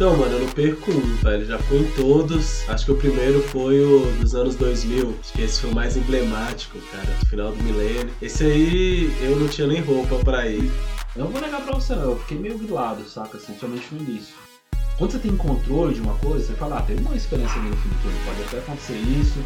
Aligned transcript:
Então, 0.00 0.16
mano, 0.16 0.32
eu 0.32 0.40
não 0.40 0.48
perco 0.48 0.90
um, 0.90 1.16
velho. 1.16 1.44
Já 1.44 1.58
fui 1.58 1.80
em 1.80 1.90
todos. 1.90 2.66
Acho 2.70 2.86
que 2.86 2.92
o 2.92 2.96
primeiro 2.96 3.42
foi 3.42 3.82
o 3.82 4.10
dos 4.18 4.34
anos 4.34 4.54
2000. 4.54 5.14
Acho 5.20 5.32
que 5.34 5.42
esse 5.42 5.60
foi 5.60 5.70
o 5.70 5.74
mais 5.74 5.94
emblemático, 5.94 6.78
cara, 6.90 7.04
do 7.04 7.26
final 7.26 7.52
do 7.52 7.62
milênio. 7.62 8.10
Esse 8.22 8.44
aí 8.44 9.14
eu 9.20 9.36
não 9.36 9.46
tinha 9.46 9.66
nem 9.66 9.82
roupa 9.82 10.16
pra 10.24 10.48
ir. 10.48 10.72
Eu 11.14 11.24
não 11.24 11.30
vou 11.30 11.38
negar 11.38 11.60
pra 11.60 11.74
você, 11.74 11.94
não. 11.94 12.12
Eu 12.12 12.18
fiquei 12.20 12.38
meio 12.38 12.56
grilado, 12.56 13.06
saca? 13.06 13.36
Assim, 13.36 13.54
somente 13.58 13.94
no 13.94 14.00
início. 14.00 14.34
Quando 14.96 15.12
você 15.12 15.18
tem 15.18 15.36
controle 15.36 15.92
de 15.92 16.00
uma 16.00 16.14
coisa, 16.14 16.46
você 16.46 16.54
fala, 16.54 16.78
ah, 16.78 16.82
tem 16.82 16.96
uma 16.96 17.14
experiência 17.14 17.60
ali 17.60 17.68
no 17.68 17.76
tudo. 17.76 18.24
Pode 18.24 18.42
até 18.42 18.56
acontecer 18.56 18.96
isso, 18.96 19.38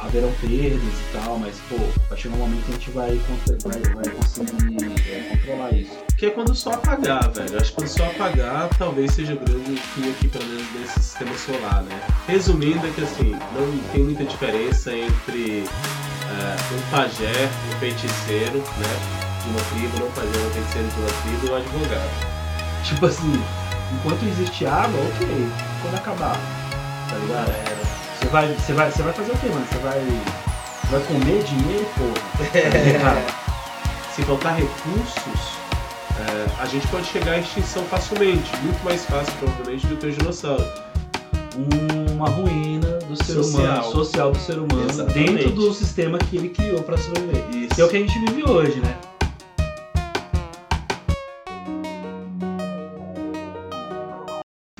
haverão 0.00 0.32
perdas 0.40 0.82
e 0.82 1.12
tal, 1.12 1.36
mas, 1.38 1.56
pô, 1.68 1.76
vai 2.08 2.16
chegar 2.16 2.36
um 2.36 2.38
momento 2.38 2.64
que 2.64 2.70
a 2.70 2.74
gente 2.74 2.90
vai, 2.92 3.20
vai, 3.64 3.80
vai 3.92 4.14
conseguir 4.14 5.10
é, 5.10 5.36
controlar 5.36 5.72
isso. 5.74 5.98
Que 6.24 6.30
é 6.30 6.32
quando 6.32 6.54
sol 6.54 6.72
apagar, 6.72 7.30
velho. 7.32 7.60
Acho 7.60 7.68
que 7.68 7.76
quando 7.76 7.88
sol 7.88 8.06
apagar, 8.06 8.70
talvez 8.78 9.12
seja 9.12 9.34
o 9.34 9.36
grande 9.36 9.76
fim 9.76 10.10
aqui, 10.10 10.26
pelo 10.26 10.46
menos, 10.46 10.66
desse 10.68 11.02
sistema 11.02 11.36
solar, 11.36 11.82
né? 11.82 12.00
Resumindo, 12.26 12.86
é 12.86 12.90
que, 12.92 13.02
assim, 13.02 13.32
não 13.32 13.78
tem 13.92 14.04
muita 14.04 14.24
diferença 14.24 14.90
entre 14.90 15.64
uh, 15.68 16.74
um 16.74 16.90
pajé, 16.90 17.50
um 17.68 17.78
feiticeiro, 17.78 18.56
né? 18.56 19.42
De 19.42 19.50
uma 19.50 19.60
tribo, 19.68 20.00
não 20.00 20.10
pajé, 20.12 20.46
um 20.46 20.50
feiticeiro 20.52 20.88
de 20.88 21.00
uma 21.00 21.08
tribo 21.20 21.46
e 21.46 21.50
um 21.50 21.56
advogado. 21.56 22.84
Tipo 22.84 23.04
assim, 23.04 23.44
enquanto 23.92 24.24
existe 24.24 24.64
água, 24.64 24.98
ok. 24.98 25.28
Quando 25.82 25.94
acabar, 25.94 26.38
tá 27.10 27.16
ligado? 27.16 27.52
Você 28.18 28.26
vai, 28.28 28.48
você 28.48 28.72
vai, 28.72 28.90
você 28.90 29.02
vai 29.02 29.12
fazer 29.12 29.30
o 29.30 29.36
quê, 29.36 29.48
mano? 29.48 29.66
Você 29.70 29.78
vai, 29.80 30.00
vai 30.90 31.00
comer 31.02 31.42
dinheiro, 31.42 31.86
porra? 31.98 32.48
É. 32.56 33.44
Se 34.14 34.22
faltar 34.22 34.54
recursos, 34.54 35.63
é, 36.20 36.62
a 36.62 36.66
gente 36.66 36.86
pode 36.88 37.06
chegar 37.06 37.32
à 37.32 37.38
extinção 37.38 37.82
facilmente, 37.84 38.50
muito 38.62 38.82
mais 38.84 39.04
fácil, 39.04 39.32
provavelmente, 39.38 39.86
do 39.86 39.96
que 39.96 40.06
os 40.06 40.16
dinossauros. 40.16 40.66
Uma 42.12 42.28
ruína 42.28 42.98
do 43.08 43.16
ser 43.16 43.34
social. 43.34 43.62
humano, 43.62 43.92
social 43.92 44.32
do 44.32 44.38
ser 44.38 44.58
humano, 44.58 44.88
Exatamente. 44.88 45.32
dentro 45.34 45.50
do 45.52 45.72
sistema 45.72 46.18
que 46.18 46.36
ele 46.36 46.48
criou 46.48 46.82
para 46.82 46.96
sobreviver. 46.96 47.44
Isso. 47.54 47.74
Que 47.74 47.80
é 47.80 47.84
o 47.84 47.88
que 47.88 47.96
a 47.96 48.00
gente 48.00 48.18
vive 48.18 48.48
hoje, 48.48 48.80
né? 48.80 48.96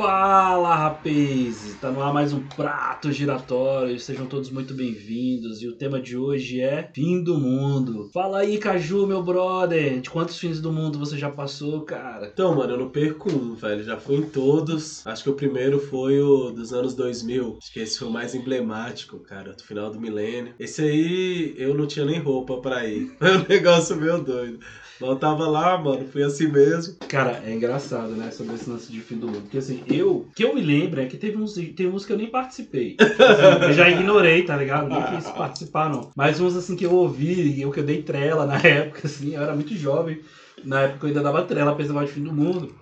Fala 0.06 0.76
rapazes, 0.76 1.76
tá 1.80 1.90
no 1.90 2.02
ar 2.02 2.12
mais 2.12 2.30
um 2.30 2.40
prato 2.40 3.10
giratório, 3.10 3.98
sejam 3.98 4.26
todos 4.26 4.50
muito 4.50 4.74
bem-vindos 4.74 5.62
e 5.62 5.66
o 5.66 5.74
tema 5.74 5.98
de 5.98 6.14
hoje 6.14 6.60
é 6.60 6.90
fim 6.94 7.24
do 7.24 7.38
mundo. 7.38 8.10
Fala 8.12 8.40
aí 8.40 8.58
Caju, 8.58 9.06
meu 9.06 9.22
brother, 9.22 10.02
de 10.02 10.10
quantos 10.10 10.38
fins 10.38 10.60
do 10.60 10.70
mundo 10.70 10.98
você 10.98 11.16
já 11.16 11.30
passou, 11.30 11.86
cara? 11.86 12.30
Então, 12.30 12.54
mano, 12.54 12.74
eu 12.74 12.78
não 12.80 12.90
perco 12.90 13.32
um, 13.32 13.54
velho, 13.54 13.82
já 13.82 13.96
fui 13.96 14.16
em 14.16 14.28
todos, 14.28 15.06
acho 15.06 15.22
que 15.22 15.30
o 15.30 15.34
primeiro 15.34 15.80
foi 15.80 16.20
o 16.20 16.50
dos 16.50 16.74
anos 16.74 16.94
2000, 16.94 17.56
acho 17.56 17.72
que 17.72 17.80
esse 17.80 17.98
foi 17.98 18.08
o 18.08 18.12
mais 18.12 18.34
emblemático, 18.34 19.20
cara, 19.20 19.54
do 19.54 19.62
final 19.62 19.90
do 19.90 19.98
milênio. 19.98 20.52
Esse 20.60 20.82
aí 20.82 21.54
eu 21.56 21.74
não 21.74 21.86
tinha 21.86 22.04
nem 22.04 22.18
roupa 22.18 22.58
pra 22.58 22.86
ir, 22.86 23.10
foi 23.18 23.38
um 23.40 23.46
negócio 23.48 23.96
meio 23.96 24.22
doido. 24.22 24.58
Eu 25.06 25.16
tava 25.16 25.46
lá, 25.46 25.76
mano, 25.78 26.06
fui 26.08 26.22
assim 26.22 26.48
mesmo. 26.48 26.94
Cara, 27.08 27.42
é 27.44 27.54
engraçado, 27.54 28.10
né, 28.10 28.30
sobre 28.30 28.54
esse 28.54 28.68
lance 28.68 28.90
de 28.90 29.00
fim 29.00 29.16
do 29.16 29.26
mundo. 29.26 29.42
Porque 29.42 29.58
assim, 29.58 29.82
eu, 29.86 30.28
que 30.34 30.44
eu 30.44 30.54
me 30.54 30.60
lembro 30.60 31.00
é 31.00 31.06
que 31.06 31.16
teve 31.16 31.36
uns, 31.36 31.54
tem 31.54 31.86
uns 31.86 32.04
que 32.04 32.12
eu 32.12 32.18
nem 32.18 32.30
participei. 32.30 32.96
Assim, 32.98 33.64
eu 33.64 33.72
já 33.72 33.88
ignorei, 33.88 34.42
tá 34.44 34.56
ligado? 34.56 34.88
Nem 34.88 35.02
quis 35.02 35.30
participar, 35.30 35.90
não. 35.90 36.10
Mas 36.16 36.40
uns 36.40 36.56
assim 36.56 36.76
que 36.76 36.84
eu 36.84 36.94
ouvi, 36.94 37.60
eu 37.60 37.70
que 37.70 37.80
eu 37.80 37.84
dei 37.84 38.02
trela 38.02 38.46
na 38.46 38.56
época, 38.66 39.02
assim, 39.04 39.34
eu 39.34 39.42
era 39.42 39.54
muito 39.54 39.74
jovem. 39.76 40.20
Na 40.64 40.82
época 40.82 41.06
eu 41.06 41.08
ainda 41.08 41.22
dava 41.22 41.42
trela 41.42 41.74
pra 41.74 41.84
esse 41.84 41.92
de 41.92 42.06
fim 42.06 42.22
do 42.22 42.32
mundo. 42.32 42.72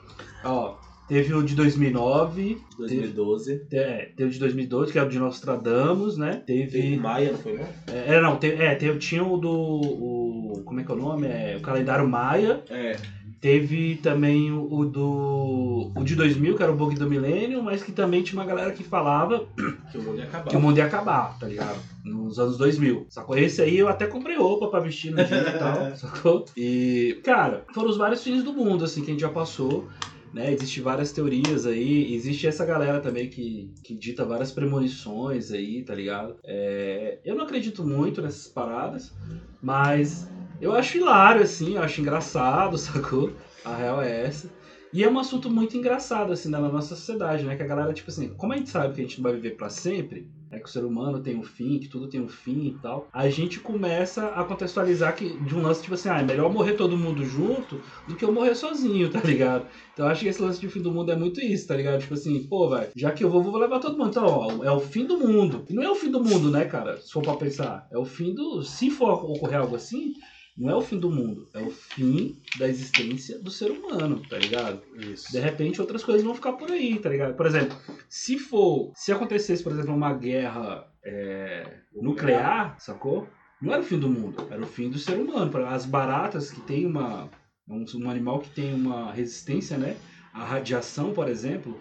Ó, 0.45 0.75
Teve 1.13 1.35
o 1.35 1.43
de 1.43 1.55
2009. 1.55 2.57
2012. 2.79 3.59
Teve, 3.67 3.83
é, 3.83 4.13
teve 4.17 4.31
o 4.31 4.33
de 4.33 4.39
2012, 4.39 4.93
que 4.93 4.99
é 4.99 5.03
o 5.03 5.09
de 5.11 5.19
Nostradamus, 5.19 6.17
né? 6.17 6.43
Teve. 6.47 6.71
Teve 6.71 6.97
Maia, 6.97 7.33
não 7.33 7.39
foi, 7.39 7.53
né? 7.53 7.69
É, 7.87 8.19
não, 8.19 8.37
teve, 8.37 8.63
é, 8.63 8.75
teve, 8.75 8.99
tinha 8.99 9.23
o 9.23 9.37
do. 9.37 9.51
O, 9.51 10.63
como 10.65 10.81
é 10.81 10.85
que 10.85 10.91
é 10.91 10.95
o 10.95 10.97
nome? 10.97 11.27
É, 11.27 11.55
o 11.59 11.61
calendário 11.61 12.09
Maia. 12.09 12.63
É. 12.71 12.97
Teve 13.43 13.97
também 13.97 14.53
o 14.53 14.87
do. 14.87 15.93
O 15.95 16.03
de 16.03 16.17
2000, 16.17 16.57
que 16.57 16.63
era 16.63 16.73
o 16.73 16.77
bug 16.77 16.95
do 16.95 17.11
milênio, 17.11 17.63
mas 17.63 17.83
que 17.83 17.93
também 17.93 18.23
tinha 18.23 18.41
uma 18.41 18.49
galera 18.49 18.73
que 18.73 18.83
falava. 18.83 19.45
Que 19.93 19.99
o 19.99 20.03
mundo 20.03 20.19
ia 20.19 20.25
acabar. 20.25 20.49
Que 20.49 20.57
o 20.57 20.61
mundo 20.61 20.79
ia 20.79 20.87
acabar, 20.87 21.39
tá 21.39 21.47
ligado? 21.47 21.79
Nos 22.03 22.39
anos 22.39 22.57
2000. 22.57 23.09
Sacou? 23.11 23.37
Esse 23.37 23.61
aí 23.61 23.77
eu 23.77 23.89
até 23.89 24.07
comprei 24.07 24.39
roupa 24.39 24.69
pra 24.69 24.81
vestir 24.81 25.11
no 25.11 25.23
dia 25.23 25.41
e 25.41 25.59
tal, 25.59 25.93
sacou? 25.95 26.47
E, 26.57 27.21
cara, 27.23 27.65
foram 27.75 27.91
os 27.91 27.99
vários 27.99 28.25
fins 28.25 28.43
do 28.43 28.55
mundo, 28.55 28.85
assim, 28.85 29.03
que 29.03 29.11
a 29.11 29.13
gente 29.13 29.21
já 29.21 29.29
passou. 29.29 29.91
Né, 30.33 30.51
Existem 30.53 30.83
várias 30.83 31.13
teorias 31.13 31.67
aí, 31.67 32.15
existe 32.15 32.47
essa 32.47 32.65
galera 32.65 32.99
também 33.01 33.29
que, 33.29 33.71
que 33.85 33.95
dita 33.95 34.25
várias 34.25 34.51
premonições 34.51 35.51
aí, 35.51 35.83
tá 35.85 35.95
ligado? 35.95 36.35
É, 36.45 37.19
eu 37.23 37.35
não 37.35 37.45
acredito 37.45 37.85
muito 37.85 38.23
nessas 38.23 38.49
paradas, 38.49 39.13
mas 39.61 40.33
eu 40.59 40.73
acho 40.73 40.97
hilário, 40.97 41.43
assim, 41.43 41.75
eu 41.75 41.83
acho 41.83 42.01
engraçado, 42.01 42.79
sacou? 42.79 43.31
A 43.63 43.77
real 43.77 44.01
é 44.01 44.27
essa. 44.27 44.49
E 44.93 45.03
é 45.03 45.09
um 45.09 45.19
assunto 45.19 45.51
muito 45.51 45.77
engraçado, 45.77 46.33
assim, 46.33 46.51
na 46.51 46.61
nossa 46.61 46.95
sociedade, 46.95 47.45
né? 47.45 47.57
Que 47.57 47.63
a 47.63 47.67
galera, 47.67 47.95
tipo 47.95 48.11
assim, 48.11 48.29
como 48.35 48.53
a 48.53 48.57
gente 48.57 48.69
sabe 48.69 48.95
que 48.95 49.01
a 49.01 49.05
gente 49.05 49.17
não 49.19 49.23
vai 49.23 49.33
viver 49.33 49.57
para 49.57 49.71
sempre, 49.71 50.29
é 50.51 50.59
que 50.59 50.69
o 50.69 50.71
ser 50.71 50.85
humano 50.85 51.21
tem 51.21 51.35
um 51.35 51.43
fim, 51.43 51.79
que 51.79 51.89
tudo 51.89 52.09
tem 52.09 52.21
um 52.21 52.29
fim 52.29 52.67
e 52.67 52.79
tal, 52.83 53.09
a 53.11 53.29
gente 53.31 53.59
começa 53.59 54.27
a 54.27 54.45
contextualizar 54.45 55.17
que 55.17 55.31
de 55.41 55.55
um 55.55 55.63
lance 55.63 55.81
tipo 55.81 55.95
assim, 55.95 56.11
ah, 56.11 56.21
é 56.21 56.23
melhor 56.23 56.53
morrer 56.53 56.75
todo 56.75 56.97
mundo 56.97 57.25
junto 57.25 57.81
do 58.07 58.15
que 58.15 58.23
eu 58.23 58.31
morrer 58.31 58.55
sozinho, 58.55 59.09
tá 59.11 59.21
ligado? 59.21 59.67
Então 59.95 60.07
acho 60.07 60.21
que 60.21 60.29
esse 60.29 60.43
lance 60.43 60.61
de 60.61 60.69
fim 60.69 60.83
do 60.83 60.93
mundo 60.93 61.11
é 61.11 61.17
muito 61.17 61.41
isso, 61.41 61.67
tá 61.67 61.75
ligado? 61.75 62.01
Tipo 62.01 62.13
assim, 62.13 62.43
pô, 62.45 62.69
velho, 62.69 62.91
já 62.95 63.11
que 63.13 63.25
eu 63.25 63.31
vou, 63.31 63.43
vou 63.43 63.57
levar 63.57 63.81
todo 63.81 63.97
mundo. 63.97 64.11
Então, 64.11 64.27
ó, 64.27 64.65
é 64.65 64.71
o 64.71 64.81
fim 64.81 65.07
do 65.07 65.17
mundo. 65.17 65.65
E 65.71 65.73
não 65.73 65.83
é 65.83 65.91
o 65.91 65.95
fim 65.95 66.11
do 66.11 66.23
mundo, 66.23 66.51
né, 66.51 66.67
cara? 66.67 67.01
Se 67.01 67.11
for 67.11 67.23
pra 67.23 67.37
pensar. 67.37 67.89
É 67.91 67.97
o 67.97 68.05
fim 68.05 68.35
do. 68.35 68.63
Se 68.63 68.91
for 68.91 69.25
ocorrer 69.25 69.59
algo 69.59 69.77
assim, 69.77 70.13
não 70.57 70.71
é 70.71 70.75
o 70.75 70.83
fim 70.83 70.99
do 70.99 71.11
mundo, 71.11 71.49
é 71.55 71.61
o 71.61 71.71
fim 71.71 72.37
da 72.59 72.69
existência 72.69 73.39
do 73.39 73.51
ser 73.51 73.71
humano, 73.71 74.23
tá 74.29 74.37
ligado? 74.37 74.83
Isso. 74.97 75.33
De 75.33 75.39
repente 75.39 75.81
outras 75.81 76.05
coisas 76.05 76.23
vão 76.23 76.35
ficar 76.35 76.53
por 76.53 76.71
aí, 76.71 76.99
tá 76.99 77.09
ligado? 77.09 77.35
Por 77.35 77.47
exemplo, 77.47 77.77
se 78.09 78.39
for, 78.39 78.93
se 78.95 79.11
acontecesse, 79.13 79.63
por 79.63 79.73
exemplo, 79.73 79.95
uma 79.95 80.13
guerra 80.13 80.87
é, 81.03 81.79
nuclear, 81.95 82.77
sacou? 82.79 83.27
Não 83.63 83.73
era 83.73 83.81
o 83.81 83.85
fim 83.85 83.99
do 83.99 84.11
mundo, 84.11 84.47
era 84.51 84.61
o 84.61 84.67
fim 84.67 84.91
do 84.91 84.99
ser 84.99 85.19
humano. 85.19 85.51
As 85.67 85.87
baratas 85.87 86.51
que 86.51 86.61
tem 86.63 86.85
uma, 86.85 87.31
um, 87.67 87.85
um 87.95 88.11
animal 88.11 88.41
que 88.41 88.51
tem 88.51 88.75
uma 88.75 89.13
resistência, 89.13 89.79
né? 89.79 89.97
A 90.35 90.45
radiação, 90.45 91.13
por 91.13 91.29
exemplo, 91.29 91.81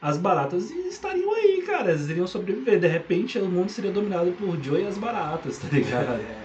as 0.00 0.18
baratas 0.18 0.70
estariam 0.70 1.32
aí, 1.32 1.62
cara. 1.62 1.90
Elas 1.90 2.10
iriam 2.10 2.26
sobreviver. 2.26 2.80
De 2.80 2.88
repente, 2.88 3.38
o 3.38 3.48
mundo 3.48 3.70
seria 3.70 3.92
dominado 3.92 4.32
por 4.32 4.60
Joe 4.60 4.82
e 4.82 4.86
as 4.86 4.98
baratas, 4.98 5.58
tá 5.58 5.68
ligado? 5.68 6.20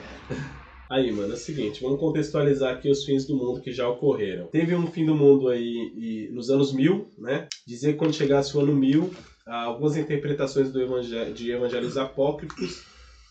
Aí, 0.89 1.11
mano, 1.11 1.33
é 1.33 1.35
o 1.35 1.37
seguinte, 1.37 1.81
vamos 1.81 1.99
contextualizar 1.99 2.73
aqui 2.73 2.89
os 2.89 3.03
fins 3.03 3.25
do 3.25 3.35
mundo 3.35 3.61
que 3.61 3.73
já 3.73 3.87
ocorreram. 3.89 4.47
Teve 4.47 4.73
um 4.73 4.87
fim 4.87 5.05
do 5.05 5.13
mundo 5.13 5.49
aí 5.49 5.91
e, 5.95 6.29
nos 6.31 6.49
anos 6.49 6.73
mil, 6.73 7.09
né? 7.17 7.47
Dizia 7.65 7.91
que 7.91 7.99
quando 7.99 8.13
chegasse 8.13 8.55
o 8.55 8.61
ano 8.61 8.73
mil, 8.73 9.11
algumas 9.45 9.97
interpretações 9.97 10.71
do 10.71 10.81
evangel 10.81 11.33
de 11.33 11.51
evangelhos 11.51 11.97
apócrifos 11.97 12.83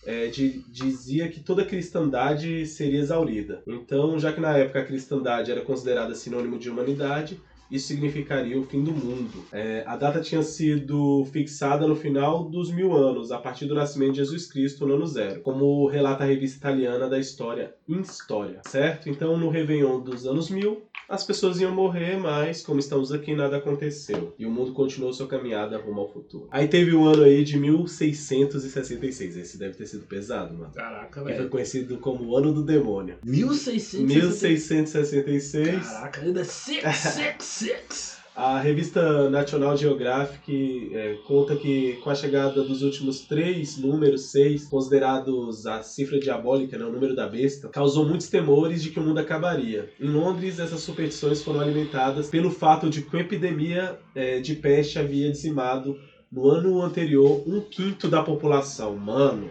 é, 0.06 0.28
de, 0.28 0.62
dizia 0.68 1.28
que 1.28 1.40
toda 1.40 1.62
a 1.62 1.66
cristandade 1.66 2.64
seria 2.66 3.00
exaurida. 3.00 3.62
Então, 3.66 4.18
já 4.18 4.32
que 4.32 4.40
na 4.40 4.56
época 4.56 4.80
a 4.80 4.84
cristandade 4.84 5.50
era 5.50 5.62
considerada 5.62 6.14
sinônimo 6.14 6.58
de 6.58 6.70
humanidade, 6.70 7.40
isso 7.70 7.88
significaria 7.88 8.58
o 8.58 8.64
fim 8.64 8.82
do 8.82 8.92
mundo. 8.92 9.44
É, 9.52 9.82
a 9.86 9.96
data 9.96 10.20
tinha 10.20 10.42
sido 10.42 11.24
fixada 11.32 11.86
no 11.86 11.96
final 11.96 12.44
dos 12.44 12.72
mil 12.72 12.94
anos, 12.94 13.30
a 13.30 13.38
partir 13.38 13.66
do 13.66 13.74
nascimento 13.74 14.12
de 14.12 14.18
Jesus 14.18 14.46
Cristo 14.46 14.86
no 14.86 14.94
ano 14.94 15.06
zero, 15.06 15.40
como 15.42 15.86
relata 15.86 16.24
a 16.24 16.26
revista 16.26 16.58
italiana 16.58 17.08
da 17.08 17.18
história 17.18 17.74
História, 17.88 18.60
certo? 18.66 19.08
Então, 19.08 19.36
no 19.36 19.48
Réveillon 19.48 20.00
dos 20.00 20.26
anos 20.26 20.50
mil, 20.50 20.82
as 21.08 21.24
pessoas 21.24 21.60
iam 21.60 21.72
morrer, 21.74 22.16
mas 22.16 22.62
como 22.62 22.80
estamos 22.80 23.12
aqui, 23.12 23.34
nada 23.34 23.56
aconteceu. 23.58 24.34
E 24.38 24.46
o 24.46 24.50
mundo 24.50 24.72
continuou 24.72 25.12
sua 25.12 25.26
caminhada 25.26 25.78
rumo 25.78 26.00
ao 26.00 26.12
futuro. 26.12 26.48
Aí 26.50 26.66
teve 26.68 26.94
o 26.94 27.04
ano 27.04 27.22
aí 27.22 27.44
de 27.44 27.58
1666. 27.58 29.36
Esse 29.36 29.58
deve 29.58 29.74
ter 29.74 29.86
sido 29.86 30.06
pesado, 30.06 30.54
mano. 30.54 30.72
Caraca, 30.72 31.22
velho. 31.22 31.36
Foi 31.36 31.48
conhecido 31.48 31.98
como 31.98 32.24
o 32.24 32.36
ano 32.36 32.52
do 32.52 32.62
demônio. 32.62 33.18
1666? 33.24 34.04
1666. 34.04 35.86
Caraca, 35.86 36.20
ainda 36.20 36.44
666. 36.44 38.15
A 38.36 38.58
revista 38.60 39.30
National 39.30 39.74
Geographic 39.78 40.90
é, 40.92 41.14
conta 41.26 41.56
que 41.56 41.94
com 42.04 42.10
a 42.10 42.14
chegada 42.14 42.62
dos 42.62 42.82
últimos 42.82 43.20
três 43.20 43.78
números, 43.78 44.30
seis, 44.30 44.68
considerados 44.68 45.66
a 45.66 45.82
cifra 45.82 46.20
diabólica, 46.20 46.76
né, 46.76 46.84
o 46.84 46.92
número 46.92 47.16
da 47.16 47.26
besta, 47.26 47.70
causou 47.70 48.06
muitos 48.06 48.28
temores 48.28 48.82
de 48.82 48.90
que 48.90 49.00
o 49.00 49.02
mundo 49.02 49.20
acabaria. 49.20 49.88
Em 49.98 50.10
Londres, 50.10 50.58
essas 50.58 50.80
superstições 50.80 51.42
foram 51.42 51.60
alimentadas 51.60 52.28
pelo 52.28 52.50
fato 52.50 52.90
de 52.90 53.00
que 53.00 53.16
uma 53.16 53.22
epidemia 53.22 53.98
é, 54.14 54.38
de 54.38 54.54
peste 54.54 54.98
havia 54.98 55.30
dizimado 55.30 55.96
no 56.30 56.46
ano 56.46 56.82
anterior 56.82 57.42
um 57.46 57.62
quinto 57.62 58.06
da 58.06 58.22
população. 58.22 58.94
Mano, 58.96 59.48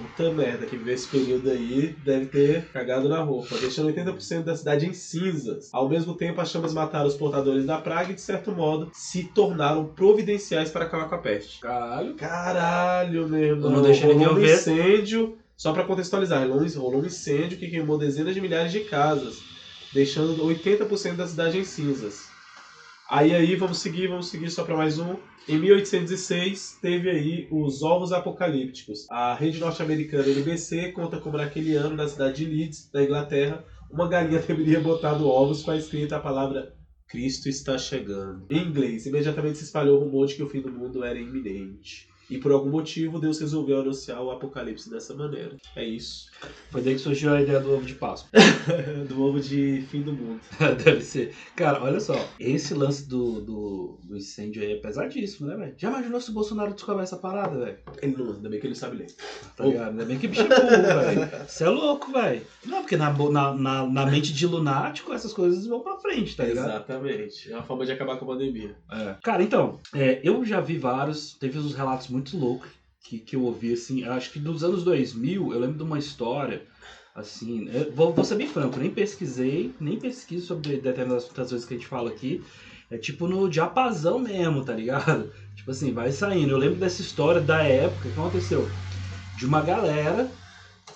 Puta 0.00 0.32
merda, 0.32 0.64
que 0.64 0.76
viveu 0.76 0.94
esse 0.94 1.06
período 1.06 1.50
aí 1.50 1.94
deve 2.02 2.26
ter 2.26 2.64
cagado 2.72 3.08
na 3.08 3.20
roupa, 3.20 3.58
deixando 3.58 3.92
80% 3.92 4.44
da 4.44 4.56
cidade 4.56 4.86
em 4.86 4.94
cinzas. 4.94 5.68
Ao 5.72 5.88
mesmo 5.88 6.14
tempo, 6.14 6.40
as 6.40 6.50
chamas 6.50 6.72
mataram 6.72 7.06
os 7.06 7.14
portadores 7.14 7.66
da 7.66 7.78
praga 7.78 8.12
e, 8.12 8.14
de 8.14 8.20
certo 8.20 8.50
modo, 8.52 8.90
se 8.94 9.24
tornaram 9.24 9.84
providenciais 9.84 10.70
para 10.70 10.86
acabar 10.86 11.08
com 11.08 11.14
a 11.16 11.18
peste. 11.18 11.60
Caralho. 11.60 12.14
Caralho, 12.14 13.28
meu 13.28 13.42
irmão. 13.42 13.70
Não 13.70 13.82
deixei 13.82 14.08
ninguém 14.08 14.26
rolou 14.26 14.42
um 14.42 14.44
incêndio, 14.44 15.36
só 15.56 15.72
pra 15.72 15.84
contextualizar, 15.84 16.48
rolou 16.48 17.02
um 17.02 17.06
incêndio 17.06 17.58
que 17.58 17.68
queimou 17.68 17.98
dezenas 17.98 18.34
de 18.34 18.40
milhares 18.40 18.72
de 18.72 18.80
casas, 18.80 19.38
deixando 19.92 20.42
80% 20.42 21.16
da 21.16 21.26
cidade 21.26 21.58
em 21.58 21.64
cinzas. 21.64 22.29
Aí 23.10 23.34
aí, 23.34 23.56
vamos 23.56 23.78
seguir, 23.78 24.06
vamos 24.06 24.28
seguir 24.28 24.48
só 24.50 24.62
pra 24.62 24.76
mais 24.76 25.00
um. 25.00 25.16
Em 25.48 25.58
1806, 25.58 26.78
teve 26.80 27.10
aí 27.10 27.48
os 27.50 27.82
ovos 27.82 28.12
apocalípticos. 28.12 29.04
A 29.10 29.34
rede 29.34 29.58
norte-americana 29.58 30.28
NBC 30.28 30.92
conta 30.92 31.18
como 31.18 31.36
naquele 31.36 31.74
ano, 31.74 31.96
na 31.96 32.06
cidade 32.06 32.36
de 32.36 32.48
Leeds, 32.48 32.88
na 32.94 33.02
Inglaterra, 33.02 33.64
uma 33.90 34.06
galinha 34.06 34.38
teria 34.40 34.78
botado 34.78 35.26
ovos 35.26 35.64
com 35.64 35.72
a 35.72 35.76
escrita 35.76 36.18
a 36.18 36.20
palavra 36.20 36.72
Cristo 37.08 37.48
está 37.48 37.76
chegando. 37.76 38.46
Em 38.48 38.68
inglês, 38.68 39.06
imediatamente 39.06 39.58
se 39.58 39.64
espalhou 39.64 39.98
o 39.98 40.04
rumor 40.04 40.28
de 40.28 40.36
que 40.36 40.44
o 40.44 40.48
fim 40.48 40.60
do 40.60 40.70
mundo 40.70 41.02
era 41.02 41.18
iminente. 41.18 42.06
E 42.30 42.38
por 42.38 42.52
algum 42.52 42.70
motivo, 42.70 43.18
Deus 43.18 43.40
resolveu 43.40 43.80
anunciar 43.80 44.22
o 44.22 44.30
apocalipse 44.30 44.88
dessa 44.88 45.12
maneira. 45.14 45.56
É 45.74 45.84
isso. 45.84 46.30
Foi 46.70 46.80
daí 46.80 46.94
que 46.94 47.00
surgiu 47.00 47.34
a 47.34 47.42
ideia 47.42 47.58
do 47.58 47.74
ovo 47.74 47.84
de 47.84 47.94
Páscoa. 47.94 48.30
do 49.08 49.22
ovo 49.22 49.40
de 49.40 49.84
fim 49.90 50.02
do 50.02 50.12
mundo. 50.12 50.40
Deve 50.84 51.02
ser. 51.02 51.34
Cara, 51.56 51.82
olha 51.82 51.98
só. 51.98 52.14
Esse 52.38 52.74
lance 52.74 53.08
do, 53.08 53.40
do, 53.40 53.98
do 54.04 54.16
incêndio 54.16 54.62
aí 54.62 54.72
é 54.72 54.76
pesadíssimo, 54.76 55.48
né, 55.48 55.56
velho? 55.56 55.74
Já 55.76 55.88
imaginou 55.88 56.20
se 56.20 56.30
o 56.30 56.34
Bolsonaro 56.34 56.72
descobre 56.72 57.02
essa 57.02 57.16
parada, 57.16 57.58
velho? 57.58 57.78
Ele 58.00 58.16
não, 58.16 58.34
ainda 58.34 58.48
bem 58.48 58.60
que 58.60 58.66
ele 58.66 58.74
sabe 58.76 58.98
ler. 58.98 59.08
Tá 59.56 59.64
ligado? 59.64 59.90
Ainda 59.90 60.04
bem 60.04 60.18
que 60.18 60.28
bicho 60.28 60.42
é 60.42 60.46
burro, 60.46 61.02
velho. 61.02 61.48
Você 61.48 61.64
é 61.64 61.68
louco, 61.68 62.12
velho. 62.12 62.42
Não, 62.64 62.80
porque 62.82 62.96
na, 62.96 63.12
na, 63.12 63.54
na, 63.54 63.86
na 63.86 64.06
mente 64.06 64.32
de 64.32 64.46
lunático 64.46 65.12
essas 65.12 65.32
coisas 65.32 65.66
vão 65.66 65.80
pra 65.80 65.98
frente, 65.98 66.36
tá 66.36 66.44
ligado? 66.44 66.68
Exatamente. 66.68 67.50
É 67.50 67.56
uma 67.56 67.64
forma 67.64 67.84
de 67.84 67.92
acabar 67.92 68.16
com 68.16 68.24
a 68.24 68.28
pandemia. 68.28 68.76
É. 68.90 69.16
Cara, 69.22 69.42
então, 69.42 69.80
é, 69.94 70.20
eu 70.22 70.44
já 70.44 70.60
vi 70.60 70.78
vários, 70.78 71.34
teve 71.34 71.58
uns 71.58 71.74
relatos 71.74 72.08
muito 72.08 72.19
loucos 72.32 72.70
que, 73.02 73.18
que 73.18 73.36
eu 73.36 73.42
ouvi, 73.42 73.72
assim, 73.72 74.04
acho 74.04 74.30
que 74.32 74.38
dos 74.38 74.62
anos 74.62 74.84
2000, 74.84 75.52
eu 75.52 75.58
lembro 75.58 75.78
de 75.78 75.82
uma 75.82 75.98
história, 75.98 76.62
assim, 77.14 77.68
vou, 77.94 78.12
vou 78.12 78.24
ser 78.24 78.36
bem 78.36 78.46
franco, 78.46 78.78
nem 78.78 78.90
pesquisei, 78.90 79.74
nem 79.80 79.98
pesquiso 79.98 80.46
sobre 80.46 80.76
determinadas 80.76 81.24
coisas 81.24 81.64
que 81.64 81.74
a 81.74 81.76
gente 81.76 81.88
fala 81.88 82.10
aqui, 82.10 82.42
é 82.90 82.98
tipo 82.98 83.28
no 83.28 83.48
diapasão 83.48 84.18
mesmo, 84.18 84.64
tá 84.64 84.74
ligado? 84.74 85.32
Tipo 85.54 85.70
assim, 85.70 85.92
vai 85.92 86.10
saindo. 86.10 86.50
Eu 86.52 86.58
lembro 86.58 86.80
dessa 86.80 87.02
história 87.02 87.40
da 87.40 87.62
época, 87.62 88.08
que 88.08 88.18
aconteceu? 88.18 88.68
De 89.36 89.46
uma 89.46 89.60
galera 89.60 90.28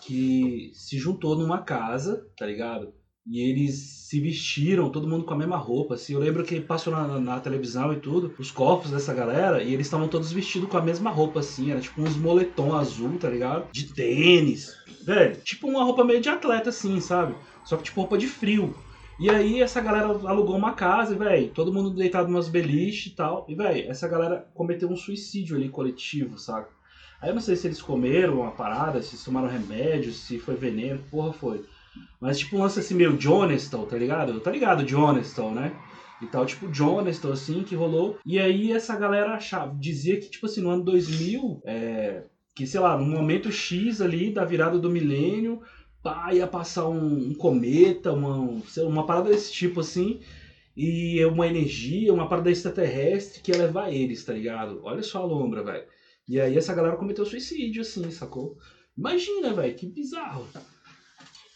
que 0.00 0.73
se 0.75 0.99
juntou 0.99 1.37
numa 1.37 1.62
casa, 1.62 2.26
tá 2.37 2.47
ligado? 2.47 2.93
E 3.26 3.41
eles 3.41 3.75
se 4.05 4.21
vestiram, 4.21 4.91
todo 4.91 5.09
mundo 5.09 5.25
com 5.25 5.32
a 5.35 5.37
mesma 5.38 5.56
roupa, 5.56 5.94
assim. 5.94 6.12
Eu 6.12 6.21
lembro 6.21 6.44
que 6.44 6.61
passou 6.61 6.93
na, 6.93 7.19
na- 7.19 7.41
televisão 7.41 7.93
e 7.93 7.97
tudo, 7.97 8.35
os 8.38 8.50
corpos 8.50 8.91
dessa 8.91 9.15
galera, 9.15 9.62
e 9.62 9.73
eles 9.73 9.87
estavam 9.87 10.09
todos 10.09 10.31
vestidos 10.31 10.69
com 10.69 10.76
a 10.76 10.82
mesma 10.82 11.11
roupa, 11.11 11.41
assim. 11.41 11.71
Era 11.71 11.81
tipo 11.81 12.03
uns 12.03 12.17
moletom 12.17 12.75
azul, 12.75 13.19
tá 13.19 13.29
ligado? 13.29 13.71
De 13.73 13.93
tênis. 13.94 14.75
Velho, 15.05 15.37
tipo 15.43 15.67
uma 15.69 15.82
roupa 15.82 16.05
meio 16.05 16.21
de 16.21 16.29
atleta, 16.29 16.69
assim, 16.69 17.00
sabe? 17.00 17.35
Só 17.65 17.76
que 17.76 17.85
tipo 17.85 18.00
roupa 18.00 18.19
de 18.19 18.26
frio. 18.26 18.75
E 19.19 19.31
aí 19.31 19.61
essa 19.61 19.81
galera 19.81 20.06
alugou 20.09 20.56
uma 20.56 20.73
casa, 20.73 21.15
velho, 21.15 21.49
todo 21.50 21.73
mundo 21.73 21.91
deitado 21.91 22.29
umas 22.29 22.49
beliches 22.49 23.12
e 23.12 23.17
tal. 23.17 23.47
E, 23.49 23.55
velho, 23.55 23.88
essa 23.91 24.09
galera 24.09 24.44
cometeu 24.55 24.88
um 24.88 24.97
suicídio 24.97 25.56
ali 25.56 25.69
coletivo, 25.69 26.38
saca? 26.38 26.69
Aí 27.23 27.31
eu 27.31 27.35
não 27.35 27.41
sei 27.41 27.56
se 27.56 27.67
eles 27.67 27.81
comeram 27.81 28.41
uma 28.41 28.50
parada, 28.50 29.00
se 29.00 29.25
tomaram 29.25 29.49
remédio, 29.49 30.12
se 30.12 30.38
foi 30.38 30.56
veneno, 30.56 31.00
porra 31.11 31.32
foi. 31.32 31.65
Mas 32.20 32.38
tipo 32.38 32.56
um 32.56 32.61
lance 32.61 32.81
assim 32.81 32.94
meio 32.94 33.20
Jonestal, 33.20 33.87
tá 33.87 33.96
ligado? 33.96 34.41
Tá 34.41 34.50
ligado, 34.50 34.87
Jonestal, 34.88 35.52
né? 35.52 35.76
E 36.23 36.26
tal, 36.26 36.46
tipo 36.46 36.73
Jonestal, 36.73 37.32
assim, 37.32 37.62
que 37.62 37.75
rolou. 37.75 38.19
E 38.25 38.38
aí 38.38 38.73
essa 38.73 38.96
galera 38.96 39.35
achava, 39.35 39.75
dizia 39.79 40.19
que, 40.19 40.31
tipo 40.31 40.46
assim, 40.46 40.61
no 40.61 40.70
ano 40.70 40.85
2000, 40.85 41.61
é, 41.64 42.25
que 42.55 42.67
sei 42.67 42.81
lá, 42.81 42.96
no 42.96 43.05
momento 43.05 43.50
X 43.50 44.00
ali 44.00 44.32
da 44.32 44.44
virada 44.44 44.79
do 44.79 44.88
milênio, 44.88 45.61
pá, 46.02 46.32
ia 46.32 46.46
passar 46.46 46.88
um, 46.88 47.31
um 47.31 47.35
cometa, 47.35 48.12
uma, 48.12 48.37
lá, 48.37 48.85
uma 48.87 49.06
parada 49.06 49.31
desse 49.31 49.52
tipo 49.52 49.81
assim, 49.81 50.20
e 50.76 51.25
uma 51.26 51.47
energia, 51.47 52.12
uma 52.12 52.29
parada 52.29 52.50
extraterrestre 52.50 53.40
que 53.40 53.52
ia 53.52 53.58
levar 53.58 53.93
eles, 53.93 54.25
tá 54.25 54.32
ligado? 54.32 54.81
Olha 54.82 55.02
só 55.02 55.23
a 55.23 55.26
lombra, 55.26 55.62
velho. 55.62 55.85
E 56.29 56.40
aí 56.40 56.56
essa 56.56 56.75
galera 56.75 56.97
cometeu 56.97 57.26
suicídio, 57.26 57.82
assim, 57.82 58.11
sacou? 58.11 58.56
Imagina, 58.97 59.52
velho, 59.52 59.75
que 59.75 59.87
bizarro. 59.87 60.47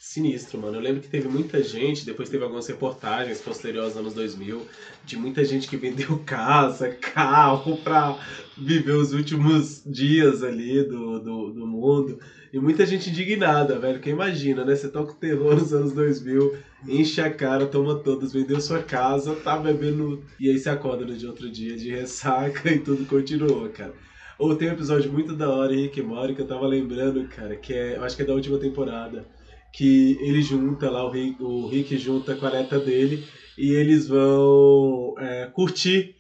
Sinistro, 0.09 0.59
mano. 0.59 0.79
Eu 0.79 0.81
lembro 0.81 1.03
que 1.03 1.09
teve 1.09 1.29
muita 1.29 1.63
gente, 1.63 2.07
depois 2.07 2.31
teve 2.31 2.43
algumas 2.43 2.67
reportagens 2.67 3.43
posteriores 3.43 3.91
aos 3.91 3.99
anos 3.99 4.15
2000, 4.15 4.67
de 5.05 5.19
muita 5.19 5.45
gente 5.45 5.69
que 5.69 5.77
vendeu 5.77 6.19
casa, 6.25 6.89
carro 6.89 7.77
pra 7.77 8.19
viver 8.57 8.93
os 8.93 9.13
últimos 9.13 9.83
dias 9.85 10.43
ali 10.43 10.83
do, 10.83 11.21
do, 11.21 11.51
do 11.53 11.67
mundo. 11.67 12.19
E 12.51 12.59
muita 12.59 12.87
gente 12.87 13.11
indignada, 13.11 13.79
velho. 13.79 14.01
Que 14.01 14.09
imagina, 14.09 14.65
né? 14.65 14.75
Você 14.75 14.89
tá 14.89 15.03
com 15.03 15.13
terror 15.13 15.55
nos 15.57 15.75
anos 15.75 15.93
2000, 15.93 16.57
enche 16.89 17.21
a 17.21 17.31
cara, 17.31 17.67
toma 17.67 17.97
todas, 17.97 18.33
vendeu 18.33 18.63
sua 18.63 18.83
casa, 18.83 19.35
tá 19.35 19.59
bebendo. 19.59 20.25
E 20.41 20.49
aí 20.49 20.59
você 20.59 20.71
acorda 20.71 21.05
no 21.05 21.15
dia 21.15 21.29
outro 21.29 21.51
dia 21.51 21.77
de 21.77 21.91
ressaca 21.91 22.65
e 22.73 22.79
tudo 22.79 23.05
continuou, 23.05 23.69
cara. 23.69 23.93
Ou 24.39 24.57
tem 24.57 24.71
um 24.71 24.73
episódio 24.73 25.13
muito 25.13 25.35
da 25.37 25.51
hora 25.51 25.75
em 25.75 25.83
Rick 25.83 26.01
e 26.01 26.03
Morty 26.03 26.33
que 26.33 26.41
eu 26.41 26.47
tava 26.47 26.67
lembrando, 26.67 27.29
cara, 27.29 27.55
que 27.57 27.75
é. 27.75 27.97
Eu 27.97 28.05
acho 28.05 28.17
que 28.17 28.23
é 28.23 28.25
da 28.25 28.33
última 28.33 28.57
temporada 28.57 29.27
que 29.73 30.19
ele 30.21 30.43
junta 30.43 30.91
lá, 30.91 31.05
o 31.05 31.11
Rick, 31.11 31.43
o 31.43 31.67
Rick 31.67 31.97
junta 31.97 32.35
com 32.35 32.47
a 32.47 32.51
neta 32.51 32.79
dele 32.79 33.25
e 33.57 33.73
eles 33.73 34.07
vão 34.07 35.15
é, 35.19 35.47
curtir 35.53 36.15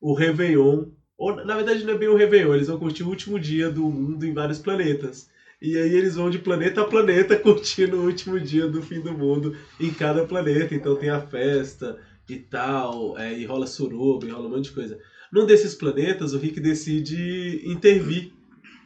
o 0.00 0.14
Réveillon. 0.14 0.86
Ou, 1.16 1.44
na 1.44 1.56
verdade, 1.56 1.84
não 1.84 1.94
é 1.94 1.98
bem 1.98 2.08
o 2.08 2.16
Réveillon, 2.16 2.54
eles 2.54 2.68
vão 2.68 2.78
curtir 2.78 3.02
o 3.02 3.08
último 3.08 3.38
dia 3.38 3.70
do 3.70 3.82
mundo 3.82 4.26
em 4.26 4.32
vários 4.32 4.58
planetas. 4.58 5.30
E 5.60 5.76
aí 5.76 5.94
eles 5.94 6.16
vão 6.16 6.28
de 6.28 6.38
planeta 6.38 6.80
a 6.80 6.84
planeta 6.84 7.36
curtindo 7.38 7.96
o 7.96 8.06
último 8.06 8.38
dia 8.40 8.66
do 8.66 8.82
fim 8.82 9.00
do 9.00 9.12
mundo 9.12 9.56
em 9.78 9.92
cada 9.92 10.26
planeta. 10.26 10.74
Então 10.74 10.96
tem 10.96 11.08
a 11.08 11.20
festa 11.20 11.98
e 12.28 12.36
tal, 12.36 13.18
é, 13.18 13.38
e 13.38 13.44
rola 13.44 13.66
suruba, 13.66 14.26
e 14.26 14.30
rola 14.30 14.48
um 14.48 14.50
monte 14.50 14.64
de 14.64 14.72
coisa. 14.72 14.98
Num 15.32 15.46
desses 15.46 15.74
planetas, 15.74 16.34
o 16.34 16.38
Rick 16.38 16.60
decide 16.60 17.62
intervir 17.64 18.32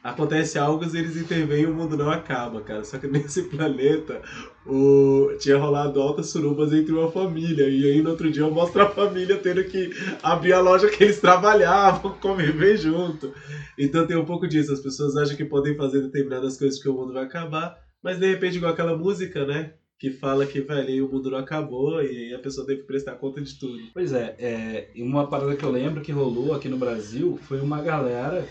acontece 0.07 0.57
algo 0.57 0.85
eles 0.85 1.17
intervêm 1.17 1.63
e 1.63 1.67
o 1.67 1.75
mundo 1.75 1.97
não 1.97 2.11
acaba, 2.11 2.61
cara. 2.61 2.85
Só 2.85 2.97
que 2.97 3.07
nesse 3.09 3.43
planeta 3.45 4.23
o... 4.65 5.33
tinha 5.41 5.59
rolado 5.59 6.01
altas 6.01 6.29
surubas 6.29 6.73
entre 6.73 6.93
uma 6.93 7.11
família. 7.11 7.69
E 7.69 7.85
aí 7.91 8.01
no 8.01 8.11
outro 8.11 8.31
dia 8.31 8.49
mostra 8.49 8.85
a 8.85 8.91
família 8.91 9.37
tendo 9.37 9.65
que 9.65 9.91
abrir 10.23 10.53
a 10.53 10.61
loja 10.61 10.89
que 10.89 11.03
eles 11.03 11.19
trabalhavam, 11.21 12.13
conviver 12.21 12.77
junto. 12.77 13.33
Então 13.77 14.07
tem 14.07 14.17
um 14.17 14.25
pouco 14.25 14.47
disso. 14.47 14.73
As 14.73 14.81
pessoas 14.81 15.17
acham 15.17 15.37
que 15.37 15.45
podem 15.45 15.77
fazer 15.77 16.01
determinadas 16.03 16.57
coisas 16.57 16.81
que 16.81 16.89
o 16.89 16.95
mundo 16.95 17.13
vai 17.13 17.25
acabar, 17.25 17.77
mas 18.03 18.19
de 18.19 18.31
repente, 18.31 18.57
igual 18.57 18.73
aquela 18.73 18.97
música, 18.97 19.45
né? 19.45 19.75
Que 19.99 20.11
fala 20.11 20.45
que, 20.45 20.61
velho, 20.61 21.07
o 21.07 21.13
mundo 21.13 21.31
não 21.31 21.39
acabou 21.39 22.03
e 22.03 22.33
a 22.35 22.39
pessoa 22.39 22.67
teve 22.67 22.83
que 22.83 22.87
prestar 22.87 23.13
conta 23.13 23.41
de 23.41 23.59
tudo. 23.59 23.79
Pois 23.95 24.13
é, 24.13 24.37
é, 24.39 24.89
uma 24.99 25.27
parada 25.27 25.57
que 25.57 25.65
eu 25.65 25.71
lembro 25.71 26.03
que 26.03 26.13
rolou 26.13 26.55
aqui 26.55 26.69
no 26.69 26.77
Brasil 26.77 27.39
foi 27.49 27.61
uma 27.61 27.81
galera 27.81 28.47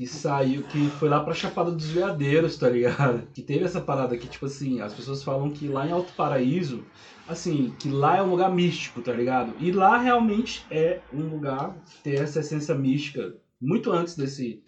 que 0.00 0.06
saiu, 0.06 0.62
que 0.62 0.88
foi 0.88 1.10
lá 1.10 1.22
pra 1.22 1.34
Chapada 1.34 1.70
dos 1.70 1.90
Veadeiros, 1.90 2.56
tá 2.56 2.70
ligado? 2.70 3.28
Que 3.34 3.42
teve 3.42 3.66
essa 3.66 3.82
parada 3.82 4.16
que, 4.16 4.26
tipo 4.26 4.46
assim, 4.46 4.80
as 4.80 4.94
pessoas 4.94 5.22
falam 5.22 5.50
que 5.50 5.68
lá 5.68 5.86
em 5.86 5.92
Alto 5.92 6.14
Paraíso, 6.14 6.86
assim, 7.28 7.74
que 7.78 7.90
lá 7.90 8.16
é 8.16 8.22
um 8.22 8.30
lugar 8.30 8.50
místico, 8.50 9.02
tá 9.02 9.12
ligado? 9.12 9.52
E 9.60 9.70
lá 9.70 9.98
realmente 9.98 10.64
é 10.70 11.00
um 11.12 11.28
lugar 11.28 11.76
que 11.84 12.02
tem 12.02 12.14
essa 12.14 12.40
essência 12.40 12.74
mística 12.74 13.34
muito 13.60 13.92
antes 13.92 14.16
desse 14.16 14.62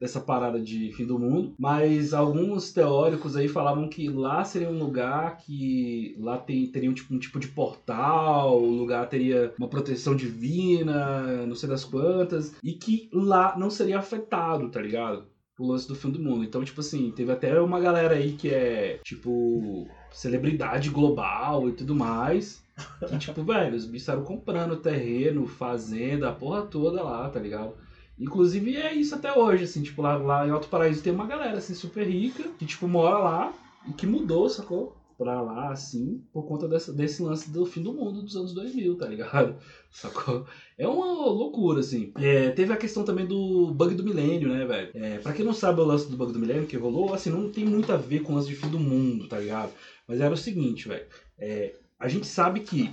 dessa 0.00 0.20
parada 0.20 0.60
de 0.60 0.92
fim 0.92 1.04
do 1.04 1.18
mundo, 1.18 1.54
mas 1.58 2.14
alguns 2.14 2.72
teóricos 2.72 3.36
aí 3.36 3.48
falavam 3.48 3.88
que 3.88 4.08
lá 4.08 4.44
seria 4.44 4.70
um 4.70 4.78
lugar 4.78 5.38
que 5.38 6.16
lá 6.18 6.38
tem, 6.38 6.66
teria 6.66 6.90
um 6.90 6.94
tipo, 6.94 7.14
um 7.14 7.18
tipo 7.18 7.40
de 7.40 7.48
portal, 7.48 8.62
o 8.62 8.70
lugar 8.70 9.08
teria 9.08 9.52
uma 9.58 9.68
proteção 9.68 10.14
divina, 10.14 11.44
não 11.46 11.54
sei 11.54 11.68
das 11.68 11.84
quantas, 11.84 12.54
e 12.62 12.72
que 12.72 13.10
lá 13.12 13.58
não 13.58 13.70
seria 13.70 13.98
afetado, 13.98 14.68
tá 14.70 14.80
ligado? 14.80 15.26
O 15.58 15.66
lance 15.66 15.88
do 15.88 15.96
fim 15.96 16.10
do 16.10 16.20
mundo. 16.20 16.44
Então, 16.44 16.62
tipo 16.62 16.80
assim, 16.80 17.10
teve 17.10 17.32
até 17.32 17.60
uma 17.60 17.80
galera 17.80 18.14
aí 18.14 18.32
que 18.32 18.48
é, 18.48 19.00
tipo, 19.02 19.88
celebridade 20.12 20.88
global 20.88 21.68
e 21.68 21.72
tudo 21.72 21.96
mais. 21.96 22.62
Que, 23.08 23.18
tipo, 23.18 23.42
velho, 23.44 23.74
os 23.74 23.84
bichos 23.84 24.24
comprando 24.24 24.76
terreno, 24.76 25.48
fazenda, 25.48 26.28
a 26.28 26.32
porra 26.32 26.62
toda 26.62 27.02
lá, 27.02 27.28
tá 27.28 27.40
ligado? 27.40 27.74
Inclusive 28.18 28.76
é 28.76 28.92
isso 28.94 29.14
até 29.14 29.32
hoje, 29.32 29.64
assim, 29.64 29.82
tipo, 29.82 30.02
lá, 30.02 30.16
lá 30.16 30.46
em 30.46 30.50
Alto 30.50 30.68
Paraíso 30.68 31.02
tem 31.02 31.12
uma 31.12 31.26
galera, 31.26 31.58
assim, 31.58 31.74
super 31.74 32.06
rica, 32.06 32.44
que, 32.58 32.66
tipo, 32.66 32.88
mora 32.88 33.18
lá 33.18 33.52
e 33.86 33.92
que 33.92 34.06
mudou, 34.06 34.48
sacou? 34.48 34.98
pra 35.18 35.42
lá, 35.42 35.72
assim, 35.72 36.22
por 36.32 36.46
conta 36.46 36.68
dessa, 36.68 36.92
desse 36.92 37.20
lance 37.20 37.50
do 37.50 37.66
fim 37.66 37.82
do 37.82 37.92
mundo 37.92 38.22
dos 38.22 38.36
anos 38.36 38.54
2000, 38.54 38.96
tá 38.96 39.06
ligado? 39.08 39.56
Sacou? 39.90 40.46
É 40.78 40.86
uma 40.86 41.06
loucura, 41.06 41.80
assim. 41.80 42.12
É, 42.14 42.50
teve 42.50 42.72
a 42.72 42.76
questão 42.76 43.02
também 43.02 43.26
do 43.26 43.74
bug 43.74 43.96
do 43.96 44.04
milênio, 44.04 44.48
né, 44.48 44.64
velho? 44.64 44.90
É, 44.94 45.18
pra 45.18 45.32
quem 45.32 45.44
não 45.44 45.52
sabe 45.52 45.80
o 45.80 45.84
lance 45.84 46.08
do 46.08 46.16
bug 46.16 46.32
do 46.32 46.38
milênio 46.38 46.68
que 46.68 46.76
rolou, 46.76 47.12
assim, 47.12 47.30
não 47.30 47.50
tem 47.50 47.64
muito 47.64 47.92
a 47.92 47.96
ver 47.96 48.20
com 48.20 48.32
o 48.32 48.36
lance 48.36 48.46
de 48.46 48.54
fim 48.54 48.68
do 48.68 48.78
mundo, 48.78 49.26
tá 49.26 49.40
ligado? 49.40 49.72
Mas 50.06 50.20
era 50.20 50.32
o 50.32 50.36
seguinte, 50.36 50.86
velho. 50.86 51.04
É, 51.36 51.74
a 51.98 52.06
gente 52.06 52.26
sabe 52.28 52.60
que 52.60 52.88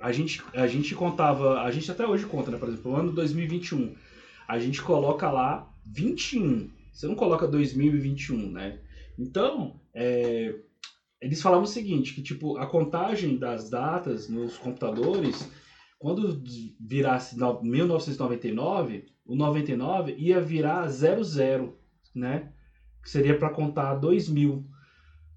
a 0.00 0.10
gente, 0.10 0.42
a 0.54 0.66
gente 0.66 0.94
contava, 0.94 1.60
a 1.60 1.70
gente 1.70 1.90
até 1.90 2.06
hoje 2.06 2.24
conta, 2.24 2.50
né? 2.50 2.56
Por 2.56 2.68
exemplo, 2.68 2.92
o 2.92 2.96
ano 2.96 3.12
2021, 3.12 3.94
a 4.48 4.58
gente 4.58 4.80
coloca 4.80 5.30
lá 5.30 5.70
21. 5.84 6.70
Você 6.90 7.06
não 7.06 7.14
coloca 7.14 7.46
2021, 7.46 8.50
né? 8.50 8.80
Então, 9.18 9.78
é, 9.94 10.54
eles 11.20 11.42
falavam 11.42 11.64
o 11.64 11.68
seguinte, 11.68 12.14
que 12.14 12.22
tipo, 12.22 12.56
a 12.56 12.66
contagem 12.66 13.36
das 13.36 13.68
datas 13.68 14.28
nos 14.28 14.56
computadores, 14.56 15.50
quando 15.98 16.42
virasse 16.80 17.36
1999, 17.36 19.06
o 19.26 19.36
99 19.36 20.14
ia 20.16 20.40
virar 20.40 20.88
00, 20.88 21.78
né? 22.14 22.52
Que 23.02 23.10
seria 23.10 23.38
para 23.38 23.50
contar 23.50 23.96
2000. 23.96 24.64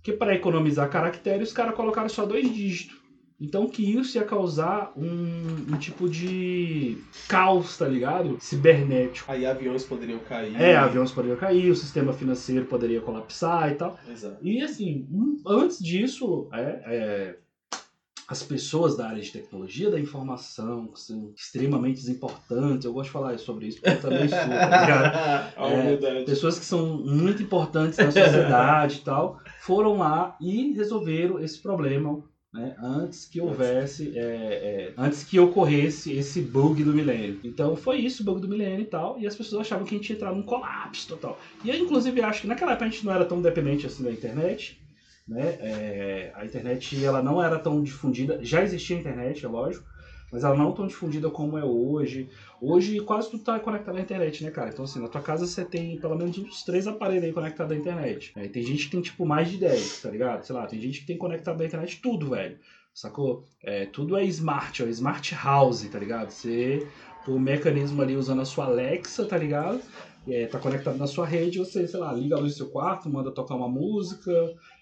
Que 0.01 0.13
para 0.13 0.33
economizar 0.33 0.89
caracteres, 0.89 1.49
os 1.49 1.53
caras 1.53 1.75
colocaram 1.75 2.09
só 2.09 2.25
dois 2.25 2.51
dígitos. 2.53 3.00
Então 3.41 3.67
que 3.67 3.83
isso 3.97 4.19
ia 4.19 4.23
causar 4.23 4.93
um, 4.95 5.73
um, 5.73 5.77
tipo 5.79 6.07
de 6.07 6.99
caos, 7.27 7.75
tá 7.75 7.87
ligado? 7.87 8.37
Cibernético. 8.39 9.31
Aí 9.31 9.47
aviões 9.47 9.83
poderiam 9.83 10.19
cair. 10.19 10.55
É, 10.61 10.75
aviões 10.77 11.11
poderiam 11.11 11.37
cair, 11.37 11.71
o 11.71 11.75
sistema 11.75 12.13
financeiro 12.13 12.65
poderia 12.65 13.01
colapsar 13.01 13.71
e 13.71 13.75
tal. 13.75 13.97
Exato. 14.07 14.37
E 14.43 14.61
assim, 14.61 15.07
antes 15.47 15.79
disso, 15.79 16.47
é, 16.53 16.81
é, 16.85 17.35
as 18.27 18.43
pessoas 18.43 18.95
da 18.95 19.07
área 19.07 19.23
de 19.23 19.31
tecnologia 19.31 19.89
da 19.89 19.99
informação, 19.99 20.89
que 20.89 20.99
são 20.99 21.33
extremamente 21.35 22.09
importantes, 22.11 22.85
eu 22.85 22.93
gosto 22.93 23.07
de 23.07 23.13
falar 23.13 23.39
sobre 23.39 23.65
isso 23.65 23.81
porque 23.81 23.97
eu 23.97 24.01
também 24.01 24.29
sou, 24.29 24.37
tá 24.37 24.81
ligado? 24.81 25.57
é, 26.13 26.23
pessoas 26.25 26.59
que 26.59 26.65
são 26.65 26.99
muito 27.03 27.41
importantes 27.41 27.97
na 27.97 28.11
sociedade 28.11 28.97
e 28.97 29.01
tal, 29.01 29.39
foram 29.61 29.97
lá 29.97 30.37
e 30.39 30.73
resolveram 30.73 31.39
esse 31.39 31.59
problema 31.59 32.23
né, 32.53 32.75
antes 32.81 33.25
que 33.25 33.39
houvesse, 33.39 34.17
é, 34.17 34.21
é, 34.21 34.93
antes 34.97 35.23
que 35.23 35.39
ocorresse 35.39 36.11
esse 36.11 36.41
bug 36.41 36.83
do 36.83 36.93
milênio. 36.93 37.39
Então 37.43 37.75
foi 37.75 37.99
isso, 37.99 38.23
o 38.23 38.25
bug 38.25 38.41
do 38.41 38.47
milênio 38.47 38.81
e 38.81 38.85
tal, 38.85 39.17
e 39.19 39.25
as 39.25 39.35
pessoas 39.35 39.61
achavam 39.61 39.85
que 39.85 39.95
a 39.95 39.97
gente 39.97 40.09
ia 40.09 40.15
entrar 40.15 40.33
num 40.33 40.43
colapso 40.43 41.07
total. 41.07 41.39
E 41.63 41.69
eu, 41.69 41.75
inclusive, 41.75 42.21
acho 42.21 42.41
que 42.41 42.47
naquela 42.47 42.73
época 42.73 42.85
a 42.85 42.89
gente 42.89 43.05
não 43.05 43.13
era 43.13 43.25
tão 43.25 43.41
dependente 43.41 43.85
assim 43.85 44.03
da 44.03 44.11
internet, 44.11 44.81
né? 45.27 45.57
É, 45.61 46.31
a 46.35 46.45
internet 46.45 47.03
ela 47.03 47.21
não 47.21 47.41
era 47.41 47.57
tão 47.57 47.81
difundida, 47.81 48.39
já 48.41 48.61
existia 48.61 48.97
internet, 48.97 49.45
é 49.45 49.47
lógico, 49.47 49.85
mas 50.31 50.43
ela 50.43 50.55
não 50.55 50.71
tão 50.71 50.87
difundida 50.87 51.29
como 51.29 51.57
é 51.57 51.63
hoje. 51.63 52.29
Hoje 52.61 52.99
quase 53.01 53.29
tudo 53.29 53.41
está 53.41 53.59
conectado 53.59 53.97
à 53.97 54.01
internet, 54.01 54.43
né, 54.43 54.49
cara? 54.49 54.69
Então, 54.69 54.85
assim, 54.85 55.01
na 55.01 55.09
tua 55.09 55.21
casa 55.21 55.45
você 55.45 55.65
tem 55.65 55.99
pelo 55.99 56.15
menos 56.15 56.37
uns 56.37 56.63
três 56.63 56.87
aparelhos 56.87 57.25
aí 57.25 57.33
conectados 57.33 57.75
à 57.75 57.79
internet. 57.79 58.31
É, 58.37 58.47
tem 58.47 58.63
gente 58.63 58.85
que 58.85 58.91
tem, 58.91 59.01
tipo, 59.01 59.25
mais 59.25 59.49
de 59.49 59.57
10, 59.57 60.01
tá 60.01 60.09
ligado? 60.09 60.43
Sei 60.43 60.55
lá, 60.55 60.65
tem 60.65 60.79
gente 60.79 61.01
que 61.01 61.05
tem 61.05 61.17
conectado 61.17 61.61
à 61.61 61.65
internet 61.65 61.99
tudo, 62.01 62.29
velho. 62.29 62.57
Sacou? 62.93 63.45
É, 63.63 63.85
tudo 63.85 64.17
é 64.17 64.23
smart, 64.25 64.83
ó, 64.83 64.87
smart 64.87 65.35
house, 65.35 65.87
tá 65.89 65.99
ligado? 65.99 66.29
Você, 66.29 66.87
o 67.27 67.39
mecanismo 67.39 68.01
ali 68.01 68.15
usando 68.15 68.41
a 68.41 68.45
sua 68.45 68.65
Alexa, 68.65 69.25
tá 69.25 69.37
ligado? 69.37 69.81
É, 70.27 70.45
tá 70.45 70.59
conectado 70.59 70.97
na 70.97 71.07
sua 71.07 71.25
rede, 71.25 71.57
você, 71.57 71.87
sei 71.87 71.99
lá, 71.99 72.13
liga 72.13 72.35
a 72.35 72.39
luz 72.39 72.53
do 72.53 72.57
seu 72.57 72.69
quarto, 72.69 73.09
manda 73.09 73.31
tocar 73.31 73.55
uma 73.55 73.67
música, 73.67 74.31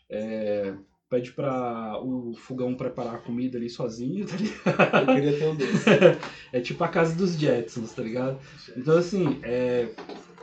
é, 0.10 0.74
pede 1.10 1.32
para 1.32 2.00
o 2.04 2.34
fogão 2.36 2.76
preparar 2.76 3.16
a 3.16 3.20
comida 3.20 3.58
ali 3.58 3.70
sozinho, 3.70 4.26
tá 4.28 4.36
ligado? 4.38 5.10
Eu 5.10 5.16
queria 5.16 5.40
ter 5.40 5.48
um 5.48 5.58
é 6.54 6.62
tipo 6.62 6.84
a 6.84 6.88
casa 6.88 7.16
dos 7.16 7.34
Jetsons, 7.34 7.94
tá 7.94 8.04
ligado? 8.04 8.38
Então, 8.78 8.98
assim, 8.98 9.40
é, 9.42 9.90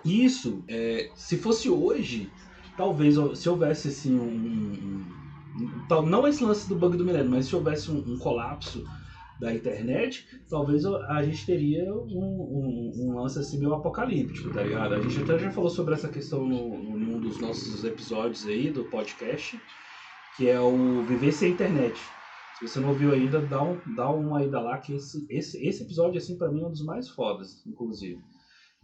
isso, 0.05 0.65
é, 0.67 1.09
se 1.15 1.37
fosse 1.37 1.71
hoje, 1.71 2.31
talvez, 2.77 3.15
se 3.39 3.49
houvesse, 3.49 3.89
assim, 3.89 4.19
um, 4.19 4.25
um, 4.25 5.95
um, 5.95 6.03
não 6.03 6.27
esse 6.27 6.43
lance 6.43 6.69
do 6.69 6.75
bug 6.75 6.97
do 6.97 7.05
milênio, 7.05 7.31
mas 7.31 7.47
se 7.47 7.55
houvesse 7.55 7.91
um, 7.91 7.99
um 7.99 8.19
colapso 8.19 8.85
da 9.39 9.55
internet, 9.55 10.27
talvez 10.49 10.85
a 10.87 11.23
gente 11.23 11.45
teria 11.45 11.93
um, 11.93 12.09
um, 12.09 12.93
um, 12.97 13.21
lance 13.21 13.39
assim 13.39 13.59
meio 13.59 13.75
apocalíptico, 13.75 14.51
tá 14.51 14.63
ligado? 14.63 14.95
A 14.95 15.01
gente 15.01 15.23
até 15.23 15.39
já 15.39 15.51
falou 15.51 15.69
sobre 15.69 15.95
essa 15.95 16.09
questão 16.09 16.47
no, 16.47 16.97
num 16.97 17.21
dos 17.21 17.39
nossos 17.39 17.85
episódios 17.85 18.47
aí 18.47 18.71
do 18.71 18.85
podcast, 18.85 19.61
que 20.37 20.49
é 20.49 20.61
o 20.61 21.03
Viver 21.05 21.33
Sem 21.33 21.53
Internet. 21.53 21.99
Se 22.59 22.67
você 22.67 22.81
não 22.81 22.91
ouviu 22.91 23.13
ainda, 23.13 23.41
dá, 23.41 23.63
um, 23.63 23.79
dá 23.95 24.09
uma 24.11 24.43
ida 24.43 24.61
lá, 24.61 24.79
que 24.79 24.95
esse, 24.95 25.27
esse, 25.29 25.67
esse 25.67 25.83
episódio, 25.83 26.19
assim, 26.19 26.39
para 26.39 26.51
mim 26.51 26.63
é 26.63 26.67
um 26.67 26.71
dos 26.71 26.85
mais 26.85 27.09
fodas, 27.09 27.63
inclusive. 27.67 28.21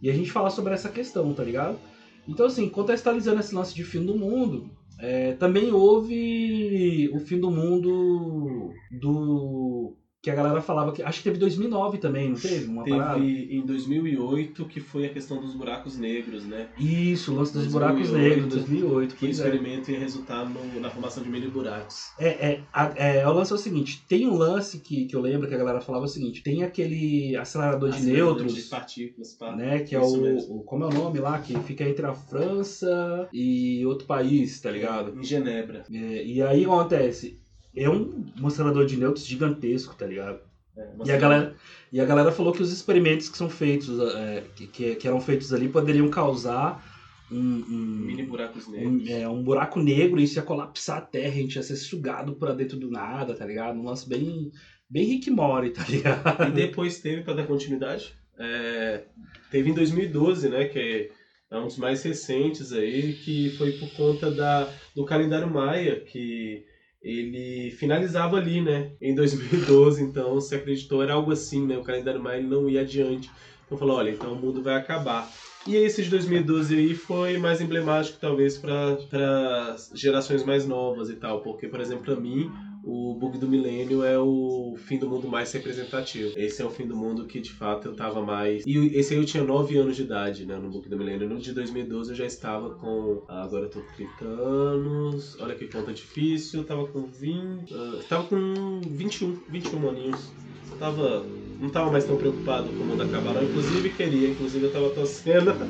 E 0.01 0.09
a 0.09 0.13
gente 0.13 0.31
fala 0.31 0.49
sobre 0.49 0.73
essa 0.73 0.89
questão, 0.89 1.33
tá 1.33 1.43
ligado? 1.43 1.79
Então, 2.27 2.45
assim, 2.45 2.69
contextualizando 2.69 3.39
esse 3.39 3.55
lance 3.55 3.73
de 3.73 3.83
fim 3.83 4.05
do 4.05 4.15
mundo, 4.15 4.69
é, 4.99 5.33
também 5.33 5.71
houve 5.71 7.09
o 7.13 7.19
fim 7.19 7.39
do 7.39 7.49
mundo 7.49 8.71
do 8.91 9.95
que 10.23 10.31
a 10.31 10.35
galera 10.35 10.61
falava 10.61 10.93
que. 10.93 11.03
Acho 11.03 11.17
que 11.17 11.25
teve 11.25 11.37
2009 11.37 11.97
também, 11.97 12.29
não 12.29 12.37
teve? 12.37 12.65
Uma 12.67 12.85
teve 12.85 12.97
parada? 12.97 13.19
em 13.19 13.61
2008, 13.65 14.65
que 14.67 14.79
foi 14.79 15.05
a 15.05 15.09
questão 15.09 15.41
dos 15.41 15.53
buracos 15.53 15.97
negros, 15.97 16.45
né? 16.45 16.69
Isso, 16.79 17.33
o 17.33 17.35
lance 17.35 17.51
dos 17.51 17.63
2008, 17.63 17.73
buracos 17.73 18.11
negros, 18.13 18.53
2008. 18.53 19.15
Que 19.15 19.25
o 19.25 19.27
é. 19.27 19.31
experimento 19.31 19.91
é. 19.91 19.93
ia 19.95 19.99
resultar 19.99 20.49
no, 20.49 20.79
na 20.79 20.89
formação 20.89 21.21
de 21.21 21.29
mini 21.29 21.49
buracos. 21.49 22.13
É, 22.17 22.27
é, 22.27 22.61
a, 22.71 22.85
é, 22.95 23.27
o 23.27 23.33
lance 23.33 23.51
é 23.51 23.55
o 23.55 23.57
seguinte: 23.57 24.05
tem 24.07 24.25
um 24.25 24.37
lance 24.37 24.79
que, 24.79 25.07
que 25.07 25.13
eu 25.13 25.19
lembro 25.19 25.45
que 25.45 25.55
a 25.55 25.57
galera 25.57 25.81
falava 25.81 26.05
o 26.05 26.07
seguinte: 26.07 26.41
tem 26.41 26.63
aquele 26.63 27.35
acelerador, 27.35 27.91
de 27.91 28.03
nêutrons. 28.05 28.55
De 28.55 28.61
partículas, 28.61 29.33
pá. 29.33 29.53
Né, 29.53 29.79
que 29.79 29.93
é 29.93 29.99
o, 29.99 30.37
o, 30.55 30.63
Como 30.63 30.85
é 30.85 30.87
o 30.87 30.93
nome 30.93 31.19
lá? 31.19 31.37
Que 31.39 31.59
fica 31.63 31.83
entre 31.83 32.05
a 32.05 32.13
França 32.13 33.27
e 33.33 33.85
outro 33.85 34.07
país, 34.07 34.61
tá 34.61 34.71
ligado? 34.71 35.19
Em 35.19 35.23
Genebra. 35.23 35.83
É, 35.91 36.23
e 36.23 36.41
aí 36.41 36.63
acontece 36.63 37.42
é 37.75 37.89
um 37.89 38.25
mostrador 38.37 38.85
de 38.85 38.97
nêutrons 38.97 39.25
gigantesco, 39.25 39.95
tá 39.95 40.05
ligado? 40.05 40.39
É, 40.75 40.87
e, 41.05 41.11
a 41.11 41.17
galera, 41.17 41.55
e 41.91 42.01
a 42.01 42.05
galera 42.05 42.31
falou 42.31 42.51
que 42.51 42.61
os 42.61 42.71
experimentos 42.71 43.29
que 43.29 43.37
são 43.37 43.49
feitos, 43.49 43.89
é, 44.15 44.43
que, 44.55 44.95
que, 44.95 45.07
eram 45.07 45.21
feitos 45.21 45.53
ali, 45.53 45.69
poderiam 45.69 46.09
causar 46.09 46.83
um, 47.31 47.37
um 47.37 48.05
mini 48.05 48.23
buracos 48.23 48.67
negros. 48.67 49.07
Um, 49.07 49.11
é, 49.11 49.27
um 49.27 49.43
buraco 49.43 49.79
negro 49.79 50.19
e 50.19 50.23
isso 50.23 50.39
ia 50.39 50.43
colapsar 50.43 50.97
a 50.97 51.01
Terra, 51.01 51.33
a 51.33 51.41
gente 51.41 51.55
ia 51.55 51.63
ser 51.63 51.75
sugado 51.75 52.33
pra 52.35 52.53
dentro 52.53 52.77
do 52.77 52.89
nada, 52.89 53.35
tá 53.35 53.45
ligado? 53.45 53.79
Um 53.79 53.85
lance 53.85 54.07
bem, 54.07 54.51
bem 54.89 55.05
Rick 55.05 55.29
Mori, 55.29 55.69
tá 55.71 55.83
ligado? 55.87 56.49
E 56.49 56.51
depois 56.51 56.99
teve, 56.99 57.21
pra 57.21 57.33
dar 57.33 57.45
continuidade, 57.45 58.13
é, 58.37 59.03
teve 59.51 59.69
em 59.69 59.73
2012, 59.73 60.49
né, 60.49 60.65
que 60.65 61.11
é 61.51 61.57
um 61.57 61.67
dos 61.67 61.77
mais 61.77 62.01
recentes 62.01 62.73
aí, 62.73 63.13
que 63.13 63.51
foi 63.51 63.73
por 63.73 63.91
conta 63.91 64.31
da, 64.31 64.67
do 64.95 65.05
calendário 65.05 65.49
Maia, 65.49 65.99
que 65.99 66.65
ele 67.03 67.71
finalizava 67.71 68.37
ali, 68.37 68.61
né, 68.61 68.91
em 69.01 69.13
2012, 69.13 70.01
então 70.01 70.39
se 70.39 70.55
acreditou 70.55 71.03
era 71.03 71.13
algo 71.13 71.31
assim, 71.31 71.67
né, 71.67 71.77
o 71.77 71.83
calendário 71.83 72.21
Maia 72.21 72.41
não 72.41 72.69
ia 72.69 72.81
adiante. 72.81 73.29
Então 73.65 73.77
falou, 73.77 73.97
olha, 73.97 74.11
então 74.11 74.33
o 74.33 74.39
mundo 74.39 74.63
vai 74.63 74.75
acabar. 74.75 75.29
E 75.65 75.75
esse 75.75 76.03
de 76.03 76.09
2012 76.09 76.75
aí 76.75 76.93
foi 76.93 77.37
mais 77.37 77.61
emblemático, 77.61 78.19
talvez, 78.19 78.57
para 78.57 79.75
gerações 79.93 80.43
mais 80.43 80.65
novas 80.65 81.09
e 81.09 81.15
tal, 81.15 81.41
porque, 81.41 81.67
por 81.67 81.79
exemplo, 81.79 82.03
para 82.03 82.15
mim, 82.15 82.51
o 82.83 83.15
bug 83.15 83.37
do 83.37 83.47
milênio 83.47 84.03
é 84.03 84.19
o 84.19 84.75
fim 84.77 84.97
do 84.97 85.09
mundo 85.09 85.25
mais 85.29 85.49
representativo. 85.53 86.33
Esse 86.35 86.61
é 86.61 86.65
o 86.65 86.69
fim 86.69 86.85
do 86.85 86.97
mundo 86.97 87.25
que 87.25 87.39
de 87.39 87.51
fato 87.51 87.87
eu 87.87 87.95
tava 87.95 88.21
mais. 88.21 88.65
E 88.65 88.77
esse 88.97 89.13
aí 89.13 89.19
eu 89.19 89.25
tinha 89.25 89.41
9 89.41 89.77
anos 89.77 89.95
de 89.95 90.01
idade, 90.01 90.45
né? 90.45 90.57
No 90.57 90.69
bug 90.69 90.89
do 90.89 90.97
milênio. 90.97 91.29
No 91.29 91.39
de 91.39 91.53
2012 91.53 92.11
eu 92.11 92.15
já 92.15 92.25
estava 92.25 92.71
com. 92.71 93.23
Ah, 93.29 93.43
agora 93.43 93.65
eu 93.65 93.69
tô 93.69 93.79
com 93.79 93.93
30 93.93 94.25
anos. 94.25 95.39
Olha 95.39 95.55
que 95.55 95.67
conta 95.67 95.93
difícil. 95.93 96.59
Eu 96.59 96.65
tava 96.65 96.85
com 96.87 97.05
20. 97.05 97.73
Uh, 97.73 98.03
tava 98.09 98.25
com 98.25 98.81
21, 98.85 99.39
21 99.47 99.89
aninhos. 99.89 100.31
Eu 100.69 100.77
tava. 100.77 101.25
Não 101.61 101.69
tava 101.69 101.89
mais 101.89 102.03
tão 102.03 102.17
preocupado 102.17 102.67
com 102.67 102.83
o 102.83 102.85
mundo 102.85 103.03
acabar, 103.03 103.33
não. 103.33 103.43
Inclusive 103.43 103.91
queria, 103.91 104.29
inclusive 104.29 104.65
eu 104.65 104.73
tava 104.73 104.89
torcendo. 104.89 105.53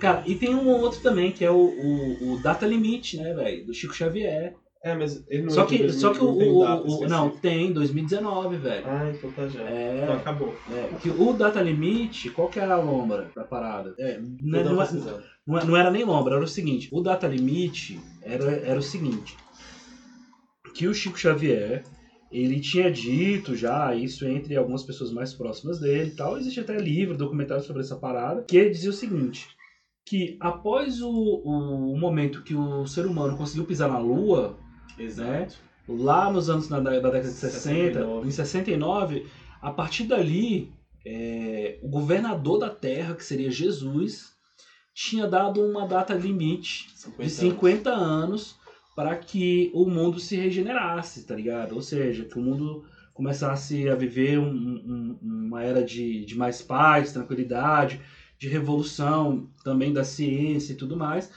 Cara, 0.00 0.24
e 0.26 0.34
tem 0.34 0.52
um 0.52 0.66
outro 0.68 1.00
também, 1.00 1.30
que 1.30 1.44
é 1.44 1.50
o, 1.50 1.54
o, 1.54 2.32
o 2.32 2.42
Data 2.42 2.66
Limite, 2.66 3.18
né, 3.18 3.32
velho? 3.34 3.66
Do 3.66 3.72
Chico 3.72 3.94
Xavier. 3.94 4.56
É, 4.84 4.96
mas 4.96 5.24
ele 5.28 5.44
não 5.44 5.50
Só 5.50 5.64
que, 5.64 5.92
só 5.92 6.12
que 6.12 6.18
o. 6.18 6.28
o, 6.28 7.04
o 7.04 7.08
não, 7.08 7.30
tem, 7.30 7.72
2019, 7.72 8.56
velho. 8.56 8.84
Ah, 8.84 9.12
então 9.14 9.30
tá 9.30 9.46
já. 9.46 9.62
É, 9.62 10.00
então 10.02 10.16
acabou. 10.16 10.56
É, 10.72 10.88
que 11.00 11.08
o 11.08 11.32
Data 11.32 11.62
Limite, 11.62 12.30
qual 12.30 12.48
que 12.48 12.58
era 12.58 12.74
a 12.74 12.80
lombra 12.80 13.30
da 13.34 13.44
parada? 13.44 13.94
É, 13.96 14.18
não, 14.42 14.58
é, 14.58 14.64
não, 14.64 14.82
é, 14.82 14.88
não, 15.46 15.66
não, 15.66 15.76
era 15.76 15.88
nem 15.88 16.04
lombra, 16.04 16.34
era 16.34 16.44
o 16.44 16.48
seguinte: 16.48 16.88
o 16.90 17.00
Data 17.00 17.28
Limite 17.28 18.00
era, 18.22 18.50
era 18.50 18.78
o 18.78 18.82
seguinte. 18.82 19.36
Que 20.74 20.88
o 20.88 20.94
Chico 20.94 21.18
Xavier, 21.18 21.84
ele 22.32 22.58
tinha 22.58 22.90
dito 22.90 23.54
já 23.54 23.94
isso 23.94 24.26
entre 24.26 24.56
algumas 24.56 24.82
pessoas 24.82 25.12
mais 25.12 25.32
próximas 25.32 25.78
dele 25.78 26.10
e 26.10 26.16
tal. 26.16 26.36
Existe 26.36 26.58
até 26.58 26.76
livro, 26.76 27.16
documentário 27.16 27.62
sobre 27.62 27.82
essa 27.82 27.94
parada, 27.94 28.42
que 28.42 28.56
ele 28.56 28.70
dizia 28.70 28.90
o 28.90 28.94
seguinte: 28.94 29.46
que 30.04 30.36
após 30.40 31.00
o, 31.00 31.08
o, 31.08 31.92
o 31.92 31.96
momento 31.96 32.42
que 32.42 32.54
o 32.54 32.84
ser 32.84 33.06
humano 33.06 33.36
conseguiu 33.36 33.64
pisar 33.64 33.88
na 33.88 33.98
Lua, 33.98 34.58
Exato. 34.98 35.56
lá 35.88 36.30
nos 36.30 36.48
anos 36.48 36.68
da, 36.68 36.78
da 36.80 36.90
década 36.90 37.20
de 37.20 37.28
60, 37.28 37.50
69. 37.92 38.28
em 38.28 38.30
69, 38.30 39.26
a 39.60 39.70
partir 39.70 40.04
dali, 40.04 40.72
é, 41.04 41.78
o 41.82 41.88
governador 41.88 42.58
da 42.58 42.70
Terra, 42.70 43.14
que 43.14 43.24
seria 43.24 43.50
Jesus, 43.50 44.32
tinha 44.94 45.26
dado 45.26 45.60
uma 45.60 45.86
data 45.86 46.14
limite 46.14 46.86
50 46.94 47.22
de 47.24 47.30
50 47.30 47.90
anos 47.90 48.56
para 48.94 49.16
que 49.16 49.70
o 49.74 49.86
mundo 49.88 50.20
se 50.20 50.36
regenerasse, 50.36 51.24
tá 51.26 51.34
ligado? 51.34 51.74
Ou 51.74 51.80
seja, 51.82 52.24
que 52.26 52.38
o 52.38 52.42
mundo 52.42 52.84
começasse 53.14 53.88
a 53.88 53.94
viver 53.94 54.38
um- 54.38 54.44
um- 54.52 55.18
uma 55.22 55.62
era 55.62 55.82
de, 55.82 56.24
de 56.24 56.36
mais 56.36 56.60
paz, 56.62 57.12
tranquilidade, 57.12 58.00
de 58.38 58.48
revolução 58.48 59.48
também 59.64 59.92
da 59.92 60.04
ciência 60.04 60.72
e 60.72 60.76
tudo 60.76 60.96
mais. 60.96 61.30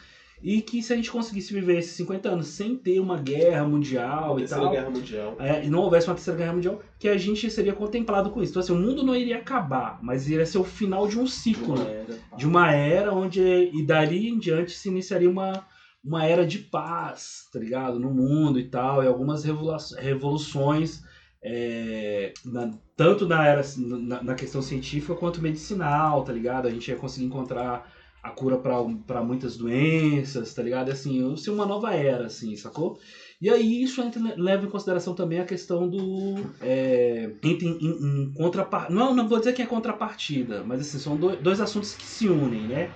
E 0.44 0.62
que 0.62 0.84
se 0.84 0.94
a 0.94 0.96
gente 0.96 1.10
conseguisse 1.10 1.54
viver 1.54 1.78
esses 1.80 1.94
50 1.94 2.30
anos 2.30 2.48
sem 2.50 2.76
ter 2.76 3.00
uma 3.00 3.18
guerra 3.18 3.66
mundial 3.66 4.36
e 4.36 4.40
Terceira 4.42 4.64
tal, 4.64 4.72
Guerra 4.72 4.90
Mundial. 4.90 5.36
é, 5.40 5.66
e 5.66 5.70
não 5.70 5.80
houvesse 5.80 6.08
uma 6.08 6.14
terceira 6.16 6.38
guerra 6.38 6.54
mundial, 6.54 6.82
que 7.00 7.08
a 7.08 7.18
gente 7.18 7.50
seria 7.50 7.74
contemplado 7.74 8.30
com 8.30 8.42
isso. 8.44 8.52
Então, 8.52 8.62
assim, 8.62 8.74
o 8.74 8.76
mundo 8.76 9.02
não 9.04 9.16
iria 9.16 9.38
acabar, 9.38 10.00
mas 10.04 10.30
iria 10.30 10.46
ser 10.46 10.58
o 10.60 10.64
final 10.64 11.08
de 11.08 11.18
um 11.20 11.26
ciclo, 11.26 11.74
Uma 11.76 11.84
né? 11.84 12.06
era, 12.08 12.38
de 12.38 12.48
uma 12.48 12.72
era 12.72 13.14
onde 13.14 13.42
e 13.42 13.84
dali 13.86 14.28
em 14.30 14.38
diante 14.38 14.72
se 14.74 14.90
iniciaria 14.90 15.30
uma, 15.30 15.66
uma 16.04 16.24
era 16.26 16.46
de 16.46 16.60
paz, 16.60 17.50
tá 17.52 17.58
ligado? 17.60 17.98
No 18.00 18.12
mundo 18.14 18.60
e 18.60 18.66
tal, 18.68 19.02
e 19.04 19.08
algumas 19.08 19.44
revolu- 19.44 19.78
revoluções, 19.98 21.02
é, 21.44 22.34
na- 22.46 22.72
tanto 22.96 23.28
na 23.28 23.46
era 23.48 23.62
na, 23.78 24.24
na 24.24 24.36
questão 24.36 24.62
científica 24.62 25.16
quanto 25.16 25.42
medicinal, 25.42 26.24
tá 26.24 26.34
ligado? 26.34 26.68
A 26.68 26.72
gente 26.72 26.90
ia 26.90 26.98
conseguir 26.98 27.26
encontrar 27.26 27.92
a 28.26 28.32
cura 28.32 28.58
para 28.58 29.22
muitas 29.24 29.56
doenças, 29.56 30.52
tá 30.54 30.64
ligado? 30.64 30.90
Assim, 30.90 31.36
ser 31.38 31.52
uma 31.52 31.66
nova 31.66 31.94
era, 31.94 32.26
assim, 32.26 32.56
sacou? 32.56 32.98
E 33.40 33.50
aí 33.52 33.84
isso 33.84 34.02
entra, 34.02 34.20
leva 34.36 34.66
em 34.66 34.70
consideração 34.70 35.14
também 35.14 35.40
a 35.40 35.46
questão 35.46 35.88
do. 35.88 36.36
É, 36.60 37.30
entra 37.44 37.68
em, 37.68 37.78
em, 37.78 38.24
em 38.24 38.34
contrapar- 38.34 38.90
Não, 38.92 39.14
não 39.14 39.28
vou 39.28 39.38
dizer 39.38 39.54
que 39.54 39.62
é 39.62 39.66
contrapartida, 39.68 40.64
mas 40.64 40.82
assim, 40.82 40.98
são 40.98 41.18
do- 41.20 41.40
dois 41.40 41.62
assuntos 41.62 41.94
que 41.94 42.08
se 42.08 42.28
unem, 42.28 42.68
né? 42.68 42.96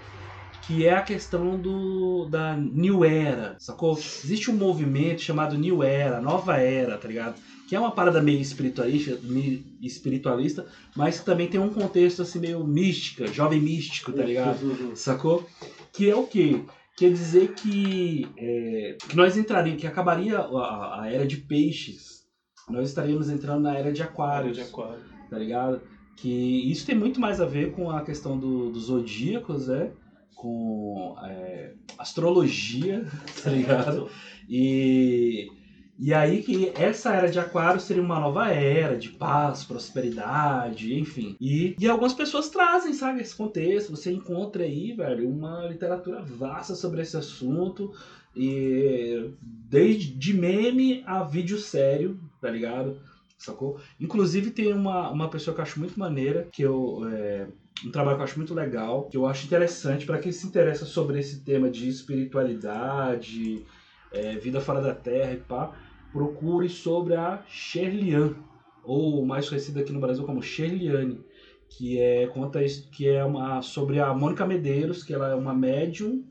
Que 0.69 0.85
é 0.85 0.93
a 0.93 1.01
questão 1.01 1.57
do 1.59 2.25
da 2.25 2.55
New 2.55 3.03
Era, 3.03 3.55
sacou? 3.57 3.97
Existe 3.97 4.51
um 4.51 4.55
movimento 4.55 5.19
chamado 5.19 5.57
New 5.57 5.81
Era, 5.81 6.21
Nova 6.21 6.57
Era, 6.57 6.95
tá 6.95 7.07
ligado? 7.07 7.41
Que 7.67 7.75
é 7.75 7.79
uma 7.79 7.89
parada 7.89 8.21
meio 8.21 8.39
espiritualista, 8.39 9.17
meio 9.23 9.63
espiritualista, 9.81 10.67
mas 10.95 11.17
que 11.19 11.25
também 11.25 11.47
tem 11.47 11.59
um 11.59 11.73
contexto 11.73 12.21
assim 12.21 12.39
meio 12.39 12.63
mística, 12.63 13.25
jovem 13.25 13.59
místico, 13.59 14.11
tá 14.11 14.21
ligado? 14.23 14.95
Sacou? 14.95 15.49
Que 15.91 16.07
é 16.07 16.15
o 16.15 16.27
quê? 16.27 16.61
Quer 16.95 17.11
dizer 17.13 17.53
que, 17.55 18.27
é, 18.37 18.95
que 19.09 19.15
nós 19.15 19.37
entraríamos, 19.37 19.81
que 19.81 19.87
acabaria 19.87 20.37
a, 20.37 21.01
a 21.01 21.11
era 21.11 21.25
de 21.25 21.37
peixes. 21.37 22.25
Nós 22.69 22.89
estaríamos 22.89 23.27
entrando 23.27 23.61
na 23.63 23.75
era 23.75 23.91
de 23.91 24.03
aquários, 24.03 24.55
de 24.55 24.61
aquário. 24.61 25.01
tá 25.31 25.39
ligado? 25.39 25.81
Que 26.15 26.71
isso 26.71 26.85
tem 26.85 26.93
muito 26.95 27.19
mais 27.19 27.41
a 27.41 27.45
ver 27.45 27.71
com 27.71 27.89
a 27.89 28.01
questão 28.03 28.37
do, 28.37 28.69
dos 28.69 28.83
zodíacos, 28.83 29.67
né? 29.67 29.89
Com 30.35 31.15
é, 31.23 31.73
astrologia, 31.97 33.05
tá 33.43 33.49
ligado? 33.49 34.09
E, 34.47 35.51
e 35.97 36.13
aí 36.13 36.41
que 36.41 36.71
essa 36.75 37.13
era 37.13 37.29
de 37.29 37.37
aquário 37.37 37.81
seria 37.81 38.01
uma 38.01 38.19
nova 38.19 38.49
era 38.49 38.97
de 38.97 39.09
paz, 39.09 39.65
prosperidade, 39.65 40.97
enfim. 40.97 41.35
E, 41.41 41.75
e 41.77 41.87
algumas 41.89 42.13
pessoas 42.13 42.49
trazem, 42.49 42.93
sabe, 42.93 43.19
esse 43.19 43.35
contexto. 43.35 43.91
Você 43.91 44.11
encontra 44.11 44.63
aí, 44.63 44.93
velho, 44.93 45.29
uma 45.29 45.67
literatura 45.67 46.21
vasta 46.21 46.73
sobre 46.73 47.01
esse 47.01 47.17
assunto. 47.17 47.93
E 48.35 49.31
desde 49.41 50.13
de 50.13 50.33
meme 50.33 51.03
a 51.05 51.23
vídeo 51.23 51.57
sério, 51.57 52.17
tá 52.39 52.49
ligado? 52.49 52.97
Sacou? 53.37 53.79
Inclusive 53.99 54.51
tem 54.51 54.71
uma, 54.73 55.09
uma 55.09 55.29
pessoa 55.29 55.53
que 55.53 55.61
eu 55.61 55.63
acho 55.63 55.79
muito 55.79 55.99
maneira, 55.99 56.47
que 56.51 56.61
eu. 56.61 57.01
é, 57.11 57.47
um 57.85 57.91
trabalho 57.91 58.17
que 58.17 58.21
eu 58.21 58.25
acho 58.25 58.37
muito 58.37 58.53
legal, 58.53 59.07
que 59.09 59.17
eu 59.17 59.25
acho 59.25 59.45
interessante 59.45 60.05
para 60.05 60.19
quem 60.19 60.31
se 60.31 60.45
interessa 60.47 60.85
sobre 60.85 61.19
esse 61.19 61.43
tema 61.43 61.69
de 61.69 61.87
espiritualidade, 61.87 63.63
é, 64.11 64.35
vida 64.37 64.59
fora 64.59 64.81
da 64.81 64.93
Terra 64.93 65.33
e 65.33 65.37
pá, 65.37 65.71
procure 66.11 66.69
sobre 66.69 67.15
a 67.15 67.43
Sherlian, 67.47 68.35
ou 68.83 69.25
mais 69.25 69.47
conhecida 69.47 69.81
aqui 69.81 69.91
no 69.91 69.99
Brasil 69.99 70.25
como 70.25 70.41
Sherliane, 70.41 71.21
que 71.69 71.99
é 71.99 72.27
conta 72.27 72.61
isso- 72.61 72.89
que 72.91 73.07
é 73.07 73.23
uma 73.23 73.61
sobre 73.61 73.99
a 73.99 74.13
Mônica 74.13 74.45
Medeiros, 74.45 75.03
que 75.03 75.13
ela 75.13 75.29
é 75.29 75.35
uma 75.35 75.53
médium 75.53 76.23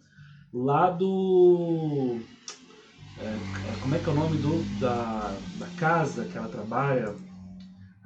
lá 0.52 0.90
do 0.90 2.18
é, 3.18 3.70
é, 3.70 3.76
como 3.80 3.94
é 3.94 3.98
que 3.98 4.08
é 4.08 4.12
o 4.12 4.14
nome 4.14 4.38
do 4.38 4.64
da, 4.78 5.38
da 5.56 5.66
casa 5.68 6.24
que 6.24 6.36
ela 6.36 6.48
trabalha? 6.48 7.14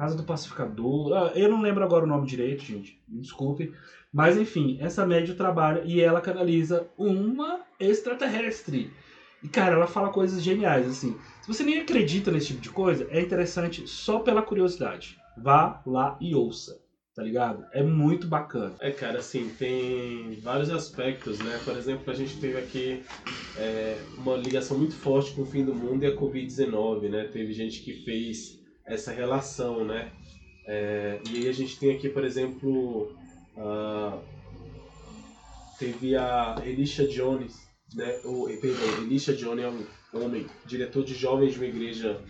Casa 0.02 0.16
do 0.16 0.24
Pacificador. 0.24 1.12
Ah, 1.12 1.32
eu 1.36 1.48
não 1.48 1.62
lembro 1.62 1.84
agora 1.84 2.04
o 2.04 2.08
nome 2.08 2.26
direito, 2.26 2.64
gente. 2.64 3.00
Desculpe. 3.06 3.72
Mas 4.12 4.36
enfim, 4.36 4.76
essa 4.80 5.06
médium 5.06 5.36
trabalha 5.36 5.82
e 5.84 6.00
ela 6.00 6.20
canaliza 6.20 6.88
uma 6.98 7.60
extraterrestre. 7.78 8.92
E 9.44 9.46
cara, 9.48 9.76
ela 9.76 9.86
fala 9.86 10.08
coisas 10.08 10.42
geniais, 10.42 10.88
assim. 10.88 11.16
Se 11.40 11.46
você 11.46 11.62
nem 11.62 11.80
acredita 11.80 12.32
nesse 12.32 12.48
tipo 12.48 12.60
de 12.60 12.70
coisa, 12.70 13.06
é 13.10 13.20
interessante 13.20 13.86
só 13.86 14.18
pela 14.18 14.42
curiosidade. 14.42 15.20
Vá 15.38 15.80
lá 15.86 16.18
e 16.20 16.34
ouça, 16.34 16.80
tá 17.14 17.22
ligado? 17.22 17.64
É 17.72 17.84
muito 17.84 18.26
bacana. 18.26 18.74
É, 18.80 18.90
cara, 18.90 19.20
assim, 19.20 19.52
tem 19.56 20.36
vários 20.42 20.70
aspectos, 20.70 21.38
né? 21.38 21.60
Por 21.64 21.76
exemplo, 21.76 22.10
a 22.10 22.14
gente 22.16 22.40
teve 22.40 22.58
aqui 22.58 23.04
é, 23.56 23.98
uma 24.18 24.36
ligação 24.36 24.76
muito 24.76 24.96
forte 24.96 25.32
com 25.32 25.42
o 25.42 25.46
fim 25.46 25.64
do 25.64 25.72
mundo 25.72 26.02
e 26.02 26.06
a 26.08 26.16
Covid-19, 26.16 27.08
né? 27.08 27.28
Teve 27.32 27.52
gente 27.52 27.82
que 27.82 28.02
fez 28.04 28.61
essa 28.92 29.12
relação, 29.12 29.84
né? 29.84 30.12
É, 30.66 31.20
e 31.30 31.38
aí 31.38 31.48
a 31.48 31.52
gente 31.52 31.78
tem 31.78 31.96
aqui, 31.96 32.08
por 32.08 32.24
exemplo, 32.24 33.12
teve 35.78 36.14
a 36.14 36.56
Elisha 36.64 37.06
Jones, 37.06 37.56
né? 37.94 38.20
O, 38.24 38.46
perdão, 38.60 39.02
Elisha 39.02 39.34
Jones 39.34 39.64
é 39.64 39.68
um 39.68 40.24
homem, 40.24 40.46
diretor 40.66 41.04
de 41.04 41.14
jovens 41.14 41.52
de 41.52 41.58
uma 41.58 41.66
igreja 41.66 42.20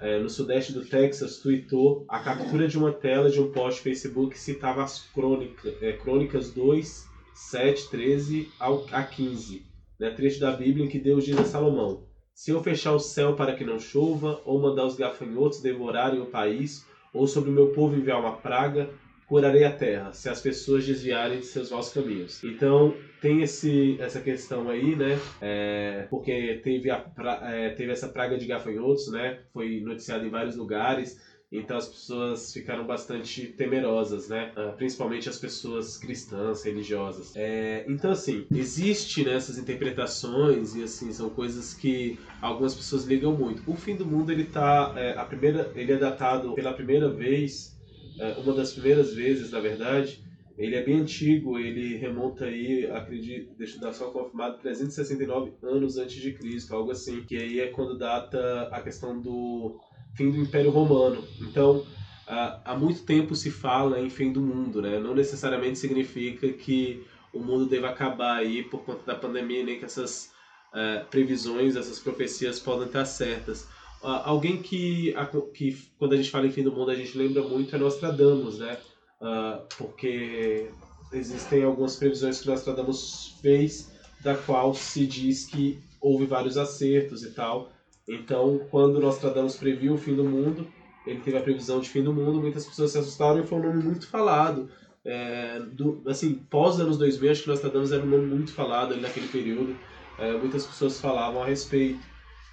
é, 0.00 0.18
no 0.18 0.28
sudeste 0.28 0.72
do 0.72 0.84
Texas, 0.84 1.38
tweetou 1.38 2.04
a 2.08 2.20
captura 2.20 2.68
de 2.68 2.78
uma 2.78 2.92
tela 2.92 3.30
de 3.30 3.40
um 3.40 3.50
post 3.50 3.80
Facebook 3.80 4.34
que 4.34 4.38
citava 4.38 4.82
as 4.82 5.00
crônicas, 5.12 5.74
é, 5.82 5.92
crônicas 5.92 6.52
2, 6.52 7.06
7, 7.34 7.90
13 7.90 8.48
ao, 8.58 8.86
a 8.92 9.02
15, 9.02 9.64
né, 9.98 10.10
trecho 10.10 10.40
da 10.40 10.52
Bíblia 10.52 10.84
em 10.84 10.88
que 10.88 10.98
Deus 10.98 11.24
diz 11.24 11.38
a 11.38 11.44
Salomão: 11.44 12.04
Se 12.36 12.50
eu 12.50 12.60
fechar 12.60 12.92
o 12.92 12.98
céu 12.98 13.32
para 13.32 13.50
que 13.50 13.64
não 13.64 13.78
chova, 13.78 14.42
ou 14.44 14.58
mandar 14.60 14.84
os 14.84 14.94
gafanhotos 14.94 15.58
devorarem 15.58 16.20
o 16.20 16.26
país, 16.26 16.84
ou 17.10 17.26
sobre 17.26 17.48
o 17.48 17.52
meu 17.52 17.72
povo 17.72 17.96
enviar 17.96 18.18
uma 18.18 18.30
praga, 18.30 18.86
curarei 19.26 19.64
a 19.64 19.70
terra, 19.70 20.12
se 20.12 20.28
as 20.28 20.38
pessoas 20.38 20.84
desviarem 20.84 21.38
de 21.38 21.46
seus 21.46 21.70
maus 21.70 21.88
caminhos. 21.88 22.38
Então, 22.44 22.92
tem 23.22 23.40
esse, 23.40 23.96
essa 23.98 24.20
questão 24.20 24.68
aí, 24.68 24.94
né? 24.94 25.16
É, 25.40 26.04
porque 26.10 26.60
teve, 26.62 26.90
a, 26.90 26.98
pra- 26.98 27.38
é, 27.40 27.70
teve 27.70 27.90
essa 27.90 28.06
praga 28.06 28.36
de 28.36 28.44
gafanhotos, 28.44 29.06
né? 29.06 29.38
Foi 29.50 29.80
noticiado 29.80 30.22
em 30.22 30.28
vários 30.28 30.54
lugares. 30.54 31.16
Então 31.58 31.76
as 31.76 31.88
pessoas 31.88 32.52
ficaram 32.52 32.86
bastante 32.86 33.46
temerosas, 33.48 34.28
né? 34.28 34.52
Ah, 34.56 34.72
Principalmente 34.76 35.28
as 35.28 35.38
pessoas 35.38 35.96
cristãs, 35.96 36.62
religiosas. 36.62 37.32
É, 37.34 37.84
então 37.88 38.10
assim, 38.10 38.46
existe 38.52 39.24
nessas 39.24 39.58
interpretações 39.58 40.74
e 40.74 40.82
assim 40.82 41.12
são 41.12 41.30
coisas 41.30 41.74
que 41.74 42.18
algumas 42.40 42.74
pessoas 42.74 43.04
ligam 43.04 43.36
muito. 43.36 43.62
O 43.66 43.74
fim 43.76 43.96
do 43.96 44.06
mundo 44.06 44.30
ele 44.30 44.44
tá 44.44 44.92
é, 44.96 45.12
a 45.16 45.24
primeira, 45.24 45.72
ele 45.74 45.92
é 45.92 45.96
datado 45.96 46.54
pela 46.54 46.72
primeira 46.72 47.08
vez, 47.10 47.76
é, 48.18 48.32
uma 48.34 48.52
das 48.54 48.72
primeiras 48.72 49.14
vezes, 49.14 49.50
na 49.50 49.60
verdade. 49.60 50.24
Ele 50.58 50.74
é 50.74 50.82
bem 50.82 51.00
antigo, 51.00 51.58
ele 51.58 51.98
remonta 51.98 52.46
aí, 52.46 52.86
acredito, 52.90 53.54
deixa 53.58 53.76
eu 53.76 53.80
dar 53.80 53.92
só 53.92 54.10
confirmado, 54.10 54.58
369 54.58 55.52
anos 55.62 55.98
antes 55.98 56.16
de 56.16 56.32
Cristo, 56.32 56.74
algo 56.74 56.90
assim, 56.90 57.22
que 57.24 57.36
aí 57.36 57.60
é 57.60 57.66
quando 57.66 57.98
data 57.98 58.62
a 58.72 58.80
questão 58.80 59.20
do 59.20 59.76
fim 60.16 60.30
do 60.30 60.38
Império 60.38 60.70
Romano. 60.70 61.22
Então, 61.40 61.84
há 62.26 62.74
muito 62.76 63.02
tempo 63.04 63.34
se 63.34 63.50
fala 63.50 64.00
em 64.00 64.08
fim 64.10 64.32
do 64.32 64.40
mundo, 64.40 64.82
né? 64.82 64.98
Não 64.98 65.14
necessariamente 65.14 65.78
significa 65.78 66.50
que 66.52 67.04
o 67.32 67.38
mundo 67.40 67.66
deva 67.66 67.88
acabar 67.88 68.36
aí 68.38 68.62
por 68.64 68.80
conta 68.84 69.04
da 69.04 69.14
pandemia, 69.14 69.64
nem 69.64 69.78
que 69.78 69.84
essas 69.84 70.30
eh, 70.74 71.04
previsões, 71.10 71.76
essas 71.76 71.98
profecias 71.98 72.58
podem 72.58 72.86
estar 72.86 73.04
certas. 73.04 73.66
Ah, 74.02 74.22
alguém 74.28 74.60
que, 74.62 75.14
a- 75.16 75.26
que, 75.54 75.76
quando 75.98 76.14
a 76.14 76.16
gente 76.16 76.30
fala 76.30 76.46
em 76.46 76.50
fim 76.50 76.62
do 76.62 76.72
mundo, 76.72 76.90
a 76.90 76.94
gente 76.94 77.16
lembra 77.16 77.42
muito 77.42 77.74
é 77.74 77.78
Nostradamus, 77.78 78.58
né? 78.58 78.76
Ah, 79.20 79.60
porque 79.78 80.68
existem 81.12 81.62
algumas 81.62 81.96
previsões 81.96 82.40
que 82.40 82.46
Nostradamus 82.46 83.36
fez, 83.40 83.90
da 84.20 84.34
qual 84.34 84.74
se 84.74 85.06
diz 85.06 85.44
que 85.46 85.78
houve 86.00 86.26
vários 86.26 86.56
acertos 86.56 87.22
e 87.22 87.30
tal. 87.30 87.70
Então, 88.08 88.66
quando 88.70 89.00
Nostradamus 89.00 89.56
previu 89.56 89.94
o 89.94 89.98
fim 89.98 90.14
do 90.14 90.24
mundo, 90.24 90.66
ele 91.06 91.20
teve 91.20 91.36
a 91.36 91.42
previsão 91.42 91.80
de 91.80 91.88
fim 91.88 92.02
do 92.02 92.12
mundo, 92.12 92.40
muitas 92.40 92.66
pessoas 92.66 92.92
se 92.92 92.98
assustaram 92.98 93.40
e 93.40 93.46
foi 93.46 93.58
um 93.58 93.62
nome 93.62 93.82
muito 93.82 94.08
falado 94.08 94.68
é, 95.06 95.60
do, 95.60 96.02
assim, 96.06 96.34
pós 96.34 96.80
anos 96.80 96.98
2000, 96.98 97.30
acho 97.30 97.42
que 97.44 97.48
Nostradamus 97.48 97.92
era 97.92 98.02
um 98.02 98.08
nome 98.08 98.26
muito 98.26 98.52
falado 98.52 98.92
ali 98.92 99.00
naquele 99.00 99.28
período. 99.28 99.78
É, 100.18 100.32
muitas 100.36 100.66
pessoas 100.66 101.00
falavam 101.00 101.42
a 101.42 101.46
respeito. 101.46 102.00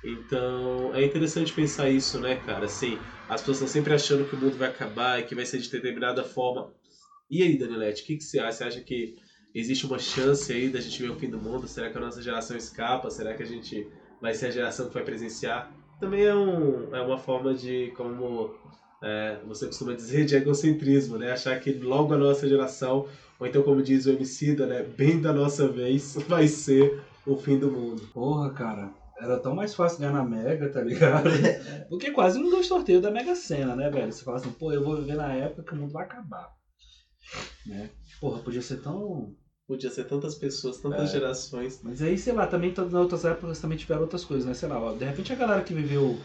Então, 0.04 0.94
é 0.94 1.04
interessante 1.04 1.52
pensar 1.52 1.90
isso, 1.90 2.20
né, 2.20 2.36
cara? 2.46 2.66
Assim, 2.66 3.00
as 3.28 3.42
pessoas 3.42 3.58
estão 3.58 3.68
sempre 3.68 3.94
achando 3.94 4.30
que 4.30 4.36
o 4.36 4.40
mundo 4.40 4.56
vai 4.56 4.70
acabar 4.70 5.20
e 5.20 5.24
que 5.24 5.34
vai 5.34 5.46
ser 5.46 5.58
de 5.60 5.70
determinada 5.70 6.24
forma. 6.24 6.72
E 7.32 7.42
aí, 7.42 7.58
Danilete, 7.58 8.04
o 8.04 8.06
que, 8.06 8.18
que 8.18 8.24
você 8.24 8.38
acha? 8.40 8.58
Você 8.58 8.64
acha 8.66 8.82
que 8.82 9.16
existe 9.56 9.86
uma 9.88 9.98
chance 9.98 10.52
aí 10.54 10.70
da 10.70 10.80
gente 10.80 11.02
ver 11.02 11.10
o 11.10 11.16
fim 11.16 11.30
do 11.30 11.40
mundo? 11.40 11.68
Será 11.68 11.90
que 11.90 11.98
a 11.98 12.02
nossa 12.02 12.22
geração 12.22 12.56
escapa? 12.56 13.10
Será 13.10 13.34
que 13.34 13.42
a 13.42 13.48
gente 13.48 13.88
vai 14.24 14.34
ser 14.34 14.46
a 14.46 14.52
geração 14.52 14.88
que 14.88 14.94
vai 14.94 15.04
presenciar? 15.04 15.70
Também 16.00 16.24
é, 16.24 16.34
um, 16.34 16.96
é 16.96 17.02
uma 17.02 17.18
forma 17.18 17.54
de, 17.54 17.92
como 17.98 18.56
é, 19.02 19.38
você 19.46 19.66
costuma 19.66 19.92
dizer, 19.92 20.24
de 20.24 20.34
egocentrismo, 20.34 21.18
né? 21.18 21.34
Achar 21.34 21.60
que 21.60 21.74
logo 21.74 22.14
a 22.14 22.18
nossa 22.18 22.48
geração, 22.48 23.06
ou 23.38 23.46
então 23.46 23.62
como 23.62 23.84
diz 23.84 24.06
o 24.06 24.12
Emicida, 24.12 24.66
né? 24.66 24.82
Bem 24.82 25.20
da 25.20 25.34
nossa 25.34 25.68
vez, 25.68 26.16
vai 26.26 26.48
ser 26.48 27.02
o 27.28 27.36
fim 27.36 27.60
do 27.60 27.70
mundo. 27.70 28.08
Porra, 28.14 28.50
cara. 28.54 28.92
Era 29.20 29.38
tão 29.38 29.54
mais 29.54 29.76
fácil 29.76 30.00
ganhar 30.00 30.14
na 30.14 30.24
Mega, 30.24 30.70
tá 30.70 30.82
ligado? 30.82 31.30
Porque 31.90 32.12
quase 32.12 32.40
não 32.40 32.50
deu 32.50 32.64
sorteio 32.64 33.02
da 33.02 33.12
Mega 33.12 33.36
Sena, 33.36 33.76
né, 33.76 33.90
velho? 33.90 34.12
Você 34.12 34.24
fala 34.24 34.38
assim, 34.38 34.52
pô, 34.52 34.72
eu 34.72 34.84
vou 34.84 34.96
viver 34.96 35.16
na 35.16 35.34
época 35.34 35.64
que 35.64 35.74
o 35.74 35.76
mundo 35.76 35.92
vai 35.92 36.06
acabar. 36.06 36.50
Né? 37.66 37.90
Porra, 38.22 38.40
podia 38.40 38.62
ser 38.62 38.78
tão. 38.78 39.36
Podia 39.68 39.90
ser 39.90 40.04
tantas 40.06 40.36
pessoas, 40.36 40.78
tantas 40.78 41.10
é. 41.10 41.14
gerações. 41.14 41.80
Mas 41.84 42.02
aí, 42.02 42.18
sei 42.18 42.34
lá, 42.34 42.48
também 42.48 42.74
nas 42.76 42.94
outras 42.94 43.24
épocas 43.24 43.60
também 43.60 43.78
tiveram 43.78 44.02
outras 44.02 44.26
coisas, 44.26 44.46
né? 44.46 44.54
Sei 44.54 44.68
lá, 44.68 44.94
de 44.94 45.06
repente 45.06 45.32
a 45.32 45.36
galera 45.36 45.64
que 45.64 45.74
viveu 45.74 46.20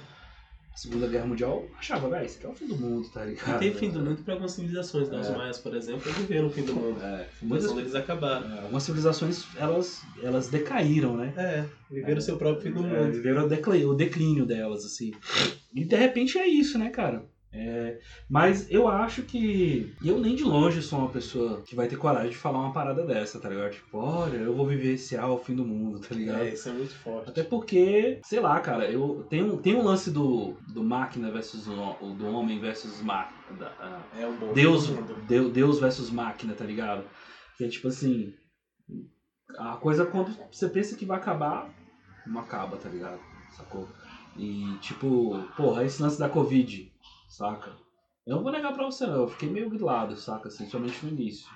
Segunda 0.79 1.09
Guerra 1.09 1.27
Mundial, 1.27 1.67
achava, 1.77 2.09
velho, 2.09 2.25
isso 2.25 2.39
aqui 2.39 2.47
é 2.47 2.51
o 2.51 2.55
fim 2.55 2.69
do 2.69 2.77
mundo, 2.77 3.09
tá 3.09 3.25
ligado? 3.25 3.57
E 3.57 3.59
tem 3.59 3.75
fim 3.75 3.91
do 3.91 3.99
mundo 3.99 4.23
para 4.23 4.35
algumas 4.35 4.53
civilizações, 4.53 5.09
né? 5.09 5.19
Os 5.19 5.27
é. 5.27 5.37
maias, 5.37 5.59
por 5.59 5.75
exemplo, 5.75 6.13
viveram 6.13 6.47
o 6.47 6.51
fim 6.51 6.63
do 6.63 6.73
mundo. 6.73 7.03
É. 7.03 7.27
Muitas 7.43 7.73
deles 7.73 7.97
acabaram. 7.97 8.49
É, 8.49 8.61
algumas 8.61 8.85
civilizações, 8.85 9.45
elas, 9.57 10.03
elas 10.23 10.47
decaíram, 10.47 11.17
né? 11.17 11.35
É, 11.37 11.65
viveram 11.91 12.19
o 12.19 12.23
seu 12.23 12.37
próprio 12.37 12.63
fim 12.63 12.71
do 12.71 12.87
é, 12.87 12.91
mundo. 12.91 13.13
Viveram 13.13 13.47
o 13.47 13.49
declínio, 13.49 13.91
o 13.91 13.95
declínio 13.95 14.47
delas, 14.47 14.85
assim. 14.85 15.11
E 15.75 15.85
de 15.85 15.97
repente 15.97 16.39
é 16.39 16.47
isso, 16.47 16.79
né, 16.79 16.91
cara? 16.91 17.25
É, 17.51 17.99
mas 18.29 18.71
eu 18.71 18.87
acho 18.87 19.23
que 19.23 19.97
eu 20.05 20.21
nem 20.21 20.37
de 20.37 20.45
longe 20.45 20.83
sou 20.83 20.99
uma 20.99 21.09
pessoa 21.09 21.63
que 21.63 21.75
vai 21.75 21.89
ter 21.89 21.97
coragem 21.97 22.31
de 22.31 22.37
falar 22.37 22.59
uma 22.59 22.75
parada 22.75 23.07
dessa, 23.07 23.41
tá 23.41 23.49
ligado? 23.49 23.73
Tipo, 23.73 23.99
olha, 23.99 24.37
eu 24.37 24.55
vou 24.55 24.67
viver 24.67 24.95
esse 24.95 25.17
ao 25.17 25.43
fim 25.43 25.55
do 25.55 25.65
mundo, 25.65 25.99
tá 25.99 26.15
ligado? 26.15 26.43
É, 26.43 26.53
isso 26.53 26.69
é 26.69 26.73
muito 26.73 26.95
forte. 26.95 27.31
Até 27.31 27.43
porque, 27.43 28.21
sei 28.23 28.39
lá, 28.41 28.61
cara, 28.61 28.91
eu 28.91 29.27
tenho, 29.31 29.57
tem 29.57 29.75
um 29.75 29.83
lance 29.83 30.11
do, 30.11 30.59
do 30.75 30.85
máquina 30.85 31.31
versus 31.31 31.67
o, 31.67 32.15
do 32.15 32.27
homem 32.27 32.61
versus 32.61 33.01
máquina. 33.01 33.73
É 34.19 34.27
o 34.27 34.33
bom. 34.35 34.53
Deus, 34.53 34.89
Deus, 35.27 35.53
Deus 35.53 35.81
versus 35.81 36.11
máquina, 36.11 36.53
tá 36.53 36.65
ligado? 36.65 37.05
Que 37.57 37.65
é 37.65 37.69
tipo 37.69 37.89
assim. 37.89 38.35
A 39.57 39.77
coisa 39.77 40.05
quando 40.05 40.37
você 40.53 40.69
pensa 40.69 40.97
que 40.97 41.07
vai 41.07 41.17
acabar, 41.17 41.75
não 42.27 42.41
acaba, 42.41 42.77
tá 42.77 42.91
ligado? 42.91 43.19
Sacou? 43.57 43.89
E 44.37 44.77
tipo, 44.83 45.43
porra, 45.57 45.85
esse 45.85 46.03
lance 46.03 46.19
da 46.19 46.29
Covid 46.29 46.88
saca? 47.29 47.77
Eu 48.27 48.37
não 48.37 48.43
vou 48.43 48.53
negar 48.53 48.73
pra 48.73 48.85
você, 48.85 49.07
não. 49.07 49.23
Eu 49.23 49.29
fiquei 49.29 49.49
meio 49.49 49.71
grilado, 49.71 50.17
saca? 50.17 50.49
Assim, 50.49 50.67
somente 50.69 51.05
no 51.05 51.13
início. 51.13 51.47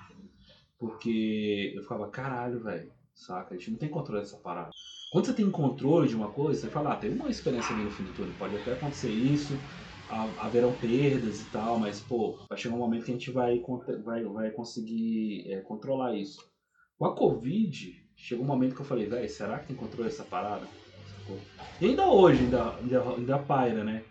Porque 0.79 1.73
eu 1.75 1.81
ficava, 1.83 2.07
caralho, 2.09 2.63
velho, 2.63 2.91
saca? 3.13 3.53
A 3.53 3.57
gente 3.57 3.71
não 3.71 3.77
tem 3.77 3.89
controle 3.89 4.21
dessa 4.21 4.37
parada. 4.37 4.71
Quando 5.11 5.25
você 5.25 5.33
tem 5.33 5.49
controle 5.51 6.07
de 6.07 6.15
uma 6.15 6.31
coisa, 6.31 6.61
você 6.61 6.69
fala, 6.69 6.93
ah, 6.93 6.95
tem 6.95 7.11
uma 7.11 7.29
experiência 7.29 7.75
ali 7.75 7.83
no 7.83 7.91
fim 7.91 8.03
do 8.03 8.13
túnel, 8.13 8.33
pode 8.39 8.55
até 8.55 8.73
acontecer 8.73 9.11
isso, 9.11 9.53
haverão 10.39 10.73
perdas 10.73 11.41
e 11.41 11.45
tal, 11.51 11.77
mas, 11.77 11.99
pô, 11.99 12.35
vai 12.49 12.57
chegar 12.57 12.75
um 12.75 12.79
momento 12.79 13.05
que 13.05 13.11
a 13.11 13.13
gente 13.13 13.31
vai, 13.31 13.63
vai, 14.03 14.23
vai 14.23 14.49
conseguir 14.51 15.51
é, 15.51 15.61
controlar 15.61 16.15
isso. 16.15 16.43
Com 16.97 17.05
a 17.05 17.15
Covid, 17.15 18.03
chegou 18.15 18.43
um 18.43 18.47
momento 18.47 18.73
que 18.75 18.81
eu 18.81 18.85
falei, 18.85 19.05
velho, 19.05 19.29
será 19.29 19.59
que 19.59 19.67
tem 19.67 19.75
controle 19.75 20.09
dessa 20.09 20.23
parada? 20.23 20.67
E 21.79 21.85
ainda 21.85 22.07
hoje, 22.07 22.45
ainda, 22.45 22.75
ainda, 22.77 23.01
ainda 23.03 23.39
paira, 23.39 23.83
né? 23.83 24.03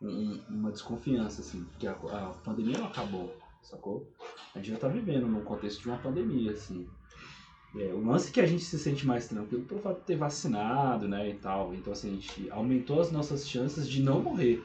Um, 0.00 0.40
uma 0.48 0.70
desconfiança, 0.70 1.42
assim, 1.42 1.64
porque 1.64 1.86
a, 1.86 1.92
a, 1.92 2.34
pandemia 2.44 2.78
não 2.78 2.86
acabou, 2.86 3.36
sacou? 3.62 4.06
A 4.54 4.58
gente 4.58 4.70
já 4.70 4.78
tá 4.78 4.88
vivendo 4.88 5.26
num 5.26 5.42
contexto 5.42 5.82
de 5.82 5.88
uma 5.88 5.98
pandemia, 5.98 6.52
assim. 6.52 6.86
É, 7.76 7.92
o 7.92 8.04
lance 8.04 8.30
é 8.30 8.32
que 8.32 8.40
a 8.40 8.46
gente 8.46 8.64
se 8.64 8.78
sente 8.78 9.06
mais 9.06 9.28
tranquilo 9.28 9.64
pelo 9.64 9.80
fato 9.80 10.00
de 10.00 10.06
ter 10.06 10.16
vacinado, 10.16 11.06
né, 11.06 11.30
e 11.30 11.34
tal. 11.34 11.74
Então, 11.74 11.92
assim, 11.92 12.08
a 12.08 12.14
gente 12.14 12.50
aumentou 12.50 13.00
as 13.00 13.12
nossas 13.12 13.48
chances 13.48 13.88
de 13.88 14.02
não 14.02 14.20
morrer, 14.20 14.62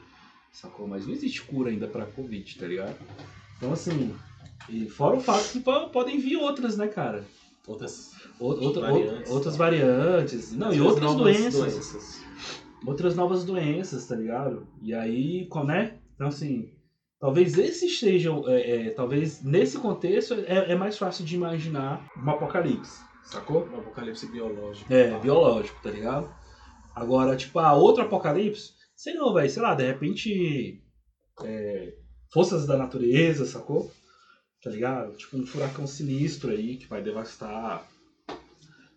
sacou? 0.50 0.88
Mas 0.88 1.06
não 1.06 1.12
existe 1.12 1.42
cura 1.42 1.70
ainda 1.70 1.86
pra 1.86 2.06
Covid, 2.06 2.58
tá 2.58 2.66
ligado? 2.66 2.96
Então, 3.56 3.72
assim, 3.72 4.14
e 4.68 4.88
fora 4.88 5.16
o 5.16 5.20
fato 5.20 5.52
que 5.52 5.60
podem 5.60 6.18
vir 6.18 6.36
outras, 6.36 6.76
né, 6.76 6.88
cara? 6.88 7.24
Outras, 7.66 8.12
outra, 8.38 8.92
variantes, 8.92 9.30
outras 9.30 9.56
variantes. 9.56 10.52
Não, 10.52 10.72
e 10.72 10.80
outras 10.80 11.14
doenças. 11.14 11.54
doenças 11.54 12.25
outras 12.86 13.16
novas 13.16 13.44
doenças, 13.44 14.06
tá 14.06 14.14
ligado? 14.14 14.66
E 14.80 14.94
aí, 14.94 15.48
né? 15.64 15.98
Então, 16.14 16.28
assim, 16.28 16.72
talvez 17.20 17.58
esse 17.58 17.86
esteja, 17.86 18.30
é, 18.46 18.86
é, 18.86 18.90
talvez 18.90 19.42
nesse 19.42 19.78
contexto 19.78 20.34
é, 20.34 20.72
é, 20.72 20.74
mais 20.74 20.96
fácil 20.96 21.24
de 21.24 21.34
imaginar 21.34 22.08
um 22.16 22.30
apocalipse, 22.30 23.02
sacou? 23.24 23.66
Um 23.66 23.78
apocalipse 23.78 24.26
biológico. 24.30 24.92
É, 24.92 25.18
biológico, 25.18 25.82
tá 25.82 25.90
ligado? 25.90 26.32
Agora, 26.94 27.36
tipo, 27.36 27.58
a 27.58 27.74
outro 27.74 28.04
apocalipse, 28.04 28.72
sei 28.94 29.14
não, 29.14 29.34
velho, 29.34 29.50
sei 29.50 29.62
lá, 29.62 29.74
de 29.74 29.86
repente, 29.86 30.82
é, 31.44 31.94
forças 32.32 32.66
da 32.66 32.76
natureza, 32.76 33.44
sacou? 33.44 33.90
Tá 34.62 34.70
ligado? 34.70 35.16
Tipo, 35.16 35.36
um 35.36 35.46
furacão 35.46 35.86
sinistro 35.86 36.50
aí 36.50 36.76
que 36.76 36.88
vai 36.88 37.02
devastar 37.02 37.86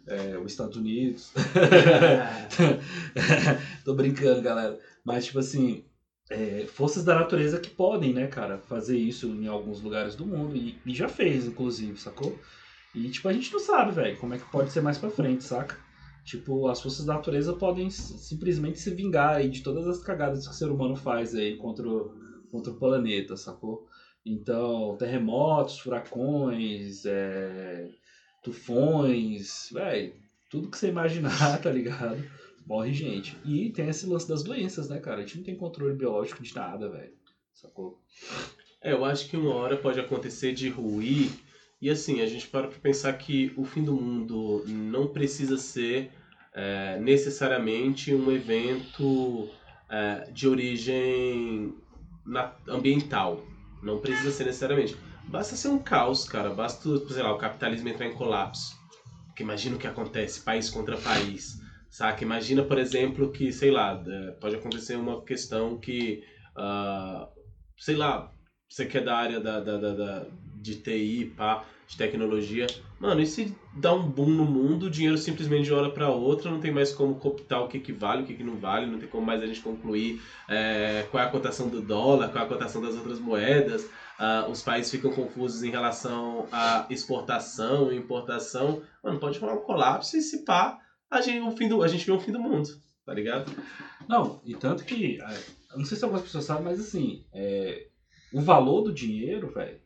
é, 0.10 0.38
os 0.38 0.52
Estados 0.52 0.76
Unidos. 0.76 1.32
Tô 3.86 3.94
brincando, 3.94 4.42
galera. 4.42 4.78
Mas, 5.06 5.26
tipo 5.26 5.40
assim, 5.40 5.84
é, 6.30 6.66
forças 6.68 7.04
da 7.04 7.16
natureza 7.16 7.60
que 7.60 7.70
podem, 7.70 8.14
né, 8.14 8.28
cara, 8.28 8.58
fazer 8.58 8.98
isso 8.98 9.28
em 9.28 9.48
alguns 9.48 9.82
lugares 9.82 10.16
do 10.16 10.26
mundo. 10.26 10.56
E, 10.56 10.78
e 10.86 10.94
já 10.94 11.08
fez, 11.08 11.46
inclusive, 11.46 12.00
sacou? 12.00 12.38
E, 12.94 13.10
tipo, 13.10 13.28
a 13.28 13.34
gente 13.34 13.52
não 13.54 13.60
sabe, 13.60 13.92
velho, 13.92 14.18
como 14.18 14.34
é 14.34 14.38
que 14.38 14.52
pode 14.52 14.72
ser 14.72 14.82
mais 14.82 14.98
pra 14.98 15.10
frente, 15.10 15.44
saca? 15.44 15.78
Tipo, 16.26 16.68
as 16.68 16.82
forças 16.82 17.06
da 17.06 17.14
natureza 17.14 17.54
podem 17.54 17.90
simplesmente 17.90 18.80
se 18.80 18.92
vingar 18.92 19.38
aí 19.38 19.50
de 19.50 19.62
todas 19.62 19.88
as 19.88 20.02
cagadas 20.02 20.46
que 20.46 20.54
o 20.54 20.56
ser 20.56 20.70
humano 20.70 20.96
faz 20.96 21.34
aí 21.34 21.56
contra 21.56 21.88
o, 21.88 22.14
contra 22.52 22.72
o 22.72 22.78
planeta, 22.78 23.38
sacou? 23.38 23.88
Então, 24.26 24.96
terremotos, 24.98 25.80
furacões, 25.80 27.06
é, 27.06 27.90
tufões, 28.44 29.70
velho, 29.72 30.14
tudo 30.50 30.70
que 30.70 30.78
você 30.78 30.88
imaginar, 30.88 31.60
tá 31.62 31.72
ligado? 31.72 32.24
Morre 32.66 32.94
gente. 32.94 33.36
E 33.46 33.70
tem 33.72 33.88
esse 33.90 34.06
lance 34.06 34.28
das 34.28 34.44
doenças, 34.44 34.90
né, 34.90 35.00
cara? 35.00 35.20
A 35.20 35.22
gente 35.22 35.38
não 35.38 35.44
tem 35.44 35.56
controle 35.56 35.96
biológico 35.96 36.44
de 36.44 36.54
nada, 36.54 36.90
velho. 36.90 37.14
Sacou? 37.54 38.00
É, 38.82 38.94
eu 38.94 39.04
acho 39.04 39.28
que 39.28 39.36
uma 39.36 39.54
hora 39.54 39.76
pode 39.76 40.00
acontecer 40.00 40.54
de 40.54 40.70
ruir. 40.70 41.30
E 41.82 41.90
assim, 41.90 42.22
a 42.22 42.26
gente 42.26 42.48
para 42.48 42.68
pra 42.68 42.78
pensar 42.80 43.14
que 43.14 43.52
o 43.56 43.64
fim 43.64 43.84
do 43.84 43.94
mundo 43.94 44.64
não 44.68 45.08
precisa 45.08 45.58
ser 45.58 46.12
é, 46.54 47.00
necessariamente 47.00 48.14
um 48.14 48.32
evento 48.32 49.50
é, 49.90 50.30
de 50.32 50.48
origem 50.48 51.74
ambiental. 52.68 53.44
Não 53.82 54.00
precisa 54.00 54.32
ser 54.32 54.46
necessariamente. 54.46 54.96
Basta 55.30 55.56
ser 55.56 55.68
um 55.68 55.78
caos, 55.78 56.28
cara. 56.28 56.50
Basta, 56.50 56.90
sei 57.08 57.22
lá, 57.22 57.32
o 57.32 57.38
capitalismo 57.38 57.88
entrar 57.88 58.08
em 58.08 58.14
colapso. 58.14 58.76
Porque 59.28 59.44
imagina 59.44 59.76
o 59.76 59.80
que 59.80 59.86
acontece, 59.86 60.42
país 60.42 60.72
contra 60.72 60.98
país. 60.98 61.60
Saca? 61.88 62.24
Imagina, 62.24 62.64
por 62.64 62.80
exemplo, 62.80 63.32
que, 63.32 63.52
sei 63.52 63.70
lá, 63.70 63.96
pode 64.42 64.56
acontecer 64.56 64.96
uma 64.96 65.22
questão 65.22 65.78
que, 65.78 66.24
uh, 66.58 67.28
sei 67.78 67.96
lá, 67.96 68.32
você 68.68 68.88
que 68.88 68.98
é 68.98 69.02
da 69.02 69.16
área 69.16 69.40
da, 69.40 69.60
da, 69.60 69.78
da, 69.78 69.94
da, 69.94 70.26
de 70.56 70.76
TI, 70.76 71.32
pá, 71.38 71.64
de 71.88 71.96
tecnologia. 71.96 72.66
Mano, 73.00 73.22
e 73.22 73.26
se 73.26 73.54
dá 73.76 73.94
um 73.94 74.10
boom 74.10 74.30
no 74.30 74.46
mundo, 74.46 74.88
o 74.88 74.90
dinheiro 74.90 75.18
simplesmente 75.18 75.66
de 75.66 75.74
hora 75.74 75.92
para 75.92 76.10
outra, 76.10 76.50
não 76.50 76.60
tem 76.60 76.72
mais 76.72 76.92
como 76.92 77.16
cooptar 77.16 77.62
o 77.62 77.68
que, 77.68 77.80
que 77.80 77.94
vale, 77.94 78.24
o 78.24 78.26
que, 78.26 78.34
que 78.34 78.44
não 78.44 78.58
vale, 78.58 78.88
não 78.88 79.00
tem 79.00 79.08
como 79.08 79.26
mais 79.26 79.42
a 79.42 79.46
gente 79.46 79.62
concluir 79.62 80.22
é, 80.48 81.06
qual 81.10 81.24
é 81.24 81.28
a 81.28 81.30
cotação 81.30 81.70
do 81.70 81.82
dólar, 81.82 82.30
qual 82.30 82.44
é 82.44 82.46
a 82.46 82.50
cotação 82.50 82.82
das 82.82 82.96
outras 82.96 83.20
moedas 83.20 83.88
uh, 84.20 84.50
os 84.50 84.62
países 84.62 84.92
ficam 84.92 85.12
confusos 85.12 85.64
em 85.64 85.72
relação 85.72 86.48
à 86.52 86.86
exportação 86.90 87.92
e 87.92 87.98
importação, 87.98 88.84
mano, 89.04 89.20
pode 89.20 89.40
rolar 89.40 89.56
um 89.56 89.62
colapso 89.62 90.18
e 90.18 90.22
se 90.22 90.44
pá, 90.44 90.80
a 91.10 91.22
gente, 91.22 91.40
o 91.40 91.56
fim 91.56 91.68
do, 91.68 91.82
a 91.82 91.88
gente 91.88 92.06
vê 92.06 92.12
o 92.12 92.20
fim 92.20 92.32
do 92.32 92.40
mundo, 92.40 92.70
tá 93.06 93.14
ligado? 93.14 93.52
Não, 94.08 94.42
e 94.44 94.56
tanto 94.56 94.84
que, 94.84 95.20
é, 95.22 95.44
não 95.76 95.86
sei 95.86 95.98
se 95.98 96.04
algumas 96.04 96.24
pessoas 96.24 96.46
sabem, 96.46 96.64
mas 96.64 96.80
assim, 96.80 97.26
é, 97.34 97.88
o 98.34 98.42
valor 98.42 98.82
do 98.82 98.94
dinheiro, 98.94 99.52
velho, 99.52 99.80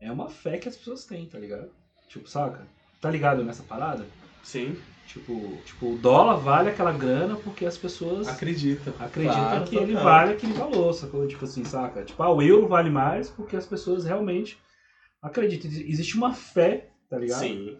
é 0.00 0.10
uma 0.10 0.28
fé 0.28 0.58
que 0.58 0.68
as 0.68 0.76
pessoas 0.76 1.04
têm, 1.04 1.28
tá 1.28 1.38
ligado? 1.38 1.70
Tipo, 2.08 2.28
saca? 2.28 2.66
Tá 3.00 3.10
ligado 3.10 3.44
nessa 3.44 3.62
parada? 3.62 4.06
Sim. 4.42 4.76
Tipo, 5.12 5.58
tipo, 5.66 5.92
o 5.92 5.98
dólar 5.98 6.36
vale 6.36 6.70
aquela 6.70 6.90
grana 6.90 7.36
porque 7.36 7.66
as 7.66 7.76
pessoas 7.76 8.26
acreditam. 8.26 8.94
Acreditam 8.98 9.44
claro, 9.44 9.64
que 9.66 9.76
ele 9.76 9.94
vale 9.94 10.32
aquele 10.32 10.54
valor, 10.54 10.94
sacou? 10.94 11.26
Tipo 11.28 11.44
assim, 11.44 11.64
saca? 11.64 12.02
Tipo, 12.02 12.22
ah, 12.22 12.32
o 12.32 12.40
euro 12.40 12.66
vale 12.66 12.88
mais 12.88 13.28
porque 13.28 13.54
as 13.54 13.66
pessoas 13.66 14.06
realmente 14.06 14.58
acredita, 15.20 15.66
existe 15.66 16.16
uma 16.16 16.32
fé, 16.32 16.88
tá 17.10 17.18
ligado? 17.18 17.40
Sim. 17.40 17.76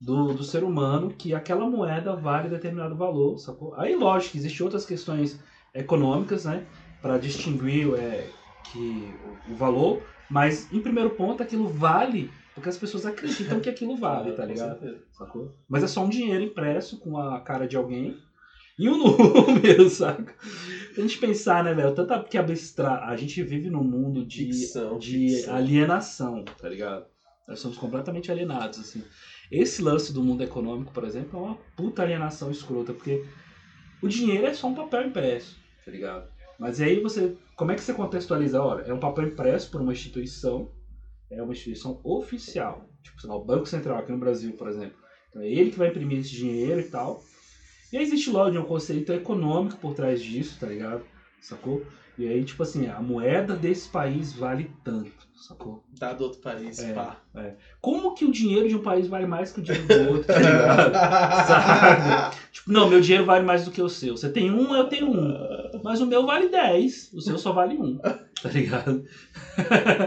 do, 0.00 0.32
do 0.32 0.44
ser 0.44 0.62
humano 0.62 1.10
que 1.10 1.34
aquela 1.34 1.68
moeda 1.68 2.14
vale 2.14 2.48
determinado 2.48 2.94
valor, 2.94 3.36
sacou? 3.38 3.74
Aí, 3.74 3.96
lógico, 3.96 4.36
existem 4.36 4.64
outras 4.64 4.86
questões 4.86 5.40
econômicas, 5.74 6.44
né, 6.44 6.64
para 7.02 7.18
distinguir 7.18 7.92
é, 7.94 8.28
que, 8.70 9.12
o, 9.48 9.52
o 9.52 9.56
valor, 9.56 10.00
mas 10.30 10.72
em 10.72 10.80
primeiro 10.80 11.10
ponto 11.10 11.42
aquilo 11.42 11.66
vale 11.66 12.30
porque 12.56 12.70
as 12.70 12.78
pessoas 12.78 13.04
acreditam 13.04 13.60
que 13.60 13.68
aquilo 13.68 13.96
vale, 13.98 14.32
tá 14.32 14.44
Com 14.44 14.48
ligado? 14.48 14.98
Sacou? 15.12 15.54
Mas 15.68 15.84
é 15.84 15.86
só 15.86 16.02
um 16.02 16.08
dinheiro 16.08 16.42
impresso 16.42 16.98
com 16.98 17.18
a 17.18 17.38
cara 17.38 17.68
de 17.68 17.76
alguém 17.76 18.16
e 18.78 18.88
um 18.88 18.96
número, 18.96 19.90
saca? 19.90 20.34
A 20.96 21.00
gente 21.02 21.18
pensar, 21.18 21.62
né, 21.62 21.74
velho? 21.74 21.94
Tanta 21.94 22.18
que 22.24 22.38
abstra... 22.38 23.04
a 23.04 23.14
gente 23.14 23.42
vive 23.42 23.68
num 23.68 23.84
mundo 23.84 24.24
de, 24.24 24.46
Ficção, 24.46 24.98
de 24.98 25.36
ficção. 25.36 25.54
alienação, 25.54 26.44
tá 26.44 26.66
ligado? 26.66 27.04
Nós 27.46 27.60
somos 27.60 27.76
completamente 27.76 28.32
alienados, 28.32 28.80
assim. 28.80 29.04
Esse 29.52 29.82
lance 29.82 30.10
do 30.10 30.24
mundo 30.24 30.42
econômico, 30.42 30.92
por 30.94 31.04
exemplo, 31.04 31.38
é 31.38 31.42
uma 31.42 31.58
puta 31.76 32.02
alienação 32.02 32.50
escrota, 32.50 32.94
porque 32.94 33.22
o 34.02 34.08
dinheiro 34.08 34.46
é 34.46 34.54
só 34.54 34.66
um 34.66 34.74
papel 34.74 35.08
impresso, 35.08 35.58
tá 35.84 35.90
ligado? 35.90 36.26
Mas 36.58 36.80
aí 36.80 37.00
você, 37.00 37.36
como 37.54 37.70
é 37.70 37.74
que 37.74 37.82
você 37.82 37.92
contextualiza? 37.92 38.62
Olha, 38.62 38.80
é 38.84 38.94
um 38.94 38.98
papel 38.98 39.26
impresso 39.28 39.70
por 39.70 39.82
uma 39.82 39.92
instituição, 39.92 40.70
é 41.30 41.42
uma 41.42 41.52
instituição 41.52 42.00
oficial, 42.04 42.88
tipo, 43.02 43.20
sei 43.20 43.28
lá, 43.30 43.36
o 43.36 43.44
Banco 43.44 43.66
Central 43.66 43.98
aqui 43.98 44.12
no 44.12 44.18
Brasil, 44.18 44.52
por 44.52 44.68
exemplo. 44.68 44.96
Então 45.30 45.42
é 45.42 45.48
ele 45.48 45.70
que 45.70 45.78
vai 45.78 45.88
imprimir 45.88 46.18
esse 46.20 46.30
dinheiro 46.30 46.80
e 46.80 46.84
tal. 46.84 47.22
E 47.92 47.96
aí 47.96 48.02
existe 48.02 48.30
logo 48.30 48.58
um 48.58 48.64
conceito 48.64 49.12
econômico 49.12 49.76
por 49.78 49.94
trás 49.94 50.22
disso, 50.22 50.56
tá 50.58 50.66
ligado? 50.66 51.02
Sacou? 51.40 51.84
E 52.18 52.26
aí, 52.26 52.42
tipo 52.44 52.62
assim, 52.62 52.86
a 52.88 53.00
moeda 53.00 53.54
desse 53.54 53.88
país 53.90 54.32
vale 54.32 54.70
tanto, 54.82 55.12
sacou? 55.34 55.84
Tá 56.00 56.14
do 56.14 56.24
outro 56.24 56.40
país, 56.40 56.78
É. 56.78 56.94
pá. 56.94 57.20
Como 57.78 58.14
que 58.14 58.24
o 58.24 58.32
dinheiro 58.32 58.66
de 58.68 58.74
um 58.74 58.82
país 58.82 59.06
vale 59.06 59.26
mais 59.26 59.52
que 59.52 59.60
o 59.60 59.62
dinheiro 59.62 59.86
do 59.86 60.12
outro, 60.12 60.26
tá 60.26 60.38
ligado? 60.38 60.92
Sabe? 61.46 62.36
Tipo, 62.50 62.72
não, 62.72 62.88
meu 62.88 63.02
dinheiro 63.02 63.26
vale 63.26 63.44
mais 63.44 63.66
do 63.66 63.70
que 63.70 63.82
o 63.82 63.88
seu. 63.88 64.16
Você 64.16 64.30
tem 64.30 64.50
um, 64.50 64.74
eu 64.74 64.84
tenho 64.88 65.10
um. 65.10 65.65
Mas 65.86 66.00
o 66.00 66.06
meu 66.06 66.26
vale 66.26 66.48
10, 66.48 67.12
o 67.14 67.20
seu 67.20 67.38
só 67.38 67.52
vale 67.52 67.76
um, 67.76 67.96
tá 68.42 68.48
ligado? 68.52 69.04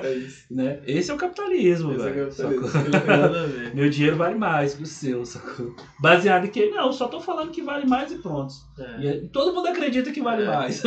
É 0.03 0.13
isso. 0.13 0.39
Né? 0.51 0.81
Esse 0.85 1.09
é 1.11 1.13
o 1.13 1.17
capitalismo, 1.17 1.93
Esse 1.93 2.07
é 2.07 2.11
velho. 2.11 2.61
nada 3.05 3.43
a 3.43 3.45
ver. 3.45 3.73
Meu 3.75 3.89
dinheiro 3.89 4.17
vale 4.17 4.35
mais 4.35 4.73
que 4.73 4.83
o 4.83 4.85
seu, 4.85 5.23
sacou? 5.23 5.73
Baseado 6.01 6.45
em 6.45 6.49
que? 6.49 6.69
Não, 6.71 6.91
só 6.91 7.07
tô 7.07 7.21
falando 7.21 7.51
que 7.51 7.61
vale 7.61 7.85
mais 7.85 8.11
e 8.11 8.17
pronto. 8.17 8.51
É. 8.79 9.05
E 9.15 9.27
todo 9.29 9.53
mundo 9.53 9.67
acredita 9.67 10.11
que 10.11 10.21
vale 10.21 10.43
É. 10.43 10.47
mais. 10.47 10.83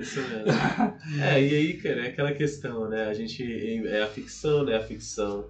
Isso 0.00 0.20
mesmo. 0.22 1.22
É, 1.22 1.42
e 1.42 1.54
aí, 1.54 1.74
cara, 1.74 2.06
é 2.06 2.08
aquela 2.08 2.32
questão, 2.32 2.88
né? 2.88 3.04
A 3.06 3.12
gente. 3.14 3.86
É 3.86 4.02
a 4.02 4.06
ficção, 4.08 4.64
né? 4.64 4.76
A 4.76 4.82
ficção. 4.82 5.44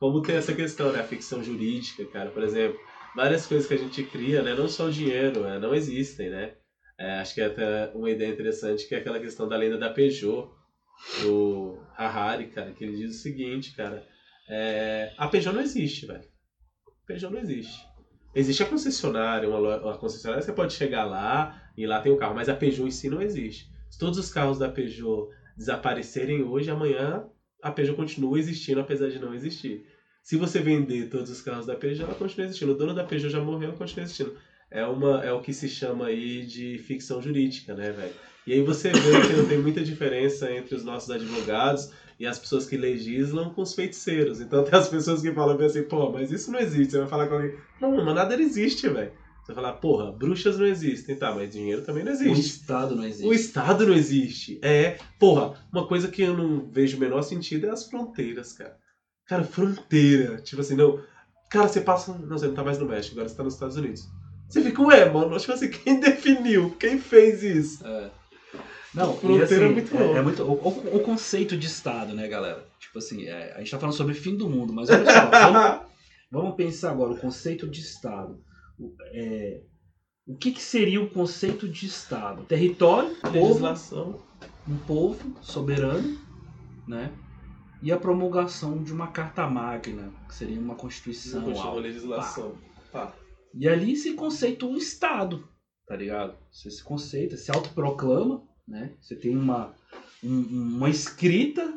Como 0.00 0.20
tem 0.20 0.34
essa 0.36 0.52
questão, 0.52 0.92
né? 0.92 1.00
A 1.00 1.04
ficção 1.04 1.42
jurídica, 1.42 2.04
cara, 2.06 2.30
por 2.30 2.42
exemplo. 2.42 2.78
Várias 3.16 3.46
coisas 3.46 3.68
que 3.68 3.74
a 3.74 3.78
gente 3.78 4.02
cria, 4.02 4.42
né? 4.42 4.54
Não 4.54 4.66
só 4.68 4.86
o 4.86 4.90
dinheiro, 4.92 5.44
é, 5.46 5.58
não 5.60 5.72
existem, 5.74 6.28
né? 6.28 6.52
É, 6.98 7.20
acho 7.20 7.34
que 7.34 7.40
é 7.40 7.46
até 7.46 7.90
uma 7.94 8.10
ideia 8.10 8.32
interessante 8.32 8.86
que 8.86 8.94
é 8.94 8.98
aquela 8.98 9.18
questão 9.18 9.48
da 9.48 9.56
lenda 9.56 9.76
da 9.76 9.90
Peugeot, 9.90 10.50
do 11.22 11.78
Harari, 11.96 12.46
cara, 12.48 12.72
que 12.72 12.84
ele 12.84 12.96
diz 12.96 13.16
o 13.16 13.22
seguinte, 13.22 13.74
cara. 13.74 14.06
É, 14.48 15.12
a 15.16 15.26
Peugeot 15.28 15.54
não 15.54 15.62
existe, 15.62 16.06
velho. 16.06 16.24
A 16.86 17.06
Peugeot 17.06 17.32
não 17.32 17.40
existe. 17.40 17.84
Existe 18.34 18.62
a 18.62 18.66
concessionária, 18.66 19.48
uma, 19.48 19.58
uma 19.58 19.98
concessionária 19.98 20.42
você 20.42 20.52
pode 20.52 20.72
chegar 20.74 21.04
lá 21.04 21.62
e 21.76 21.86
lá 21.86 22.00
tem 22.00 22.12
o 22.12 22.16
carro, 22.16 22.34
mas 22.34 22.48
a 22.48 22.54
Peugeot 22.54 22.86
em 22.86 22.90
si 22.90 23.08
não 23.08 23.22
existe. 23.22 23.68
Se 23.90 23.98
todos 23.98 24.18
os 24.18 24.30
carros 24.30 24.58
da 24.58 24.68
Peugeot 24.68 25.28
desaparecerem 25.56 26.42
hoje, 26.42 26.70
amanhã 26.70 27.28
a 27.62 27.70
Peugeot 27.70 27.96
continua 27.96 28.38
existindo, 28.38 28.80
apesar 28.80 29.08
de 29.08 29.18
não 29.18 29.34
existir. 29.34 29.86
Se 30.22 30.36
você 30.36 30.60
vender 30.60 31.10
todos 31.10 31.30
os 31.30 31.42
carros 31.42 31.66
da 31.66 31.76
Peugeot, 31.76 32.04
ela 32.04 32.14
continua 32.14 32.46
existindo. 32.46 32.72
O 32.72 32.74
dono 32.76 32.94
da 32.94 33.04
Peugeot 33.04 33.32
já 33.32 33.40
morreu, 33.40 33.68
ela 33.68 33.78
continua 33.78 34.04
existindo. 34.04 34.36
É, 34.74 34.84
uma, 34.84 35.24
é 35.24 35.32
o 35.32 35.40
que 35.40 35.54
se 35.54 35.68
chama 35.68 36.06
aí 36.06 36.44
de 36.44 36.78
ficção 36.78 37.22
jurídica, 37.22 37.74
né, 37.74 37.92
velho? 37.92 38.12
E 38.44 38.52
aí 38.52 38.60
você 38.60 38.90
vê 38.90 39.20
que 39.26 39.32
não 39.32 39.46
tem 39.46 39.58
muita 39.58 39.84
diferença 39.84 40.50
entre 40.52 40.74
os 40.74 40.82
nossos 40.82 41.10
advogados 41.12 41.92
e 42.18 42.26
as 42.26 42.40
pessoas 42.40 42.66
que 42.66 42.76
legislam 42.76 43.50
com 43.50 43.62
os 43.62 43.72
feiticeiros. 43.72 44.40
Então 44.40 44.64
tem 44.64 44.76
as 44.76 44.88
pessoas 44.88 45.22
que 45.22 45.32
falam 45.32 45.56
assim, 45.64 45.84
pô, 45.84 46.10
mas 46.10 46.32
isso 46.32 46.50
não 46.50 46.58
existe. 46.58 46.90
Você 46.90 46.98
vai 46.98 47.08
falar 47.08 47.28
com 47.28 47.34
alguém, 47.34 47.54
não, 47.80 48.04
mas 48.04 48.14
nada 48.16 48.34
existe, 48.34 48.88
velho. 48.88 49.12
Você 49.44 49.52
vai 49.52 49.62
falar, 49.62 49.74
porra, 49.74 50.10
bruxas 50.10 50.58
não 50.58 50.66
existem, 50.66 51.14
tá, 51.14 51.32
mas 51.32 51.50
dinheiro 51.50 51.82
também 51.82 52.02
não 52.02 52.10
O 52.10 52.14
existe. 52.14 52.40
Estado 52.40 52.96
não 52.96 53.04
existe. 53.04 53.26
O 53.28 53.32
Estado 53.32 53.86
não 53.86 53.94
existe. 53.94 54.58
É, 54.60 54.98
porra, 55.20 55.54
uma 55.72 55.86
coisa 55.86 56.08
que 56.08 56.22
eu 56.22 56.36
não 56.36 56.68
vejo 56.68 56.96
o 56.96 57.00
menor 57.00 57.22
sentido 57.22 57.66
é 57.66 57.70
as 57.70 57.88
fronteiras, 57.88 58.52
cara. 58.52 58.76
Cara, 59.26 59.44
fronteira. 59.44 60.38
Tipo 60.38 60.62
assim, 60.62 60.74
não. 60.74 61.00
Cara, 61.48 61.68
você 61.68 61.80
passa. 61.80 62.12
Não, 62.12 62.36
você 62.36 62.48
não 62.48 62.54
tá 62.54 62.64
mais 62.64 62.78
no 62.78 62.86
México, 62.86 63.14
agora 63.14 63.28
você 63.28 63.36
tá 63.36 63.44
nos 63.44 63.54
Estados 63.54 63.76
Unidos. 63.76 64.08
Você 64.54 64.62
fica, 64.62 64.82
ué, 64.82 65.10
mano, 65.10 65.36
tipo 65.38 65.52
assim, 65.52 65.68
quem 65.70 65.98
definiu? 65.98 66.70
Quem 66.78 66.98
fez 66.98 67.42
isso? 67.42 67.86
É. 67.86 68.10
Não, 68.94 69.16
Fronteira 69.16 69.42
e 69.42 69.42
assim, 69.42 69.64
é 69.64 69.68
muito 69.68 69.96
é, 69.96 70.00
louco. 70.00 70.16
é 70.18 70.22
muito 70.22 70.42
o, 70.44 70.52
o- 70.52 70.96
o 70.96 71.00
conceito 71.00 71.56
de 71.56 71.66
Estado, 71.66 72.14
né, 72.14 72.28
galera? 72.28 72.64
Tipo 72.78 72.98
assim, 73.00 73.24
é, 73.24 73.52
a 73.54 73.58
gente 73.58 73.70
tá 73.72 73.78
falando 73.80 73.96
sobre 73.96 74.14
fim 74.14 74.36
do 74.36 74.48
mundo, 74.48 74.72
mas 74.72 74.88
olha 74.88 75.04
só, 75.04 75.26
vamos, 75.50 75.80
vamos 76.30 76.54
pensar 76.54 76.92
agora 76.92 77.10
o 77.12 77.18
conceito 77.18 77.66
de 77.68 77.80
Estado. 77.80 78.38
O, 78.78 78.94
é, 79.12 79.62
o 80.24 80.36
que, 80.36 80.52
que 80.52 80.62
seria 80.62 81.02
o 81.02 81.10
conceito 81.10 81.68
de 81.68 81.86
Estado? 81.86 82.44
Território, 82.44 83.16
povo, 83.20 83.38
Legislação. 83.48 84.20
um 84.68 84.76
povo 84.76 85.34
soberano, 85.42 86.16
né? 86.86 87.10
E 87.82 87.90
a 87.90 87.98
promulgação 87.98 88.80
de 88.82 88.92
uma 88.92 89.08
carta 89.08 89.44
magna, 89.48 90.12
que 90.28 90.34
seria 90.36 90.58
uma 90.60 90.76
constituição. 90.76 91.42
Algo. 91.60 91.80
legislação. 91.80 92.54
Pá. 92.92 93.12
E 93.56 93.68
ali 93.68 93.96
se 93.96 94.14
conceita 94.14 94.66
um 94.66 94.76
Estado, 94.76 95.48
tá 95.86 95.96
ligado? 95.96 96.34
Você 96.50 96.70
se 96.70 96.82
conceita, 96.82 97.36
se 97.36 97.50
autoproclama, 97.50 98.42
né? 98.66 98.92
Você 99.00 99.14
tem 99.14 99.36
uma, 99.36 99.74
um- 100.22 100.76
uma 100.76 100.90
escrita, 100.90 101.72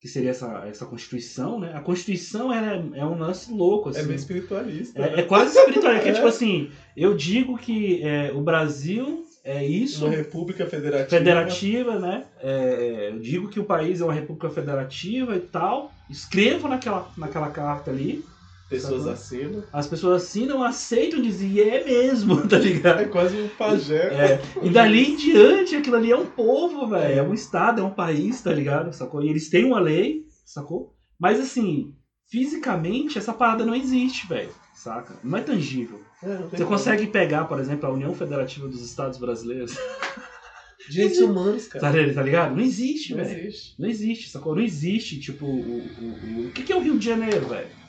que 0.00 0.08
seria 0.08 0.30
essa, 0.30 0.64
essa 0.66 0.86
Constituição, 0.86 1.60
né? 1.60 1.72
A 1.74 1.80
Constituição 1.82 2.52
é, 2.52 2.76
é 2.94 3.04
um 3.04 3.18
lance 3.18 3.52
louco, 3.52 3.90
assim. 3.90 4.00
É 4.00 4.04
bem 4.04 4.16
espiritualista. 4.16 4.98
É, 4.98 5.10
né? 5.16 5.20
é 5.20 5.22
quase 5.24 5.58
espiritual, 5.58 5.92
é 5.92 6.00
que 6.00 6.08
É. 6.10 6.12
tipo 6.14 6.26
assim, 6.26 6.70
eu 6.96 7.14
digo 7.14 7.58
que 7.58 8.02
é, 8.02 8.32
o 8.32 8.40
Brasil 8.40 9.26
é 9.44 9.66
isso, 9.66 10.06
Uma 10.06 10.14
república 10.14 10.66
federativa. 10.66 11.10
federativa, 11.18 11.98
né? 11.98 12.26
É, 12.40 13.10
eu 13.12 13.18
digo 13.20 13.48
que 13.48 13.58
o 13.60 13.64
país 13.64 14.00
é 14.00 14.04
uma 14.04 14.12
república 14.14 14.48
federativa 14.50 15.34
e 15.36 15.40
tal, 15.40 15.92
escrevo 16.08 16.66
naquela, 16.68 17.10
naquela 17.16 17.50
carta 17.50 17.90
ali, 17.90 18.24
Pessoas 18.70 19.00
Sacou? 19.02 19.12
acima. 19.12 19.64
as 19.72 19.86
pessoas 19.88 20.22
assim 20.22 20.46
não 20.46 20.62
aceitam 20.62 21.20
dizer, 21.20 21.46
e 21.48 21.60
é 21.60 21.84
mesmo, 21.84 22.40
tá 22.46 22.56
ligado? 22.56 23.00
É 23.00 23.04
quase 23.06 23.36
um 23.36 23.48
pajé. 23.48 24.14
É, 24.14 24.40
e 24.62 24.70
dali 24.70 25.10
em 25.10 25.16
diante, 25.16 25.74
aquilo 25.74 25.96
ali 25.96 26.12
é 26.12 26.16
um 26.16 26.26
povo, 26.26 26.86
velho. 26.86 27.18
É 27.18 27.22
um 27.22 27.34
estado, 27.34 27.80
é 27.80 27.84
um 27.84 27.90
país, 27.90 28.40
tá 28.40 28.52
ligado? 28.52 28.92
Sacou? 28.92 29.22
E 29.24 29.28
eles 29.28 29.50
têm 29.50 29.64
uma 29.64 29.80
lei, 29.80 30.24
sacou? 30.46 30.94
Mas 31.18 31.40
assim, 31.40 31.92
fisicamente, 32.30 33.18
essa 33.18 33.32
parada 33.32 33.66
não 33.66 33.74
existe, 33.74 34.28
velho. 34.28 34.50
Saca? 34.72 35.14
Não 35.24 35.36
é 35.36 35.42
tangível. 35.42 36.00
É, 36.22 36.28
não 36.28 36.48
Você 36.48 36.58
como. 36.58 36.68
consegue 36.68 37.08
pegar, 37.08 37.46
por 37.46 37.58
exemplo, 37.58 37.88
a 37.88 37.92
União 37.92 38.14
Federativa 38.14 38.68
dos 38.68 38.82
Estados 38.82 39.18
Brasileiros, 39.18 39.76
Direitos 40.88 41.18
humanos, 41.18 41.66
cara. 41.68 41.92
tá, 41.92 42.14
tá 42.14 42.22
ligado? 42.22 42.54
Não 42.54 42.62
existe, 42.62 43.14
Não 43.14 43.22
velho. 43.24 43.46
existe. 43.48 43.74
Não 43.80 43.88
existe, 43.88 44.30
sacou? 44.30 44.54
Não 44.54 44.62
existe, 44.62 45.20
tipo, 45.20 45.44
o, 45.44 45.50
o, 45.50 46.42
o, 46.44 46.46
o 46.46 46.50
que, 46.52 46.62
que 46.62 46.72
é 46.72 46.76
o 46.76 46.80
Rio 46.80 46.98
de 46.98 47.04
Janeiro, 47.04 47.46
velho? 47.48 47.79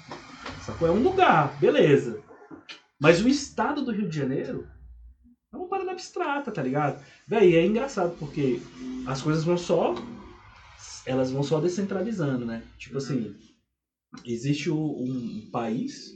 Sacou? 0.65 0.87
É 0.87 0.91
um 0.91 1.01
lugar, 1.01 1.57
beleza. 1.59 2.21
Mas 2.99 3.21
o 3.21 3.27
estado 3.27 3.81
do 3.83 3.91
Rio 3.91 4.07
de 4.07 4.15
Janeiro 4.15 4.67
é 5.51 5.57
uma 5.57 5.67
parada 5.67 5.91
abstrata, 5.91 6.51
tá 6.51 6.61
ligado? 6.61 7.01
Véi, 7.27 7.55
é 7.55 7.65
engraçado 7.65 8.15
porque 8.19 8.59
as 9.05 9.21
coisas 9.21 9.43
vão 9.43 9.57
só. 9.57 9.95
Elas 11.05 11.31
vão 11.31 11.41
só 11.41 11.59
descentralizando, 11.59 12.45
né? 12.45 12.63
Tipo 12.77 12.97
assim, 12.99 13.35
existe 14.23 14.69
o- 14.69 14.75
um 15.03 15.49
país, 15.51 16.11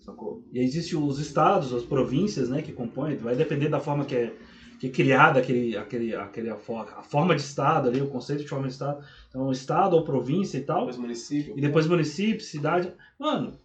sacou? 0.00 0.42
E 0.50 0.60
existe 0.60 0.96
os 0.96 1.18
estados, 1.18 1.72
as 1.74 1.82
províncias, 1.84 2.48
né, 2.48 2.62
que 2.62 2.72
compõem, 2.72 3.16
vai 3.16 3.36
depender 3.36 3.68
da 3.68 3.78
forma 3.80 4.06
que 4.06 4.14
é, 4.14 4.34
que 4.78 4.86
é 4.86 4.90
criada 4.90 5.38
aquele, 5.40 5.76
aquele, 5.76 6.14
aquele, 6.14 6.48
a, 6.50 6.56
for- 6.56 6.88
a 6.96 7.02
forma 7.02 7.34
de 7.34 7.40
estado 7.42 7.88
ali, 7.88 8.00
o 8.00 8.06
conceito 8.08 8.42
de 8.42 8.48
forma 8.48 8.66
de 8.66 8.72
estado. 8.72 9.04
Então, 9.28 9.50
estado 9.50 9.94
ou 9.94 10.04
província 10.04 10.58
e 10.58 10.60
tal. 10.60 10.80
Depois 10.86 10.96
município. 10.96 11.54
E 11.56 11.60
depois 11.60 11.86
município, 11.86 12.40
cidade. 12.44 12.92
Mano, 13.18 13.56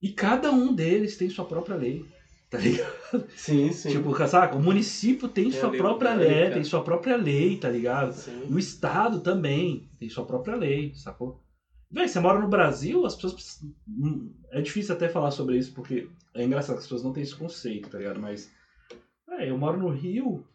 e 0.00 0.10
cada 0.10 0.50
um 0.50 0.72
deles 0.74 1.16
tem 1.16 1.28
sua 1.30 1.44
própria 1.44 1.76
lei. 1.76 2.04
Tá 2.50 2.58
ligado? 2.58 2.94
Sim, 3.34 3.72
sim. 3.72 3.90
Tipo, 3.90 4.14
saca? 4.28 4.54
O 4.56 4.62
município 4.62 5.26
tem 5.26 5.50
Tem 5.50 5.60
sua 5.60 5.70
lei 5.70 5.78
própria 5.80 6.14
lei, 6.14 6.50
tem 6.50 6.62
sua 6.62 6.80
própria 6.84 7.16
lei, 7.16 7.56
tá 7.56 7.68
ligado? 7.68 8.12
Sim. 8.12 8.46
O 8.48 8.58
estado 8.58 9.18
também 9.20 9.88
tem 9.98 10.08
sua 10.08 10.24
própria 10.24 10.54
lei, 10.54 10.92
sacou? 10.94 11.40
Véi, 11.90 12.06
você 12.06 12.20
mora 12.20 12.38
no 12.38 12.48
Brasil, 12.48 13.04
as 13.04 13.14
pessoas. 13.14 13.58
hum, 13.88 14.30
É 14.50 14.60
difícil 14.60 14.94
até 14.94 15.08
falar 15.08 15.30
sobre 15.32 15.56
isso, 15.56 15.72
porque 15.72 16.06
é 16.34 16.44
engraçado 16.44 16.76
que 16.76 16.80
as 16.80 16.84
pessoas 16.84 17.02
não 17.02 17.12
têm 17.12 17.22
esse 17.22 17.34
conceito, 17.34 17.88
tá 17.88 17.98
ligado? 17.98 18.20
Mas. 18.20 18.48
Véi, 19.36 19.50
eu 19.50 19.58
moro 19.58 19.78
no 19.78 19.88
Rio 19.88 20.46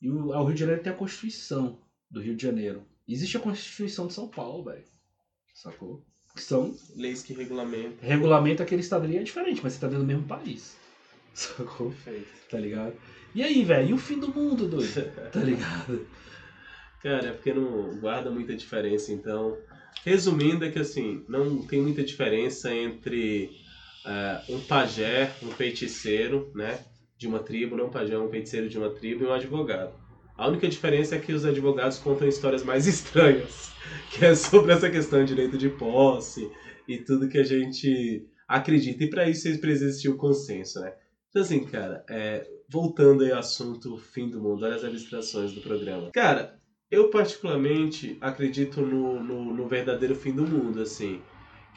e 0.00 0.10
o, 0.10 0.28
o 0.28 0.44
Rio 0.44 0.54
de 0.54 0.60
Janeiro 0.60 0.82
tem 0.82 0.92
a 0.92 0.96
Constituição 0.96 1.80
do 2.10 2.20
Rio 2.20 2.36
de 2.36 2.42
Janeiro. 2.42 2.86
Existe 3.06 3.36
a 3.36 3.40
Constituição 3.40 4.06
de 4.06 4.14
São 4.14 4.28
Paulo, 4.28 4.64
velho. 4.64 4.84
Sacou? 5.54 6.04
que 6.38 6.44
são 6.44 6.74
Leis 6.96 7.22
que 7.22 7.34
regulamentam. 7.34 7.96
regulamento 8.00 8.62
aquele 8.62 8.80
estado 8.80 9.04
ali 9.04 9.18
é 9.18 9.22
diferente, 9.22 9.60
mas 9.62 9.72
você 9.72 9.80
tá 9.80 9.88
dentro 9.88 10.04
do 10.04 10.06
mesmo 10.06 10.22
país. 10.22 10.76
Sacou? 11.34 11.90
Perfeito. 11.90 12.28
Tá 12.48 12.58
ligado? 12.58 12.94
E 13.34 13.42
aí, 13.42 13.64
velho? 13.64 13.90
E 13.90 13.92
o 13.92 13.98
fim 13.98 14.18
do 14.18 14.28
mundo, 14.28 14.68
doido? 14.68 15.10
Tá 15.32 15.40
ligado? 15.40 16.06
Cara, 17.02 17.28
é 17.28 17.32
porque 17.32 17.52
não 17.52 17.98
guarda 18.00 18.30
muita 18.30 18.56
diferença, 18.56 19.12
então. 19.12 19.56
Resumindo, 20.04 20.64
é 20.64 20.70
que 20.70 20.78
assim, 20.78 21.24
não 21.28 21.66
tem 21.66 21.82
muita 21.82 22.02
diferença 22.02 22.72
entre 22.74 23.50
eh, 24.06 24.42
um 24.48 24.60
pajé, 24.60 25.32
um 25.42 25.50
feiticeiro, 25.50 26.50
né? 26.54 26.84
De 27.18 27.26
uma 27.26 27.40
tribo, 27.40 27.76
não 27.76 27.86
um 27.86 27.90
pajé, 27.90 28.18
um 28.18 28.30
feiticeiro 28.30 28.68
de 28.68 28.78
uma 28.78 28.90
tribo 28.90 29.24
e 29.24 29.26
um 29.26 29.32
advogado. 29.32 29.92
A 30.36 30.46
única 30.46 30.68
diferença 30.68 31.16
é 31.16 31.18
que 31.18 31.32
os 31.32 31.44
advogados 31.44 31.98
contam 31.98 32.28
histórias 32.28 32.62
mais 32.62 32.86
estranhas, 32.88 33.72
que 34.12 34.24
é 34.24 34.34
sobre 34.34 34.72
essa 34.72 34.88
questão 34.88 35.24
de 35.24 35.34
direito 35.34 35.58
de 35.58 35.68
posse 35.68 36.48
e 36.86 36.96
tudo 36.96 37.28
que 37.28 37.38
a 37.38 37.44
gente 37.44 38.24
acredita. 38.46 39.02
E 39.02 39.10
para 39.10 39.28
isso 39.28 39.42
sempre 39.42 39.72
existiu 39.72 40.12
o 40.12 40.16
consenso, 40.16 40.80
né? 40.80 40.94
Então 41.28 41.42
assim, 41.42 41.64
cara, 41.64 42.04
é, 42.08 42.46
voltando 42.68 43.24
aí 43.24 43.32
ao 43.32 43.40
assunto 43.40 43.98
fim 43.98 44.30
do 44.30 44.40
mundo, 44.40 44.64
olha 44.64 44.76
as 44.76 44.84
abstrações 44.84 45.52
do 45.52 45.60
programa. 45.60 46.10
Cara, 46.12 46.58
eu 46.90 47.10
particularmente 47.10 48.16
acredito 48.20 48.80
no, 48.80 49.22
no, 49.22 49.52
no 49.52 49.68
verdadeiro 49.68 50.14
fim 50.14 50.32
do 50.32 50.46
mundo, 50.46 50.80
assim. 50.80 51.20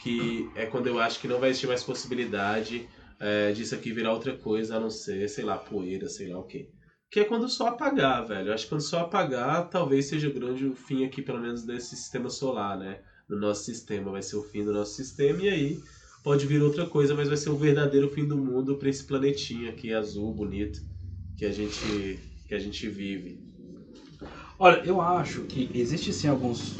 Que 0.01 0.49
é 0.55 0.65
quando 0.65 0.87
eu 0.87 0.99
acho 0.99 1.19
que 1.19 1.27
não 1.27 1.39
vai 1.39 1.49
existir 1.49 1.67
mais 1.67 1.83
possibilidade 1.83 2.87
é, 3.21 3.51
disso 3.51 3.75
aqui 3.75 3.91
virar 3.91 4.13
outra 4.13 4.35
coisa, 4.35 4.75
a 4.75 4.79
não 4.79 4.89
ser, 4.89 5.29
sei 5.29 5.45
lá, 5.45 5.55
poeira, 5.55 6.09
sei 6.09 6.29
lá 6.29 6.39
o 6.39 6.43
quê. 6.43 6.71
Que 7.11 7.19
é 7.19 7.23
quando 7.23 7.47
sol 7.47 7.67
apagar, 7.67 8.25
velho. 8.25 8.47
Eu 8.47 8.53
acho 8.53 8.63
que 8.63 8.69
quando 8.69 8.81
sol 8.81 9.01
apagar, 9.01 9.69
talvez 9.69 10.05
seja 10.05 10.27
o 10.27 10.33
grande 10.33 10.73
fim 10.75 11.05
aqui, 11.05 11.21
pelo 11.21 11.39
menos, 11.39 11.63
desse 11.63 11.95
sistema 11.95 12.31
solar, 12.31 12.79
né? 12.79 12.99
Do 13.29 13.39
nosso 13.39 13.63
sistema. 13.63 14.11
Vai 14.11 14.23
ser 14.23 14.37
o 14.37 14.43
fim 14.43 14.65
do 14.65 14.73
nosso 14.73 14.95
sistema 14.95 15.43
e 15.43 15.49
aí 15.49 15.83
pode 16.23 16.47
vir 16.47 16.63
outra 16.63 16.87
coisa, 16.87 17.13
mas 17.13 17.27
vai 17.27 17.37
ser 17.37 17.49
o 17.49 17.57
verdadeiro 17.57 18.09
fim 18.09 18.27
do 18.27 18.37
mundo 18.37 18.77
pra 18.77 18.89
esse 18.89 19.03
planetinha 19.03 19.69
aqui 19.69 19.93
azul, 19.93 20.33
bonito, 20.33 20.79
que 21.37 21.45
a 21.45 21.51
gente, 21.51 22.19
que 22.47 22.55
a 22.55 22.59
gente 22.59 22.89
vive. 22.89 23.39
Olha, 24.57 24.81
eu 24.83 24.99
acho 24.99 25.43
que 25.43 25.69
existe 25.75 26.11
sim 26.11 26.27
algumas 26.27 26.75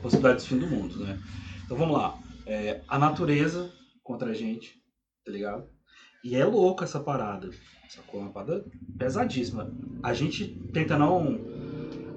possibilidades 0.00 0.44
de 0.44 0.50
fim 0.50 0.58
do 0.58 0.66
mundo, 0.66 1.04
né? 1.04 1.20
Então 1.64 1.76
vamos 1.76 1.96
lá. 1.96 2.18
É, 2.46 2.80
a 2.88 2.98
natureza 2.98 3.72
contra 4.02 4.30
a 4.30 4.34
gente, 4.34 4.81
tá 5.24 5.30
ligado? 5.32 5.64
E 6.24 6.36
é 6.36 6.44
louco 6.44 6.84
essa 6.84 7.00
parada. 7.00 7.50
Sacou? 7.88 8.20
Uma 8.20 8.30
parada 8.30 8.64
pesadíssima. 8.98 9.72
A 10.02 10.12
gente 10.14 10.46
tenta 10.72 10.96
não. 10.96 11.38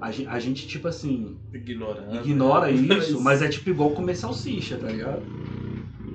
A 0.00 0.10
gente, 0.10 0.28
a 0.28 0.38
gente 0.38 0.66
tipo 0.68 0.86
assim, 0.88 1.38
Ignorando. 1.52 2.14
ignora 2.16 2.70
isso, 2.72 2.86
Mas- 2.88 3.10
mas 3.22 3.42
é 3.42 3.48
tipo 3.48 3.70
igual 3.70 3.90
comer 3.92 4.14
salsicha, 4.14 4.76
tá 4.76 4.86
ligado? 4.88 5.22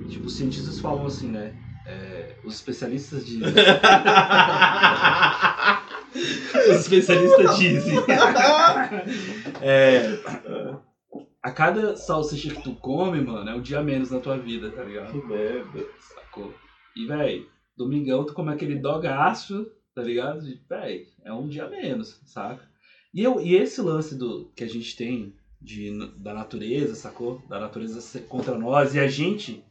Tipo, 0.08 0.26
os 0.26 0.36
cientistas 0.36 0.78
falam 0.80 1.06
assim, 1.06 1.28
né? 1.28 1.54
É, 1.86 2.36
os 2.44 2.54
especialistas 2.54 3.26
dizem. 3.26 3.42
os 6.70 6.80
especialistas 6.80 7.58
dizem. 7.58 7.96
É, 9.64 10.18
a 11.42 11.50
cada 11.52 11.96
salsicha 11.96 12.52
que 12.54 12.62
tu 12.62 12.74
come, 12.74 13.20
mano, 13.20 13.48
é 13.48 13.54
um 13.54 13.60
dia 13.60 13.80
menos 13.82 14.10
na 14.10 14.18
tua 14.18 14.36
vida, 14.36 14.70
tá 14.70 14.82
ligado? 14.82 15.12
Que 15.12 15.24
merda. 15.26 15.84
Sacou? 16.00 16.52
E, 16.96 17.06
véi, 17.06 17.46
domingão 17.76 18.24
tu 18.24 18.34
come 18.34 18.52
aquele 18.52 18.76
dogaço, 18.76 19.70
tá 19.94 20.02
ligado? 20.02 20.46
E, 20.46 20.60
véi, 20.68 21.08
é 21.24 21.32
um 21.32 21.48
dia 21.48 21.68
menos, 21.68 22.20
saca? 22.24 22.68
E, 23.12 23.22
eu, 23.22 23.40
e 23.40 23.54
esse 23.54 23.80
lance 23.80 24.14
do 24.14 24.50
que 24.56 24.64
a 24.64 24.68
gente 24.68 24.96
tem 24.96 25.34
de, 25.60 25.90
da 26.16 26.34
natureza, 26.34 26.94
sacou? 26.94 27.42
Da 27.48 27.58
natureza 27.58 28.00
ser 28.00 28.26
contra 28.26 28.58
nós 28.58 28.94
e 28.94 29.00
a 29.00 29.06
gente 29.06 29.64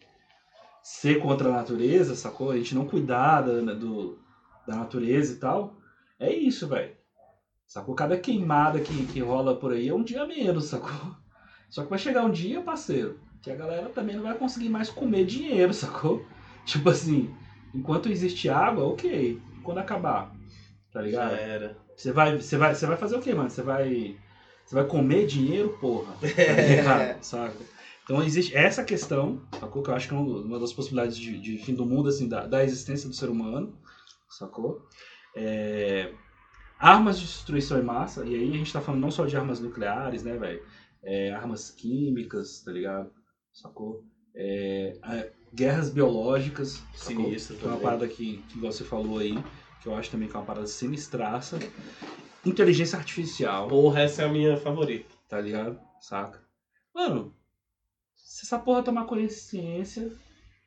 ser 0.81 1.19
contra 1.19 1.49
a 1.49 1.53
natureza, 1.53 2.15
sacou? 2.15 2.51
A 2.51 2.57
gente 2.57 2.73
não 2.75 2.87
cuidar 2.87 3.41
da, 3.41 3.73
do, 3.73 4.19
da 4.67 4.75
natureza 4.75 5.33
e 5.33 5.37
tal. 5.37 5.77
É 6.19 6.33
isso, 6.33 6.67
velho. 6.67 6.95
Sacou? 7.65 7.95
Cada 7.95 8.17
queimada 8.17 8.79
que, 8.79 9.05
que 9.07 9.19
rola 9.19 9.55
por 9.55 9.71
aí 9.71 9.87
é 9.87 9.93
um 9.93 10.03
dia 10.03 10.25
menos, 10.25 10.65
sacou? 10.65 11.15
Só 11.69 11.83
que 11.83 11.89
vai 11.89 11.99
chegar 11.99 12.25
um 12.25 12.31
dia, 12.31 12.61
parceiro, 12.61 13.19
que 13.41 13.49
a 13.49 13.55
galera 13.55 13.89
também 13.89 14.15
não 14.15 14.23
vai 14.23 14.37
conseguir 14.37 14.69
mais 14.69 14.89
comer 14.89 15.25
dinheiro, 15.25 15.73
sacou? 15.73 16.25
Tipo 16.65 16.89
assim, 16.89 17.33
enquanto 17.73 18.09
existe 18.09 18.49
água, 18.49 18.85
ok. 18.85 19.39
Quando 19.63 19.79
acabar, 19.79 20.31
tá 20.91 20.99
Já 20.99 21.01
ligado? 21.01 21.33
era. 21.33 21.77
Você 21.95 22.11
vai, 22.11 22.35
você 22.35 22.57
vai, 22.57 22.73
você 22.73 22.85
vai 22.85 22.97
fazer 22.97 23.15
o 23.15 23.21
quê, 23.21 23.33
mano? 23.33 23.49
Você 23.49 23.61
vai, 23.61 24.17
você 24.65 24.75
vai 24.75 24.85
comer 24.87 25.25
dinheiro, 25.25 25.77
porra? 25.79 26.15
Tá? 26.83 27.21
Saca? 27.21 27.57
Então 28.03 28.23
existe 28.23 28.55
essa 28.55 28.83
questão, 28.83 29.41
sacou? 29.59 29.83
Que 29.83 29.89
eu 29.89 29.95
acho 29.95 30.07
que 30.07 30.13
é 30.13 30.17
uma 30.17 30.59
das 30.59 30.73
possibilidades 30.73 31.15
de, 31.17 31.39
de 31.39 31.57
fim 31.59 31.73
do 31.75 31.85
mundo, 31.85 32.09
assim, 32.09 32.27
da, 32.27 32.45
da 32.45 32.63
existência 32.63 33.07
do 33.07 33.15
ser 33.15 33.29
humano, 33.29 33.77
sacou? 34.29 34.85
É, 35.35 36.11
armas 36.79 37.19
de 37.19 37.25
destruição 37.25 37.79
em 37.79 37.83
massa, 37.83 38.25
e 38.25 38.33
aí 38.33 38.49
a 38.53 38.57
gente 38.57 38.73
tá 38.73 38.81
falando 38.81 39.01
não 39.01 39.11
só 39.11 39.25
de 39.25 39.37
armas 39.37 39.59
nucleares, 39.59 40.23
né, 40.23 40.35
velho? 40.35 40.61
É, 41.03 41.31
armas 41.31 41.69
químicas, 41.69 42.61
tá 42.61 42.71
ligado? 42.71 43.11
Sacou? 43.53 44.03
É, 44.35 44.97
a- 45.01 45.25
guerras 45.53 45.89
biológicas, 45.89 46.81
sacou? 46.95 47.25
Sinistro 47.25 47.57
Que 47.57 47.65
é 47.65 47.67
uma 47.67 47.77
parada 47.79 48.07
que, 48.07 48.37
que 48.49 48.57
você 48.57 48.83
falou 48.83 49.17
aí, 49.19 49.35
que 49.81 49.87
eu 49.87 49.95
acho 49.95 50.09
também 50.09 50.29
que 50.29 50.35
é 50.35 50.39
uma 50.39 50.45
parada 50.45 50.67
sinistraça. 50.67 51.59
Inteligência 52.45 52.97
artificial, 52.97 53.67
Porra, 53.67 54.01
essa 54.01 54.23
é 54.23 54.25
a 54.25 54.29
minha 54.31 54.57
favorita. 54.57 55.13
tá 55.29 55.39
ligado? 55.39 55.79
Saca? 55.99 56.41
Mano, 56.95 57.35
se 58.15 58.45
essa 58.45 58.57
porra 58.57 58.81
tomar 58.81 59.05
consciência, 59.05 60.11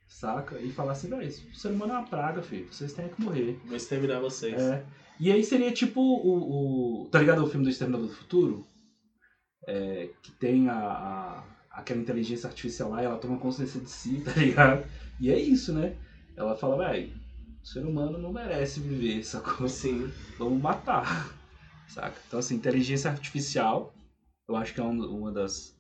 saca? 0.06 0.58
E 0.60 0.70
falar 0.70 0.92
assim, 0.92 1.08
velho, 1.08 1.26
o 1.26 1.54
ser 1.56 1.68
humano 1.72 1.94
é 1.94 1.98
uma 1.98 2.06
praga, 2.06 2.42
filho. 2.42 2.72
Vocês 2.72 2.92
têm 2.92 3.08
que 3.08 3.20
morrer. 3.20 3.58
Vou 3.64 3.76
exterminar 3.76 4.20
vocês. 4.20 4.60
É. 4.62 4.84
E 5.18 5.32
aí 5.32 5.42
seria 5.42 5.72
tipo 5.72 6.00
o, 6.00 7.04
o. 7.04 7.08
Tá 7.08 7.18
ligado 7.18 7.42
o 7.42 7.46
filme 7.48 7.64
do 7.64 7.70
Exterminador 7.70 8.06
do 8.08 8.12
Futuro? 8.14 8.64
É, 9.66 10.10
que 10.22 10.30
tem 10.32 10.68
a, 10.68 10.74
a- 10.76 11.44
aquela 11.74 12.00
inteligência 12.00 12.46
artificial 12.48 12.90
lá, 12.90 13.02
ela 13.02 13.18
toma 13.18 13.38
consciência 13.38 13.80
de 13.80 13.90
si, 13.90 14.20
tá 14.24 14.32
ligado? 14.32 14.86
E 15.20 15.30
é 15.30 15.38
isso, 15.38 15.72
né? 15.72 15.96
Ela 16.36 16.56
fala, 16.56 16.78
velho, 16.88 17.12
o 17.62 17.66
ser 17.66 17.84
humano 17.84 18.18
não 18.18 18.32
merece 18.32 18.80
viver, 18.80 19.24
sacou? 19.24 19.68
Sim. 19.68 20.10
Vamos 20.38 20.60
matar. 20.60 21.32
Saca? 21.88 22.16
Então, 22.26 22.38
assim, 22.40 22.56
inteligência 22.56 23.10
artificial, 23.10 23.94
eu 24.48 24.56
acho 24.56 24.74
que 24.74 24.80
é 24.80 24.84
um- 24.84 25.04
uma 25.18 25.30
das, 25.32 25.76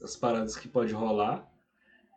das 0.00 0.16
paradas 0.16 0.56
que 0.56 0.68
pode 0.68 0.92
rolar. 0.94 1.46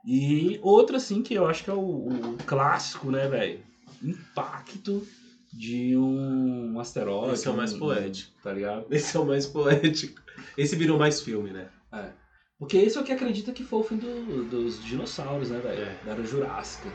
E 0.05 0.59
outra, 0.63 0.97
assim, 0.97 1.21
que 1.21 1.33
eu 1.33 1.45
acho 1.47 1.63
que 1.63 1.69
é 1.69 1.73
o, 1.73 2.07
o 2.07 2.37
clássico, 2.45 3.11
né, 3.11 3.27
velho? 3.27 3.63
Impacto 4.01 5.05
de 5.53 5.95
um 5.97 6.79
asteroide. 6.79 7.33
Esse 7.33 7.47
é 7.47 7.51
o 7.51 7.57
mais 7.57 7.73
um- 7.73 7.79
poético. 7.79 8.31
Tá 8.41 8.53
ligado? 8.53 8.85
Esse 8.89 9.15
é 9.15 9.19
o 9.19 9.25
mais 9.25 9.45
poético. 9.45 10.21
Esse 10.57 10.75
virou 10.75 10.97
mais 10.97 11.21
filme, 11.21 11.51
né? 11.51 11.69
Porque 12.61 12.77
esse 12.77 12.95
é 12.95 13.01
o 13.01 13.03
que 13.03 13.11
acredita 13.11 13.51
que 13.51 13.63
foi 13.63 13.79
o 13.79 13.83
fim 13.83 13.97
do- 13.97 14.43
dos 14.45 14.79
dinossauros, 14.83 15.49
né, 15.49 15.59
velho? 15.59 15.81
É. 15.81 15.99
Da 16.05 16.11
era 16.11 16.23
jurássica. 16.23 16.93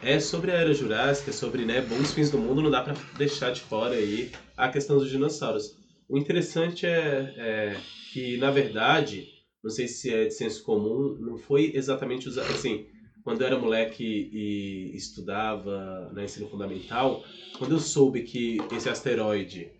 É 0.00 0.18
sobre 0.18 0.50
a 0.50 0.54
era 0.54 0.72
jurássica, 0.72 1.30
sobre 1.30 1.66
né, 1.66 1.82
bons 1.82 2.14
fins 2.14 2.30
do 2.30 2.38
mundo, 2.38 2.62
não 2.62 2.70
dá 2.70 2.80
pra 2.80 2.94
deixar 3.18 3.50
de 3.52 3.60
fora 3.60 3.94
aí 3.96 4.32
a 4.56 4.70
questão 4.70 4.96
dos 4.96 5.10
dinossauros. 5.10 5.76
O 6.08 6.16
interessante 6.16 6.86
é, 6.86 7.34
é 7.36 7.76
que, 8.14 8.38
na 8.38 8.50
verdade, 8.50 9.28
não 9.62 9.70
sei 9.70 9.86
se 9.86 10.10
é 10.10 10.24
de 10.24 10.32
senso 10.32 10.62
comum, 10.64 11.18
não 11.20 11.36
foi 11.36 11.70
exatamente 11.74 12.26
usado. 12.26 12.50
Assim, 12.50 12.86
quando 13.22 13.42
eu 13.42 13.46
era 13.48 13.58
moleque 13.58 14.02
e 14.32 14.90
estudava 14.96 16.10
na 16.14 16.24
ensino 16.24 16.48
fundamental, 16.48 17.22
quando 17.58 17.72
eu 17.72 17.78
soube 17.78 18.22
que 18.22 18.56
esse 18.74 18.88
asteroide 18.88 19.70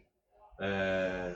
é, 0.61 1.35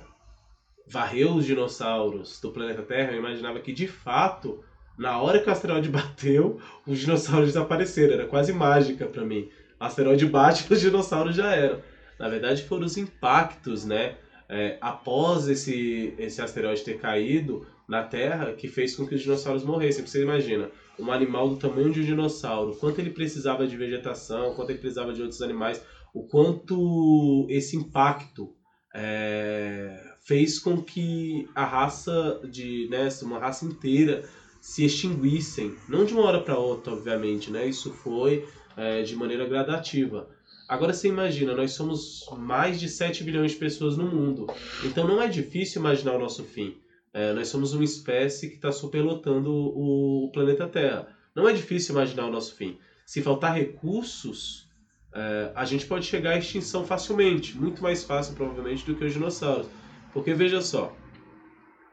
varreu 0.87 1.35
os 1.35 1.45
dinossauros 1.45 2.41
do 2.41 2.51
planeta 2.51 2.83
Terra, 2.83 3.13
eu 3.13 3.19
imaginava 3.19 3.61
que, 3.61 3.73
de 3.73 3.87
fato, 3.87 4.63
na 4.99 5.19
hora 5.19 5.41
que 5.41 5.49
o 5.49 5.53
asteroide 5.53 5.89
bateu, 5.91 6.59
os 6.87 6.99
dinossauros 6.99 7.49
desapareceram. 7.49 8.15
Era 8.15 8.27
quase 8.27 8.53
mágica 8.53 9.07
pra 9.07 9.25
mim. 9.25 9.49
O 9.81 9.85
asteroide 9.85 10.27
bate 10.27 10.65
e 10.69 10.73
os 10.73 10.81
dinossauros 10.81 11.37
já 11.37 11.55
eram. 11.55 11.81
Na 12.19 12.29
verdade, 12.29 12.63
foram 12.63 12.87
os 12.87 12.97
impactos, 12.97 13.85
né? 13.85 14.17
é, 14.49 14.79
após 14.81 15.49
esse, 15.49 16.15
esse 16.19 16.41
asteroide 16.41 16.85
ter 16.85 16.99
caído 16.99 17.67
na 17.89 18.03
Terra 18.03 18.53
que 18.53 18.69
fez 18.69 18.97
com 18.97 19.07
que 19.07 19.15
os 19.15 19.23
dinossauros 19.23 19.65
morressem. 19.65 20.07
Você 20.07 20.23
imagina, 20.23 20.71
um 20.99 21.11
animal 21.11 21.49
do 21.49 21.57
tamanho 21.57 21.91
de 21.91 22.01
um 22.01 22.05
dinossauro, 22.05 22.77
quanto 22.77 23.01
ele 23.01 23.11
precisava 23.11 23.67
de 23.67 23.77
vegetação, 23.77 24.55
quanto 24.55 24.71
ele 24.71 24.79
precisava 24.79 25.13
de 25.13 25.23
outros 25.23 25.43
animais, 25.43 25.85
o 26.15 26.27
quanto 26.27 27.47
esse 27.51 27.77
impacto 27.77 28.55
é, 28.95 30.06
fez 30.27 30.59
com 30.59 30.83
que 30.83 31.49
a 31.55 31.65
raça 31.65 32.41
de, 32.51 32.89
né, 32.91 33.09
uma 33.23 33.39
raça 33.39 33.65
inteira 33.65 34.29
se 34.61 34.85
extinguissem, 34.85 35.77
não 35.89 36.05
de 36.05 36.13
uma 36.13 36.25
hora 36.25 36.41
para 36.41 36.59
outra, 36.59 36.93
obviamente, 36.93 37.49
né? 37.53 37.69
Isso 37.69 37.93
foi 37.93 38.45
é, 38.77 39.03
de 39.03 39.15
maneira 39.15 39.47
gradativa. 39.47 40.29
Agora 40.69 40.93
você 40.93 41.07
imagina, 41.07 41.55
nós 41.55 41.71
somos 41.73 42.27
mais 42.37 42.81
de 42.81 42.89
7 42.89 43.23
bilhões 43.23 43.53
de 43.53 43.59
pessoas 43.59 43.97
no 43.97 44.05
mundo, 44.05 44.49
então 44.85 45.07
não 45.07 45.23
é 45.23 45.29
difícil 45.29 45.81
imaginar 45.81 46.17
o 46.17 46.19
nosso 46.19 46.43
fim. 46.43 46.77
É, 47.15 47.33
nós 47.33 47.47
somos 47.47 47.73
uma 47.73 47.85
espécie 47.85 48.49
que 48.49 48.57
está 48.57 48.73
superlotando 48.73 49.53
o, 49.53 50.29
planeta 50.35 50.67
Terra. 50.67 51.07
Não 51.37 51.49
é 51.49 51.53
difícil 51.53 51.95
imaginar 51.95 52.27
o 52.27 52.33
nosso 52.33 52.57
fim. 52.57 52.77
Se 53.07 53.23
faltar 53.23 53.55
recursos, 53.55 54.67
é, 55.15 55.53
a 55.55 55.65
gente 55.65 55.87
pode 55.87 56.05
chegar 56.05 56.33
à 56.33 56.39
extinção 56.39 56.85
facilmente, 56.85 57.57
muito 57.57 57.81
mais 57.81 58.03
fácil 58.03 58.35
provavelmente 58.35 58.85
do 58.85 58.97
que 58.97 59.05
os 59.05 59.13
dinossauros. 59.13 59.69
Porque 60.17 60.33
veja 60.33 60.63
só, 60.63 60.97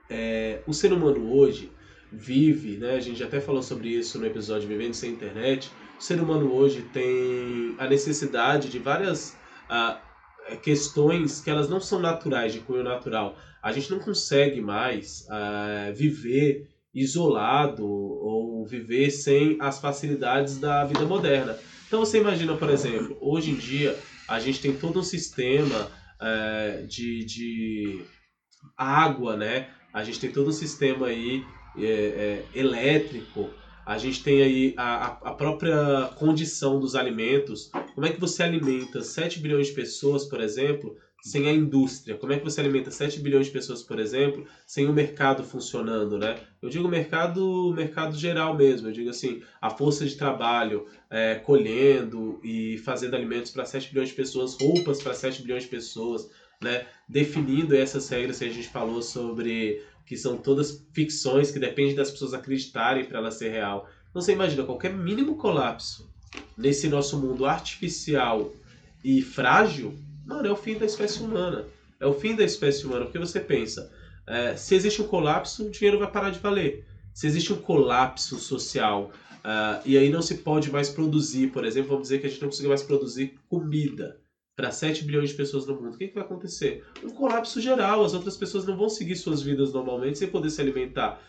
é, 0.10 0.62
o 0.66 0.74
ser 0.74 0.94
humano 0.94 1.30
hoje 1.34 1.70
vive, 2.10 2.78
né, 2.78 2.96
a 2.96 3.00
gente 3.02 3.22
até 3.22 3.42
falou 3.42 3.62
sobre 3.62 3.90
isso 3.90 4.18
no 4.18 4.26
episódio 4.26 4.66
Vivendo 4.66 4.94
Sem 4.94 5.12
Internet, 5.12 5.70
o 6.00 6.02
ser 6.02 6.22
humano 6.22 6.50
hoje 6.54 6.84
tem 6.94 7.76
a 7.78 7.86
necessidade 7.86 8.70
de 8.70 8.80
várias 8.80 9.38
ah, 9.68 10.00
questões 10.62 11.42
que 11.42 11.50
elas 11.50 11.68
não 11.68 11.82
são 11.82 12.00
naturais, 12.00 12.54
de 12.54 12.62
cunho 12.62 12.82
natural. 12.82 13.38
A 13.62 13.74
gente 13.74 13.92
não 13.92 14.00
consegue 14.00 14.62
mais 14.62 15.28
ah, 15.30 15.92
viver 15.94 16.70
isolado 16.94 17.86
ou 17.86 18.66
viver 18.66 19.12
sem 19.12 19.58
as 19.60 19.82
facilidades 19.82 20.58
da 20.60 20.86
vida 20.86 21.04
moderna. 21.04 21.58
Então 21.86 22.00
você 22.00 22.20
imagina, 22.20 22.56
por 22.56 22.70
exemplo, 22.70 23.18
hoje 23.20 23.52
em 23.52 23.56
dia 23.56 24.00
a 24.30 24.40
gente 24.40 24.62
tem 24.62 24.74
todo 24.74 24.98
um 24.98 25.04
sistema 25.04 25.92
é, 26.24 26.84
de, 26.88 27.26
de 27.26 28.06
água, 28.78 29.36
né? 29.36 29.70
A 29.94 30.04
gente 30.04 30.20
tem 30.20 30.32
todo 30.32 30.50
um 30.50 30.54
sistema 30.54 31.08
aí 31.08 31.44
é, 31.78 31.84
é, 31.84 32.46
elétrico, 32.56 33.50
a 33.86 33.98
gente 33.98 34.24
tem 34.24 34.42
aí 34.42 34.74
a, 34.78 35.06
a 35.30 35.34
própria 35.34 36.10
condição 36.18 36.80
dos 36.80 36.96
alimentos. 36.96 37.70
Como 37.94 38.08
é 38.08 38.12
que 38.12 38.20
você 38.20 38.42
alimenta 38.42 39.02
7 39.02 39.40
bilhões 39.40 39.68
de 39.68 39.74
pessoas, 39.74 40.26
por 40.26 40.40
exemplo, 40.40 40.96
sem 41.24 41.48
a 41.48 41.54
indústria? 41.54 42.18
Como 42.18 42.34
é 42.34 42.38
que 42.38 42.44
você 42.44 42.60
alimenta 42.60 42.92
7 42.92 43.22
bilhões 43.22 43.46
de 43.46 43.54
pessoas, 43.54 43.82
por 43.82 43.98
exemplo, 43.98 44.46
sem 44.68 44.88
o 44.88 44.94
mercado 44.94 45.42
funcionando, 45.42 46.18
né? 46.18 46.38
Eu 46.62 46.68
digo 46.68 46.86
mercado, 46.90 47.74
mercado 47.74 48.14
geral 48.18 48.58
mesmo. 48.58 48.90
Eu 48.90 48.92
digo 48.92 49.10
assim, 49.10 49.42
a 49.62 49.70
força 49.70 50.06
de 50.06 50.18
trabalho 50.18 50.86
é, 51.10 51.36
colhendo 51.36 52.42
e 52.44 52.78
fazendo 52.80 53.16
alimentos 53.16 53.52
para 53.52 53.64
7 53.64 53.90
bilhões 53.90 54.10
de 54.10 54.16
pessoas, 54.16 54.58
roupas 54.60 55.02
para 55.02 55.14
7 55.14 55.44
bilhões 55.44 55.64
de 55.64 55.70
pessoas, 55.70 56.30
né? 56.62 56.86
Definindo 57.08 57.74
essas 57.74 58.10
regras 58.10 58.40
que 58.40 58.46
a 58.46 58.50
gente 58.50 58.68
falou 58.68 59.02
sobre 59.02 59.82
que 60.06 60.18
são 60.18 60.36
todas 60.36 60.86
ficções 60.92 61.52
que 61.52 61.60
dependem 61.60 61.96
das 61.96 62.12
pessoas 62.12 62.34
acreditarem 62.34 63.06
para 63.06 63.20
ela 63.20 63.32
ser 63.32 63.48
real. 63.48 63.90
Então 64.10 64.22
você 64.22 64.34
imagina 64.34 64.66
qualquer 64.66 64.92
mínimo 64.92 65.38
colapso 65.38 66.12
nesse 66.58 66.90
nosso 66.90 67.18
mundo 67.18 67.46
artificial 67.46 68.52
e 69.02 69.22
frágil, 69.22 69.98
mano, 70.26 70.48
é 70.48 70.52
o 70.52 70.56
fim 70.56 70.78
da 70.78 70.86
espécie 70.86 71.22
humana. 71.22 71.66
É 72.00 72.06
o 72.06 72.14
fim 72.14 72.36
da 72.36 72.44
espécie 72.44 72.86
humana, 72.86 73.06
porque 73.06 73.20
você 73.20 73.40
pensa, 73.40 73.92
é, 74.28 74.56
se 74.56 74.76
existe 74.76 75.02
um 75.02 75.08
colapso, 75.08 75.66
o 75.66 75.70
dinheiro 75.70 76.00
vai 76.00 76.12
parar 76.12 76.30
de 76.30 76.40
valer. 76.40 76.86
Se 77.14 77.28
existe 77.28 77.54
um 77.54 77.58
colapso 77.58 78.38
social 78.40 79.12
uh, 79.44 79.82
e 79.86 79.98
aí 79.98 80.10
não 80.10 80.22
se 80.22 80.36
pode 80.40 80.72
mais 80.72 80.90
produzir, 80.90 81.52
por 81.52 81.64
exemplo, 81.64 81.92
vamos 81.92 82.04
dizer 82.04 82.20
que 82.20 82.28
a 82.28 82.30
gente 82.30 82.42
não 82.42 82.50
consegue 82.50 82.70
mais 82.70 82.82
produzir 82.82 83.38
comida 83.48 84.20
para 84.56 84.72
7 84.72 85.04
bilhões 85.04 85.30
de 85.30 85.36
pessoas 85.36 85.66
no 85.66 85.76
mundo, 85.76 85.96
o 85.96 85.98
que, 85.98 86.08
que 86.08 86.14
vai 86.16 86.24
acontecer? 86.24 86.84
Um 87.04 87.10
colapso 87.10 87.60
geral, 87.60 88.04
as 88.04 88.14
outras 88.14 88.38
pessoas 88.38 88.66
não 88.66 88.78
vão 88.78 88.90
seguir 88.90 89.16
suas 89.16 89.42
vidas 89.42 89.74
normalmente 89.74 90.20
sem 90.20 90.28
poder 90.28 90.50
se 90.50 90.62
alimentar. 90.62 91.22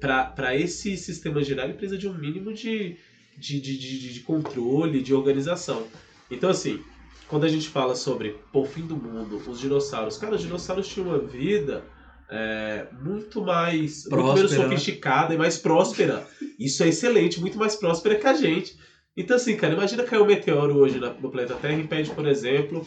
Para 0.00 0.56
esse 0.56 0.96
sistema 0.96 1.42
geral, 1.42 1.66
ele 1.66 1.74
precisa 1.74 1.98
de 1.98 2.08
um 2.08 2.14
mínimo 2.14 2.52
de, 2.52 2.96
de, 3.36 3.60
de, 3.60 3.78
de, 3.78 4.12
de 4.14 4.20
controle, 4.20 5.02
de 5.02 5.14
organização. 5.14 5.86
Então, 6.30 6.50
assim, 6.50 6.82
quando 7.30 7.44
a 7.44 7.48
gente 7.48 7.68
fala 7.68 7.94
sobre 7.94 8.36
o 8.52 8.64
fim 8.64 8.84
do 8.84 8.96
mundo, 8.96 9.40
os 9.46 9.60
dinossauros, 9.60 10.18
cara, 10.18 10.34
os 10.34 10.42
dinossauros 10.42 10.88
tinham 10.88 11.08
uma 11.08 11.18
vida 11.18 11.84
é, 12.28 12.88
muito 13.00 13.40
mais 13.40 14.02
próspera. 14.02 14.22
muito 14.22 14.36
menos 14.36 14.50
né? 14.50 14.64
sofisticada 14.64 15.32
e 15.32 15.38
mais 15.38 15.56
próspera. 15.56 16.26
Isso 16.58 16.82
é 16.82 16.88
excelente, 16.88 17.40
muito 17.40 17.56
mais 17.56 17.76
próspera 17.76 18.16
que 18.16 18.26
a 18.26 18.34
gente. 18.34 18.76
Então, 19.16 19.36
assim, 19.36 19.56
cara, 19.56 19.74
imagina 19.74 20.02
cair 20.02 20.20
um 20.20 20.26
meteoro 20.26 20.76
hoje 20.76 20.98
no 20.98 21.30
planeta 21.30 21.54
Terra 21.54 21.74
e 21.74 21.82
impede, 21.82 22.10
por 22.10 22.26
exemplo, 22.26 22.84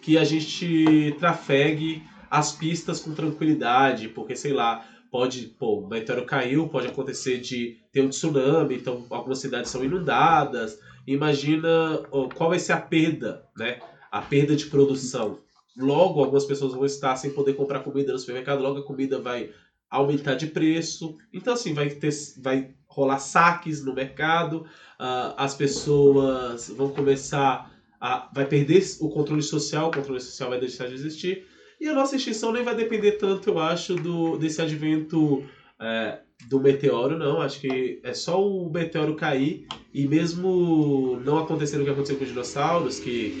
que 0.00 0.16
a 0.16 0.22
gente 0.22 1.14
trafegue 1.18 2.00
as 2.30 2.52
pistas 2.52 3.00
com 3.00 3.12
tranquilidade, 3.12 4.08
porque, 4.08 4.36
sei 4.36 4.52
lá, 4.52 4.84
pode, 5.10 5.46
pô, 5.58 5.80
o 5.80 5.88
meteoro 5.88 6.24
caiu, 6.24 6.68
pode 6.68 6.86
acontecer 6.86 7.38
de 7.38 7.76
ter 7.92 8.02
um 8.02 8.08
tsunami, 8.08 8.76
então 8.76 9.04
algumas 9.10 9.40
cidades 9.40 9.68
são 9.68 9.84
inundadas. 9.84 10.78
Imagina 11.06 12.02
qual 12.34 12.50
vai 12.50 12.58
ser 12.58 12.72
a 12.72 12.80
perda, 12.80 13.44
né? 13.56 13.80
A 14.10 14.20
perda 14.20 14.54
de 14.54 14.66
produção. 14.66 15.38
Logo, 15.76 16.20
algumas 16.20 16.44
pessoas 16.44 16.72
vão 16.72 16.84
estar 16.84 17.16
sem 17.16 17.30
poder 17.30 17.54
comprar 17.54 17.80
comida 17.80 18.12
no 18.12 18.18
supermercado, 18.18 18.62
logo 18.62 18.80
a 18.80 18.84
comida 18.84 19.20
vai 19.20 19.50
aumentar 19.88 20.34
de 20.34 20.46
preço. 20.46 21.16
Então, 21.32 21.54
assim, 21.54 21.74
vai, 21.74 21.90
ter, 21.90 22.12
vai 22.38 22.74
rolar 22.86 23.18
saques 23.18 23.84
no 23.84 23.94
mercado, 23.94 24.66
uh, 25.00 25.34
as 25.36 25.54
pessoas 25.54 26.68
vão 26.68 26.90
começar 26.90 27.70
a. 28.00 28.30
vai 28.32 28.46
perder 28.46 28.84
o 29.00 29.08
controle 29.08 29.42
social, 29.42 29.88
o 29.88 29.92
controle 29.92 30.20
social 30.20 30.50
vai 30.50 30.60
deixar 30.60 30.86
de 30.86 30.94
existir. 30.94 31.46
E 31.80 31.88
a 31.88 31.94
nossa 31.94 32.16
extinção 32.16 32.52
nem 32.52 32.62
vai 32.62 32.74
depender 32.74 33.12
tanto, 33.12 33.50
eu 33.50 33.58
acho, 33.58 33.94
do, 33.94 34.36
desse 34.36 34.60
advento 34.60 35.42
é, 35.80 36.20
do 36.48 36.60
meteoro, 36.60 37.18
não. 37.18 37.40
Acho 37.40 37.60
que 37.60 38.00
é 38.02 38.14
só 38.14 38.44
o 38.44 38.70
meteoro 38.70 39.14
cair 39.16 39.66
e 39.92 40.06
mesmo 40.06 41.20
não 41.24 41.38
acontecendo 41.38 41.82
o 41.82 41.84
que 41.84 41.90
aconteceu 41.90 42.16
com 42.16 42.24
os 42.24 42.30
dinossauros, 42.30 42.98
que 42.98 43.32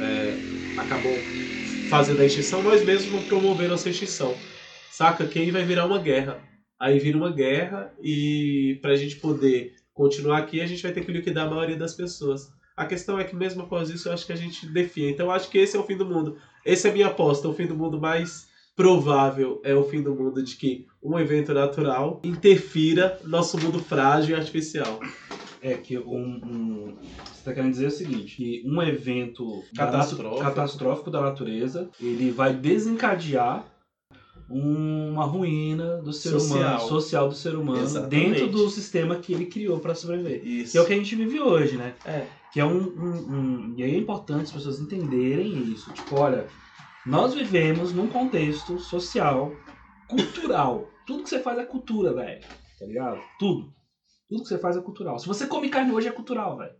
é, 0.00 0.80
acabou 0.80 1.12
fazendo 1.90 2.20
a 2.20 2.24
extinção, 2.24 2.62
nós 2.62 2.84
mesmos 2.84 3.10
vamos 3.10 3.26
promover 3.26 3.68
nossa 3.68 3.90
extinção. 3.90 4.34
Saca? 4.92 5.26
Que 5.26 5.40
aí 5.40 5.50
vai 5.50 5.64
virar 5.64 5.86
uma 5.86 5.98
guerra. 5.98 6.40
Aí 6.78 6.98
vira 6.98 7.18
uma 7.18 7.30
guerra 7.30 7.92
e 8.02 8.78
pra 8.80 8.96
gente 8.96 9.16
poder 9.16 9.74
continuar 9.92 10.38
aqui, 10.38 10.60
a 10.60 10.66
gente 10.66 10.82
vai 10.82 10.92
ter 10.92 11.04
que 11.04 11.12
liquidar 11.12 11.46
a 11.46 11.50
maioria 11.50 11.76
das 11.76 11.94
pessoas. 11.94 12.52
A 12.76 12.86
questão 12.86 13.18
é 13.18 13.24
que 13.24 13.36
mesmo 13.36 13.62
após 13.62 13.90
isso, 13.90 14.08
eu 14.08 14.12
acho 14.12 14.24
que 14.24 14.32
a 14.32 14.36
gente 14.36 14.66
define. 14.66 15.10
Então 15.10 15.26
eu 15.26 15.32
acho 15.32 15.50
que 15.50 15.58
esse 15.58 15.76
é 15.76 15.80
o 15.80 15.84
fim 15.84 15.96
do 15.96 16.06
mundo. 16.06 16.38
Essa 16.64 16.88
é 16.88 16.90
a 16.90 16.94
minha 16.94 17.08
aposta. 17.08 17.48
O 17.48 17.52
fim 17.52 17.66
do 17.66 17.76
mundo 17.76 18.00
mais 18.00 18.48
provável 18.80 19.60
é 19.62 19.74
o 19.74 19.84
fim 19.84 20.00
do 20.00 20.14
mundo 20.14 20.42
de 20.42 20.56
que 20.56 20.86
um 21.02 21.18
evento 21.18 21.52
natural 21.52 22.18
interfira 22.24 23.20
no 23.22 23.28
nosso 23.28 23.58
mundo 23.58 23.78
frágil 23.78 24.34
e 24.34 24.38
artificial. 24.40 24.98
É 25.60 25.74
que 25.74 25.98
um, 25.98 26.40
um, 26.42 26.96
você 27.22 27.40
está 27.40 27.52
querendo 27.52 27.72
dizer 27.72 27.88
o 27.88 27.90
seguinte, 27.90 28.36
que 28.36 28.62
um 28.64 28.80
evento 28.80 29.62
catastrófico. 29.76 30.42
catastrófico 30.42 31.10
da 31.10 31.20
natureza, 31.20 31.90
ele 32.00 32.30
vai 32.30 32.54
desencadear 32.54 33.66
uma 34.48 35.26
ruína 35.26 35.98
do 35.98 36.14
ser 36.14 36.30
social. 36.30 36.58
humano, 36.58 36.88
social 36.88 37.28
do 37.28 37.34
ser 37.34 37.56
humano, 37.56 37.82
Exatamente. 37.82 38.40
dentro 38.40 38.48
do 38.48 38.70
sistema 38.70 39.16
que 39.16 39.34
ele 39.34 39.44
criou 39.44 39.78
para 39.78 39.94
sobreviver. 39.94 40.42
Isso. 40.42 40.72
Que 40.72 40.78
é 40.78 40.80
o 40.80 40.86
que 40.86 40.94
a 40.94 40.96
gente 40.96 41.14
vive 41.14 41.38
hoje, 41.38 41.76
né? 41.76 41.94
É. 42.06 42.24
Que 42.50 42.58
é 42.58 42.64
um, 42.64 42.78
um, 42.78 43.34
um, 43.34 43.74
E 43.76 43.82
é 43.82 43.94
importante 43.94 44.44
as 44.44 44.52
pessoas 44.52 44.80
entenderem 44.80 45.70
isso. 45.70 45.92
Tipo, 45.92 46.16
olha, 46.16 46.46
nós 47.06 47.34
vivemos 47.34 47.92
num 47.92 48.08
contexto 48.08 48.78
social, 48.78 49.52
cultural. 50.08 50.88
Tudo 51.06 51.22
que 51.24 51.30
você 51.30 51.40
faz 51.40 51.58
é 51.58 51.64
cultura, 51.64 52.12
velho. 52.12 52.42
Tá 52.78 52.86
ligado? 52.86 53.20
Tudo. 53.38 53.72
Tudo 54.28 54.42
que 54.42 54.48
você 54.48 54.58
faz 54.58 54.76
é 54.76 54.80
cultural. 54.80 55.18
Se 55.18 55.26
você 55.26 55.46
come 55.46 55.68
carne 55.68 55.92
hoje 55.92 56.08
é 56.08 56.12
cultural, 56.12 56.56
velho. 56.56 56.74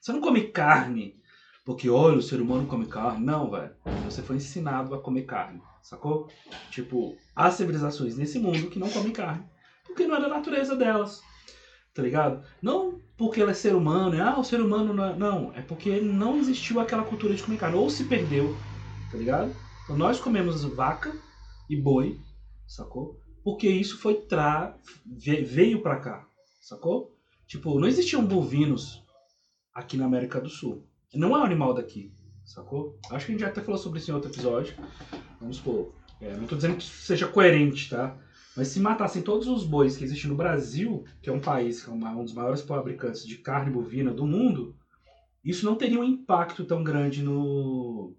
Você 0.00 0.12
não 0.12 0.20
come 0.20 0.48
carne 0.48 1.16
porque, 1.64 1.88
olha, 1.88 2.18
o 2.18 2.22
ser 2.22 2.40
humano 2.40 2.66
come 2.66 2.86
carne. 2.86 3.24
Não, 3.24 3.50
velho. 3.50 3.74
Você 4.04 4.22
foi 4.22 4.36
ensinado 4.36 4.94
a 4.94 5.00
comer 5.00 5.22
carne 5.22 5.60
sacou? 5.84 6.28
Tipo, 6.70 7.16
há 7.36 7.50
civilizações 7.50 8.16
nesse 8.16 8.38
mundo 8.38 8.70
que 8.70 8.78
não 8.78 8.88
comem 8.88 9.12
carne, 9.12 9.44
porque 9.86 10.06
não 10.06 10.16
é 10.16 10.20
da 10.20 10.28
natureza 10.28 10.74
delas, 10.74 11.22
tá 11.92 12.02
ligado? 12.02 12.42
Não 12.60 12.98
porque 13.16 13.40
ela 13.40 13.52
é 13.52 13.54
ser 13.54 13.74
humano, 13.74 14.16
é, 14.16 14.20
ah, 14.20 14.38
o 14.38 14.44
ser 14.44 14.60
humano 14.60 14.92
não 14.92 15.04
é... 15.04 15.16
Não, 15.16 15.52
é 15.54 15.60
porque 15.60 16.00
não 16.00 16.38
existiu 16.38 16.80
aquela 16.80 17.04
cultura 17.04 17.34
de 17.34 17.42
comer 17.42 17.58
carne, 17.58 17.76
ou 17.76 17.88
se 17.88 18.04
perdeu, 18.04 18.56
tá 19.12 19.18
ligado? 19.18 19.54
Então 19.84 19.98
nós 19.98 20.18
comemos 20.18 20.64
vaca 20.64 21.14
e 21.68 21.76
boi, 21.76 22.18
sacou? 22.66 23.20
Porque 23.44 23.68
isso 23.68 23.98
foi 23.98 24.14
tra... 24.14 24.76
veio 25.06 25.82
pra 25.82 26.00
cá, 26.00 26.26
sacou? 26.60 27.14
Tipo, 27.46 27.78
não 27.78 27.86
existiam 27.86 28.24
bovinos 28.24 29.04
aqui 29.74 29.98
na 29.98 30.06
América 30.06 30.40
do 30.40 30.48
Sul. 30.48 30.86
Não 31.14 31.36
é 31.36 31.40
um 31.40 31.44
animal 31.44 31.74
daqui, 31.74 32.10
sacou? 32.46 32.98
Acho 33.10 33.26
que 33.26 33.32
a 33.32 33.34
gente 33.34 33.40
já 33.42 33.48
até 33.48 33.60
falou 33.60 33.78
sobre 33.78 33.98
isso 33.98 34.10
em 34.10 34.14
outro 34.14 34.30
episódio. 34.30 34.74
Vamos 35.38 35.58
supor. 35.58 35.92
É, 36.18 36.34
não 36.34 36.44
estou 36.44 36.56
dizendo 36.56 36.76
que 36.76 36.84
seja 36.84 37.28
coerente, 37.28 37.90
tá? 37.90 38.16
Mas 38.56 38.68
se 38.68 38.80
matassem 38.80 39.20
todos 39.20 39.48
os 39.48 39.64
bois 39.64 39.98
que 39.98 40.04
existem 40.04 40.30
no 40.30 40.36
Brasil, 40.36 41.04
que 41.20 41.28
é 41.28 41.32
um 41.32 41.40
país 41.40 41.82
que 41.82 41.90
é 41.90 41.92
um 41.92 42.24
dos 42.24 42.32
maiores 42.32 42.62
fabricantes 42.62 43.26
de 43.26 43.36
carne 43.36 43.70
bovina 43.70 44.14
do 44.14 44.26
mundo, 44.26 44.74
isso 45.44 45.66
não 45.66 45.74
teria 45.74 46.00
um 46.00 46.04
impacto 46.04 46.64
tão 46.64 46.82
grande 46.82 47.22
no 47.22 48.16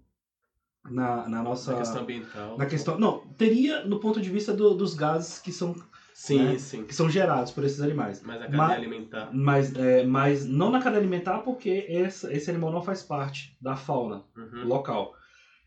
na, 0.90 1.28
na 1.28 1.42
nossa 1.42 1.72
na 1.72 1.78
questão 1.78 2.02
ambiental. 2.02 2.58
Na 2.58 2.66
questão, 2.66 2.98
não, 2.98 3.20
teria 3.38 3.84
no 3.84 3.98
ponto 3.98 4.20
de 4.20 4.30
vista 4.30 4.52
do, 4.52 4.74
dos 4.74 4.94
gases 4.94 5.38
que 5.38 5.52
são 5.52 5.74
sim, 6.14 6.38
né, 6.38 6.58
sim. 6.58 6.84
que 6.84 6.94
são 6.94 7.10
gerados 7.10 7.52
por 7.52 7.64
esses 7.64 7.80
animais. 7.80 8.22
Mas 8.22 8.36
a 8.36 8.44
cadeia 8.44 8.58
mas, 8.62 8.76
alimentar. 8.76 9.30
Mas, 9.32 9.74
é, 9.74 10.06
mas 10.06 10.46
não 10.46 10.70
na 10.70 10.80
cadeia 10.80 11.00
alimentar 11.00 11.38
porque 11.40 11.86
esse, 11.88 12.32
esse 12.32 12.50
animal 12.50 12.72
não 12.72 12.82
faz 12.82 13.02
parte 13.02 13.56
da 13.60 13.76
fauna 13.76 14.24
uhum. 14.36 14.66
local. 14.66 15.14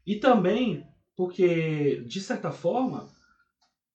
E 0.06 0.16
também 0.16 0.86
porque, 1.20 2.02
de 2.08 2.22
certa 2.22 2.50
forma, 2.50 3.10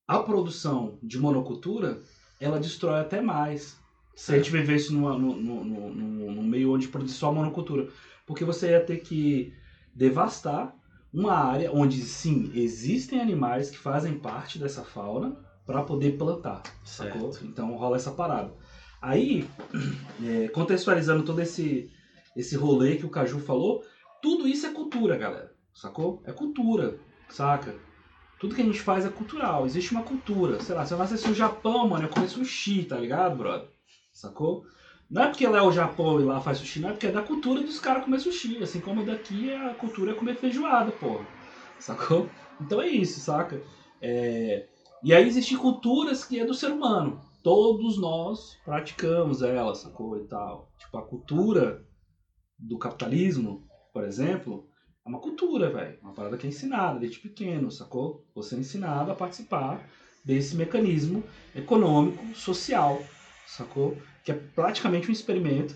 a 0.07 0.19
produção 0.19 0.99
de 1.03 1.19
monocultura, 1.19 2.03
ela 2.39 2.61
destrói 2.61 3.01
até 3.01 3.23
mais. 3.23 3.81
Se 4.15 4.35
a 4.35 4.37
gente 4.37 4.51
viver 4.51 4.77
isso 4.77 4.93
numa, 4.93 5.19
no, 5.19 5.35
no, 5.35 5.65
no, 5.65 6.31
no 6.33 6.43
meio 6.43 6.73
onde 6.73 6.89
produz 6.89 7.13
só 7.13 7.33
monocultura. 7.33 7.89
Porque 8.27 8.45
você 8.45 8.73
ia 8.73 8.85
ter 8.85 8.99
que 8.99 9.55
devastar 9.95 10.77
uma 11.15 11.33
área 11.33 11.71
onde 11.73 12.03
sim 12.03 12.51
existem 12.55 13.21
animais 13.21 13.71
que 13.71 13.79
fazem 13.79 14.19
parte 14.19 14.59
dessa 14.59 14.83
fauna 14.83 15.37
para 15.65 15.85
poder 15.85 16.19
plantar, 16.19 16.63
sacou? 16.83 17.31
Então 17.43 17.73
rola 17.77 17.97
essa 17.97 18.11
parada. 18.11 18.53
Aí, 19.01 19.49
é, 20.23 20.49
contextualizando 20.49 21.23
todo 21.23 21.41
esse 21.41 21.89
esse 22.37 22.57
rolê 22.57 22.97
que 22.97 23.07
o 23.07 23.11
Caju 23.11 23.39
falou, 23.39 23.85
tudo 24.21 24.49
isso 24.49 24.67
é 24.67 24.73
cultura, 24.73 25.17
galera, 25.17 25.55
sacou? 25.73 26.21
É 26.27 26.33
cultura, 26.33 26.99
saca? 27.29 27.77
Tudo 28.41 28.57
que 28.57 28.61
a 28.61 28.65
gente 28.65 28.81
faz 28.81 29.07
é 29.07 29.09
cultural, 29.09 29.65
existe 29.65 29.93
uma 29.93 30.03
cultura. 30.03 30.61
Sei 30.61 30.75
lá, 30.75 30.85
se 30.85 30.93
eu 30.93 30.99
nascesse 30.99 31.29
no 31.29 31.35
Japão, 31.35 31.89
mano, 31.89 32.07
eu 32.07 32.09
comer 32.09 32.29
sushi, 32.29 32.83
tá 32.83 32.99
ligado, 32.99 33.37
brother? 33.37 33.69
Sacou? 34.13 34.65
Não 35.11 35.23
é 35.23 35.27
porque 35.29 35.47
lá 35.47 35.59
é 35.59 35.63
o 35.63 35.73
Japão 35.73 36.21
e 36.21 36.25
lá 36.25 36.41
faz 36.41 36.59
sushi, 36.59 36.81
não 36.81 36.89
é 36.89 36.93
porque 36.93 37.07
é 37.07 37.13
da 37.13 37.23
cultura 37.23 37.61
dos 37.61 37.79
caras 37.79 38.05
comer 38.05 38.21
sushi. 38.21 38.63
Assim 38.63 38.81
como 38.81 39.05
daqui 39.05 39.53
a 39.53 39.75
cultura 39.75 40.13
é 40.13 40.15
comer 40.15 40.37
feijoada, 40.37 40.91
porra. 40.93 41.27
Sacou? 41.79 42.29
Então 42.61 42.81
é 42.81 42.89
isso, 42.89 43.21
saca? 43.21 43.63
É... 44.01 44.67
E 45.03 45.13
aí 45.13 45.27
existem 45.27 45.57
culturas 45.57 46.25
que 46.25 46.41
é 46.41 46.47
do 46.47 46.55
ser 46.55 46.71
humano. 46.71 47.21
Todos 47.43 47.99
nós 47.99 48.57
praticamos 48.65 49.43
ela, 49.43 49.75
sacou? 49.75 50.17
E 50.17 50.25
tal. 50.25 50.71
Tipo, 50.79 50.97
a 50.99 51.03
cultura 51.03 51.85
do 52.59 52.79
capitalismo, 52.79 53.67
por 53.93 54.05
exemplo, 54.05 54.67
é 55.05 55.09
uma 55.09 55.19
cultura, 55.19 55.69
velho. 55.69 55.99
Uma 56.01 56.15
parada 56.15 56.39
que 56.39 56.47
é 56.47 56.49
ensinada 56.49 56.99
desde 56.99 57.19
pequeno, 57.19 57.71
sacou? 57.71 58.25
Você 58.35 58.55
é 58.55 58.59
ensinado 58.59 59.13
a 59.13 59.15
participar 59.15 59.87
desse 60.25 60.57
mecanismo 60.57 61.23
econômico, 61.55 62.35
social, 62.35 63.03
sacou? 63.47 63.99
Que 64.25 64.33
é 64.33 64.35
praticamente 64.35 65.09
um 65.09 65.13
experimento, 65.13 65.75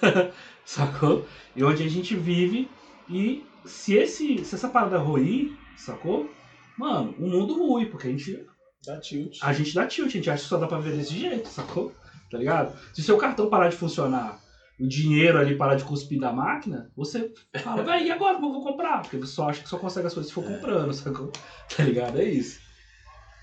sacou? 0.64 1.26
E 1.54 1.64
onde 1.64 1.82
a 1.82 1.88
gente 1.88 2.14
vive 2.14 2.68
e 3.08 3.44
se, 3.64 3.94
esse, 3.94 4.44
se 4.44 4.54
essa 4.54 4.68
parada 4.68 4.98
ruir, 4.98 5.56
sacou? 5.76 6.30
Mano, 6.78 7.14
o 7.18 7.26
mundo 7.26 7.54
rui, 7.54 7.86
porque 7.86 8.08
a 8.08 8.10
gente. 8.10 8.46
Dá 8.84 9.00
tilt. 9.00 9.38
A 9.42 9.52
gente 9.52 9.74
dá 9.74 9.86
tilt, 9.86 10.08
a 10.08 10.10
gente 10.10 10.30
acha 10.30 10.42
que 10.42 10.48
só 10.48 10.58
dá 10.58 10.66
pra 10.66 10.78
ver 10.78 10.94
desse 10.94 11.18
jeito, 11.18 11.48
sacou? 11.48 11.92
Tá 12.30 12.38
ligado? 12.38 12.76
Se 12.92 13.00
o 13.00 13.04
seu 13.04 13.16
cartão 13.16 13.48
parar 13.48 13.68
de 13.68 13.76
funcionar, 13.76 14.40
o 14.78 14.86
dinheiro 14.86 15.38
ali 15.38 15.56
parar 15.56 15.76
de 15.76 15.84
cuspir 15.84 16.20
da 16.20 16.32
máquina, 16.32 16.90
você 16.94 17.32
fala, 17.62 17.82
véi, 17.82 18.06
e 18.06 18.10
agora 18.10 18.34
como 18.34 18.48
eu 18.48 18.52
vou 18.52 18.62
comprar? 18.62 19.02
Porque 19.02 19.16
você 19.16 19.32
só 19.32 19.48
acha 19.48 19.62
que 19.62 19.68
só 19.68 19.78
consegue 19.78 20.06
as 20.06 20.14
coisas 20.14 20.28
se 20.28 20.34
for 20.34 20.44
comprando, 20.44 20.92
sacou? 20.92 21.32
Tá 21.74 21.82
ligado? 21.82 22.18
É 22.18 22.24
isso. 22.24 22.60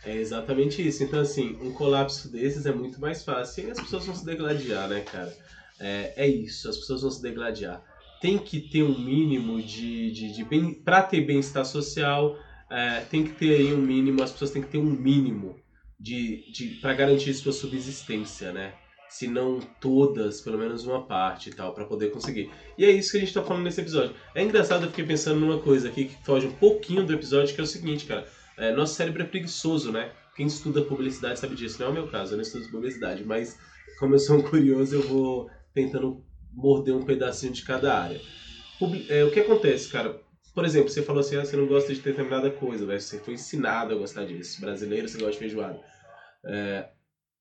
É 0.06 0.16
exatamente 0.16 0.86
isso. 0.86 1.04
Então, 1.04 1.20
assim, 1.20 1.58
um 1.62 1.72
colapso 1.72 2.30
desses 2.30 2.66
é 2.66 2.74
muito 2.74 2.99
mais 2.99 3.24
fácil 3.24 3.68
e 3.68 3.72
as 3.72 3.80
pessoas 3.80 4.06
vão 4.06 4.16
se 4.16 4.26
degladiar, 4.26 4.89
né, 4.89 5.01
cara? 5.01 5.36
É, 5.80 6.14
é 6.18 6.28
isso, 6.28 6.70
as 6.70 6.78
pessoas 6.78 7.01
vão 7.01 7.12
se 7.12 7.22
degladiar. 7.22 7.84
Tem 8.22 8.38
que 8.38 8.60
ter 8.60 8.84
um 8.84 8.97
mínimo 8.97 9.62
de. 9.62 10.12
de, 10.12 10.34
de 10.34 10.43
bem, 10.43 10.74
pra 10.74 11.01
ter 11.01 11.22
bem-estar 11.22 11.66
social, 11.66 12.38
é, 12.70 13.01
tem 13.01 13.24
que 13.24 13.32
ter 13.32 13.56
aí 13.56 13.74
um 13.74 13.82
mínimo, 13.82 14.24
as 14.24 14.32
pessoas 14.32 14.51
têm 14.51 14.62
que 14.62 14.70
ter 14.70 14.78
um 14.78 14.89
mínimo 14.89 15.56
de, 15.99 16.51
de 16.51 16.68
para 16.82 16.93
garantir 16.93 17.34
sua 17.34 17.51
subsistência, 17.51 18.51
né? 18.51 18.74
Se 19.10 19.28
não 19.28 19.60
todas, 19.80 20.41
pelo 20.41 20.58
menos 20.58 20.86
uma 20.86 21.06
parte 21.06 21.49
e 21.49 21.54
tal, 21.54 21.74
para 21.74 21.86
poder 21.86 22.12
conseguir. 22.12 22.49
E 22.78 22.84
é 22.84 22.91
isso 22.91 23.12
que 23.12 23.18
a 23.18 23.20
gente 23.20 23.34
tá 23.34 23.43
falando 23.43 23.64
nesse 23.64 23.80
episódio. 23.80 24.16
É 24.34 24.41
engraçado, 24.41 24.86
eu 24.86 24.89
fiquei 24.89 25.06
pensando 25.06 25.39
numa 25.39 25.60
coisa 25.60 25.88
aqui 25.88 26.06
que 26.06 26.26
foge 26.26 26.47
um 26.47 26.51
pouquinho 26.54 27.06
do 27.06 27.14
episódio, 27.14 27.54
que 27.54 27.62
é 27.62 27.64
o 27.64 27.68
seguinte, 27.68 28.06
cara. 28.06 28.28
É, 28.58 28.72
nosso 28.72 28.95
cérebro 28.95 29.24
é 29.24 29.26
preguiçoso, 29.26 29.91
né? 29.91 30.12
Quem 30.36 30.47
estuda 30.47 30.82
publicidade 30.82 31.39
sabe 31.39 31.56
disso. 31.56 31.80
Não 31.80 31.88
é 31.88 31.89
o 31.89 31.93
meu 31.93 32.08
caso, 32.08 32.34
eu 32.34 32.38
não 32.38 32.43
estudo 32.43 32.70
publicidade, 32.70 33.24
mas 33.24 33.58
como 33.99 34.16
eu 34.16 34.20
sou 34.20 34.38
um 34.38 34.41
curioso, 34.43 34.95
eu 34.95 35.08
vou 35.08 35.49
tentando 35.74 36.24
morder 36.51 36.95
um 36.95 37.04
pedacinho 37.04 37.51
de 37.51 37.64
cada 37.64 37.97
área. 37.97 38.22
É, 39.10 39.24
o 39.24 39.32
que 39.32 39.39
acontece, 39.39 39.89
cara? 39.89 40.20
Por 40.54 40.66
exemplo, 40.66 40.89
você 40.89 41.01
falou 41.01 41.22
assim, 41.22 41.36
ah, 41.38 41.45
você 41.45 41.58
não 41.58 41.66
gosta 41.66 41.93
de 41.93 41.99
determinada 41.99 42.51
coisa, 42.51 42.86
né? 42.86 42.99
você 42.99 43.18
foi 43.18 43.34
ensinado 43.34 43.93
a 43.93 43.97
gostar 43.97 44.26
disso. 44.26 44.62
Brasileiro, 44.62 45.08
você 45.08 45.18
gosta 45.18 45.32
de 45.32 45.39
feijoada. 45.39 45.80
É, 46.45 46.89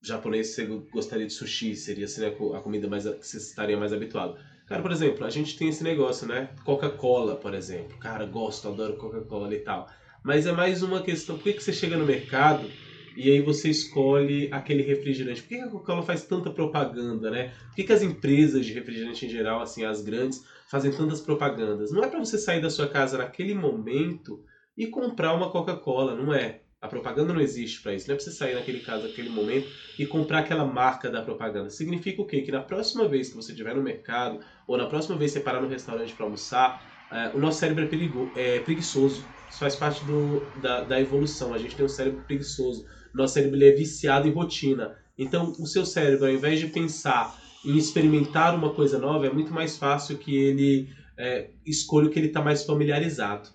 japonês, 0.01 0.55
você 0.55 0.65
gostaria 0.65 1.27
de 1.27 1.33
sushi, 1.33 1.77
seria 1.77 2.07
assim, 2.07 2.25
a 2.25 2.61
comida 2.61 2.89
mais, 2.89 3.05
que 3.05 3.27
você 3.27 3.37
estaria 3.37 3.77
mais 3.77 3.93
habituado. 3.93 4.39
Cara, 4.67 4.81
por 4.81 4.91
exemplo, 4.93 5.27
a 5.27 5.31
gente 5.31 5.59
tem 5.59 5.69
esse 5.69 5.85
negócio, 5.85 6.27
né? 6.27 6.49
Coca-Cola, 6.65 7.37
por 7.37 7.53
exemplo. 7.53 7.99
Cara, 7.99 8.25
gosto, 8.25 8.69
adoro 8.69 8.97
Coca-Cola 8.97 9.55
e 9.55 9.59
tal. 9.59 9.87
Mas 10.25 10.47
é 10.47 10.53
mais 10.53 10.83
uma 10.83 11.03
questão, 11.03 11.37
por 11.37 11.45
que, 11.45 11.55
que 11.55 11.63
você 11.63 11.73
chega 11.73 11.97
no 11.97 12.07
mercado 12.07 12.75
e 13.15 13.31
aí 13.31 13.41
você 13.43 13.69
escolhe 13.69 14.49
aquele 14.53 14.83
refrigerante? 14.83 15.43
Por 15.43 15.49
que 15.49 15.55
a 15.57 15.69
Coca-Cola 15.69 16.03
faz 16.03 16.25
tanta 16.27 16.51
propaganda, 16.51 17.31
né? 17.31 17.49
Por 17.69 17.77
que, 17.77 17.85
que 17.85 17.93
as 17.93 18.03
empresas 18.03 18.65
de 18.65 18.73
refrigerante 18.73 19.27
em 19.27 19.29
geral, 19.29 19.61
assim, 19.61 19.85
as 19.85 20.01
grandes, 20.03 20.41
fazem 20.71 20.93
tantas 20.93 21.21
propagandas? 21.21 21.93
Não 21.93 22.03
é 22.05 22.09
para 22.09 22.19
você 22.19 22.39
sair 22.39 22.61
da 22.61 22.71
sua 22.71 22.89
casa 22.89 23.19
naquele 23.19 23.55
momento 23.55 24.43
e 24.77 24.87
comprar 24.87 25.35
uma 25.35 25.51
Coca-Cola, 25.51 26.15
não 26.17 26.33
é. 26.33 26.63
A 26.81 26.89
propaganda 26.89 27.33
não 27.33 27.41
existe 27.41 27.81
para 27.81 27.95
isso. 27.95 28.09
Não 28.09 28.15
é 28.15 28.17
pra 28.17 28.25
você 28.25 28.33
sair 28.33 28.55
naquele 28.55 28.81
caso, 28.81 29.07
naquele 29.07 29.29
momento 29.29 29.71
e 29.97 30.05
comprar 30.07 30.39
aquela 30.41 30.65
marca 30.65 31.09
da 31.11 31.23
propaganda. 31.23 31.71
Significa 31.71 32.21
o 32.23 32.27
quê? 32.27 32.41
Que 32.43 32.51
na 32.51 32.61
próxima 32.63 33.07
vez 33.07 33.29
que 33.29 33.37
você 33.37 33.53
estiver 33.53 33.75
no 33.75 33.83
mercado 33.83 34.41
ou 34.67 34.77
na 34.77 34.87
próxima 34.87 35.17
vez 35.17 35.33
que 35.33 35.39
você 35.39 35.45
parar 35.45 35.61
no 35.61 35.69
restaurante 35.69 36.15
para 36.15 36.25
almoçar, 36.27 36.83
uh, 37.11 37.37
o 37.37 37.41
nosso 37.41 37.59
cérebro 37.61 37.85
é, 37.85 37.87
perigo, 37.87 38.33
é 38.37 38.61
preguiçoso. 38.61 39.33
Isso 39.53 39.59
faz 39.59 39.77
parte 39.77 40.03
do, 40.07 40.41
da, 40.63 40.81
da 40.81 40.99
evolução. 40.99 41.53
A 41.53 41.59
gente 41.59 41.77
tem 41.77 41.85
um 41.85 41.89
cérebro 41.89 42.25
preguiçoso. 42.25 42.87
Nosso 43.15 43.35
cérebro 43.35 43.63
é 43.63 43.71
viciado 43.71 44.27
em 44.27 44.33
rotina. 44.33 44.97
Então, 45.19 45.53
o 45.61 45.67
seu 45.67 45.85
cérebro, 45.85 46.25
ao 46.25 46.33
invés 46.33 46.59
de 46.59 46.69
pensar 46.69 47.39
em 47.63 47.77
experimentar 47.77 48.55
uma 48.55 48.73
coisa 48.73 48.99
nova, 48.99 49.27
é 49.27 49.31
muito 49.31 49.53
mais 49.53 49.77
fácil 49.77 50.17
que 50.17 50.35
ele 50.35 50.89
é, 51.19 51.51
escolha 51.67 52.09
o 52.09 52.11
que 52.11 52.19
ele 52.19 52.29
está 52.29 52.41
mais 52.41 52.65
familiarizado. 52.65 53.51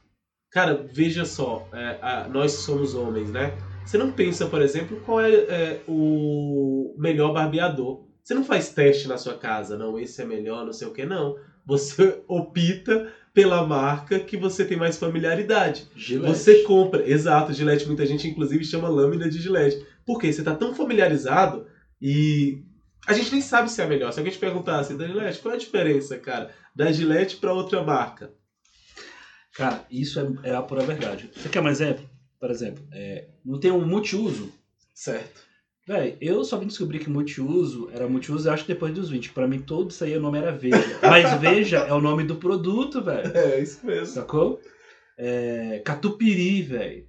Cara, 0.52 0.88
veja 0.94 1.26
só, 1.26 1.68
é, 1.74 1.98
a, 2.00 2.28
nós 2.30 2.52
somos 2.52 2.94
homens, 2.94 3.32
né? 3.32 3.58
Você 3.84 3.98
não 3.98 4.12
pensa, 4.12 4.46
por 4.46 4.62
exemplo, 4.62 5.02
qual 5.04 5.20
é, 5.20 5.32
é, 5.34 5.82
o 5.88 6.96
melhor 7.00 7.34
barbeador. 7.34 8.06
Você 8.24 8.36
não 8.36 8.44
faz 8.44 8.70
teste 8.70 9.08
na 9.08 9.18
sua 9.18 9.36
casa, 9.36 9.76
não, 9.76 9.98
esse 9.98 10.22
é 10.22 10.26
melhor, 10.26 10.64
não 10.64 10.74
sei 10.74 10.88
o 10.88 10.94
que, 10.94 11.08
não. 11.08 11.36
Você 11.66 12.22
opta 12.30 13.12
pela 13.38 13.64
marca 13.64 14.20
que 14.20 14.36
você 14.36 14.66
tem 14.66 14.76
mais 14.76 14.98
familiaridade. 14.98 15.88
Gillette. 15.96 16.36
Você 16.36 16.64
compra, 16.64 17.08
exato, 17.08 17.54
Gillette, 17.54 17.86
muita 17.86 18.04
gente 18.04 18.28
inclusive 18.28 18.66
chama 18.66 18.90
lâmina 18.90 19.30
de 19.30 19.40
Gillette. 19.40 19.86
Por 20.04 20.20
quê? 20.20 20.34
Você 20.34 20.42
está 20.42 20.56
tão 20.56 20.74
familiarizado 20.74 21.68
e 22.02 22.64
a 23.06 23.14
gente 23.14 23.32
nem 23.32 23.40
sabe 23.40 23.70
se 23.70 23.80
é 23.80 23.86
melhor. 23.86 24.12
Se 24.12 24.20
alguém 24.20 24.34
te 24.34 24.40
perguntasse, 24.40 24.96
da 24.96 25.06
Gillette, 25.06 25.38
qual 25.40 25.54
é 25.54 25.56
a 25.56 25.60
diferença, 25.60 26.18
cara, 26.18 26.50
da 26.76 26.92
Gillette 26.92 27.36
para 27.36 27.54
outra 27.54 27.84
marca? 27.84 28.34
Cara, 29.54 29.86
isso 29.92 30.20
é, 30.20 30.50
é, 30.50 30.56
a 30.56 30.64
pura 30.64 30.84
verdade. 30.84 31.30
Você 31.36 31.48
quer 31.48 31.62
um 31.62 31.70
exemplo? 31.70 32.10
Por 32.40 32.50
exemplo, 32.50 32.84
é, 32.92 33.28
não 33.46 33.60
tem 33.60 33.70
um 33.70 33.86
multiuso. 33.86 34.52
Certo. 34.96 35.44
Véi, 35.88 36.18
eu 36.20 36.44
só 36.44 36.58
vim 36.58 36.68
descobrir 36.68 37.00
que 37.00 37.10
multiuso 37.10 37.90
era 37.94 38.10
multiuso, 38.10 38.50
acho 38.52 38.66
que 38.66 38.74
depois 38.74 38.94
dos 38.94 39.10
20. 39.10 39.32
Pra 39.32 39.48
mim, 39.48 39.60
todo 39.60 39.90
isso 39.90 40.04
aí 40.04 40.18
o 40.18 40.20
nome 40.20 40.38
era 40.38 40.52
Veja. 40.52 40.78
Mas 41.02 41.40
Veja 41.40 41.78
é 41.78 41.94
o 41.94 42.02
nome 42.02 42.26
do 42.26 42.36
produto, 42.36 43.02
velho. 43.02 43.32
É, 43.36 43.62
isso 43.62 43.86
mesmo. 43.86 44.08
Sacou? 44.08 44.60
É, 45.18 45.82
Catupiry, 45.86 46.62
velho. 46.62 47.08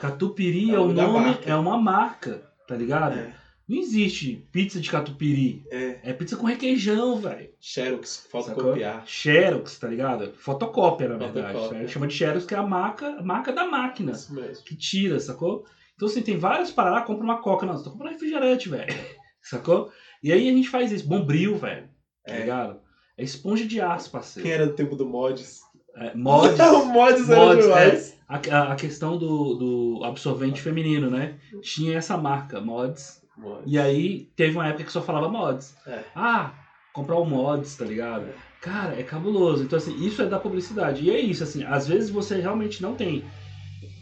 Catupiry 0.00 0.72
é, 0.72 0.74
é 0.74 0.78
o 0.80 0.92
nome, 0.92 1.38
é 1.46 1.54
uma 1.54 1.78
marca, 1.78 2.42
tá 2.66 2.74
ligado? 2.74 3.16
É. 3.16 3.32
Não 3.68 3.78
existe 3.78 4.48
pizza 4.50 4.80
de 4.80 4.90
catupiry. 4.90 5.62
É. 5.70 6.00
É 6.02 6.12
pizza 6.12 6.36
com 6.36 6.46
requeijão, 6.46 7.20
velho. 7.20 7.50
Xerox, 7.60 8.26
fotocopiar. 8.28 9.06
Xerox, 9.06 9.78
tá 9.78 9.86
ligado? 9.86 10.32
Fotocópia, 10.34 11.08
na 11.08 11.16
verdade. 11.16 11.52
Fotocópia. 11.52 11.86
Chama 11.86 12.08
de 12.08 12.14
Xerox, 12.14 12.44
que 12.44 12.54
é 12.54 12.58
a 12.58 12.64
marca, 12.64 13.06
a 13.06 13.22
marca 13.22 13.52
da 13.52 13.66
máquina. 13.66 14.10
Isso 14.10 14.34
mesmo. 14.34 14.64
Que 14.64 14.74
tira, 14.74 15.20
sacou? 15.20 15.64
Então, 16.00 16.08
assim, 16.08 16.22
tem 16.22 16.38
vários 16.38 16.70
paradas, 16.70 17.06
compra 17.06 17.22
uma 17.22 17.42
coca. 17.42 17.66
Não, 17.66 17.76
você 17.76 17.84
tá 17.84 17.90
comprando 17.90 18.12
refrigerante, 18.12 18.70
velho. 18.70 18.94
Sacou? 19.42 19.92
E 20.22 20.32
aí 20.32 20.48
a 20.48 20.52
gente 20.52 20.70
faz 20.70 20.90
isso. 20.90 21.06
Bombril, 21.06 21.58
velho. 21.58 21.90
Tá 22.26 22.34
é. 22.34 22.40
ligado? 22.40 22.80
É 23.18 23.22
esponja 23.22 23.66
de 23.66 23.82
aço, 23.82 24.10
parceiro. 24.10 24.48
Quem 24.48 24.56
era 24.56 24.66
do 24.66 24.72
tempo 24.72 24.96
do 24.96 25.04
mods? 25.04 25.60
É, 25.94 26.14
mods. 26.14 26.56
o 26.72 26.86
mods, 26.86 27.26
mods 27.26 27.28
era 27.28 27.56
demais. 27.56 28.18
É, 28.30 28.50
a, 28.50 28.72
a, 28.72 28.76
questão 28.76 29.18
do, 29.18 29.54
do 29.56 30.00
absorvente 30.02 30.62
feminino, 30.62 31.10
né? 31.10 31.38
Tinha 31.60 31.98
essa 31.98 32.16
marca, 32.16 32.62
mods 32.62 33.20
Mods. 33.36 33.64
E 33.66 33.78
aí 33.78 34.30
teve 34.34 34.56
uma 34.56 34.68
época 34.68 34.84
que 34.84 34.92
só 34.92 35.02
falava 35.02 35.28
mods. 35.28 35.76
É. 35.86 36.02
Ah, 36.16 36.54
comprar 36.94 37.16
o 37.16 37.26
mods, 37.26 37.76
tá 37.76 37.84
ligado? 37.84 38.28
Cara, 38.62 38.98
é 38.98 39.02
cabuloso. 39.02 39.64
Então, 39.64 39.76
assim, 39.76 39.94
isso 40.02 40.22
é 40.22 40.26
da 40.26 40.38
publicidade. 40.38 41.02
E 41.02 41.10
é 41.10 41.20
isso, 41.20 41.42
assim, 41.42 41.62
às 41.64 41.86
vezes 41.86 42.08
você 42.08 42.40
realmente 42.40 42.80
não 42.80 42.94
tem 42.94 43.22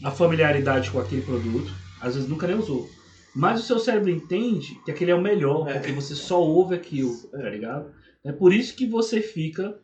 a 0.05 0.13
familiaridade 0.13 0.93
com 0.93 1.01
aquele 1.01 1.23
produto, 1.23 1.73
às 2.01 2.15
vezes 2.15 2.29
nunca 2.29 2.47
nem 2.47 2.57
usou. 2.57 2.89
Mas 3.35 3.61
o 3.61 3.63
seu 3.65 3.79
cérebro 3.79 4.11
entende 4.11 4.75
que 4.85 4.91
aquele 4.91 5.11
é 5.11 5.15
o 5.15 5.21
melhor, 5.21 5.69
é. 5.69 5.75
porque 5.75 5.93
você 5.93 6.15
só 6.15 6.43
ouve 6.43 6.75
aquilo, 6.75 7.15
tá 7.31 7.51
ligado? 7.51 7.93
É 8.25 8.33
por 8.33 8.53
isso 8.53 8.75
que 8.75 8.87
você 8.87 9.21
fica 9.21 9.79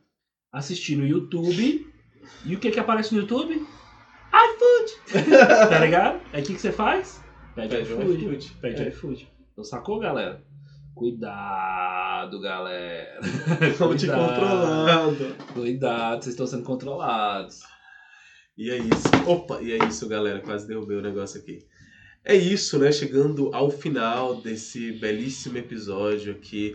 assistindo 0.52 1.02
o 1.02 1.06
YouTube. 1.06 1.92
E 2.44 2.54
o 2.54 2.58
que 2.58 2.70
que 2.70 2.80
aparece 2.80 3.14
no 3.14 3.20
YouTube? 3.20 3.54
iFood! 3.54 5.28
tá 5.68 5.78
ligado? 5.78 6.20
Aí 6.32 6.42
o 6.42 6.46
que, 6.46 6.54
que 6.54 6.60
você 6.60 6.72
faz? 6.72 7.22
Pede, 7.54 7.76
Pede 7.76 7.92
iFood. 7.92 8.24
iFood. 8.24 8.56
Pede 8.60 8.82
É. 8.82 8.88
iFood. 8.88 9.28
Então 9.52 9.64
sacou, 9.64 9.98
galera? 9.98 10.42
Cuidado, 10.94 12.40
galera. 12.40 13.20
Estão 13.70 13.96
te 13.96 14.06
controlando. 14.06 15.34
Cuidado, 15.52 16.22
vocês 16.22 16.34
estão 16.34 16.46
sendo 16.46 16.62
controlados. 16.64 17.60
E 18.56 18.70
é 18.70 18.78
isso. 18.78 19.08
Opa, 19.26 19.60
e 19.60 19.72
é 19.72 19.84
isso, 19.86 20.08
galera. 20.08 20.40
Quase 20.40 20.66
derrubei 20.66 20.96
o 20.96 21.02
negócio 21.02 21.40
aqui. 21.40 21.58
É 22.24 22.34
isso, 22.34 22.78
né? 22.78 22.90
Chegando 22.90 23.54
ao 23.54 23.70
final 23.70 24.40
desse 24.40 24.92
belíssimo 24.92 25.58
episódio 25.58 26.32
aqui. 26.32 26.74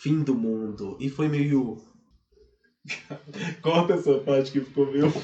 Fim 0.00 0.22
do 0.24 0.34
mundo. 0.34 0.96
E 0.98 1.08
foi 1.08 1.28
meio. 1.28 1.80
Corta 3.62 3.94
essa 3.94 4.18
parte 4.18 4.50
que 4.50 4.60
ficou 4.60 4.90
meio. 4.90 5.12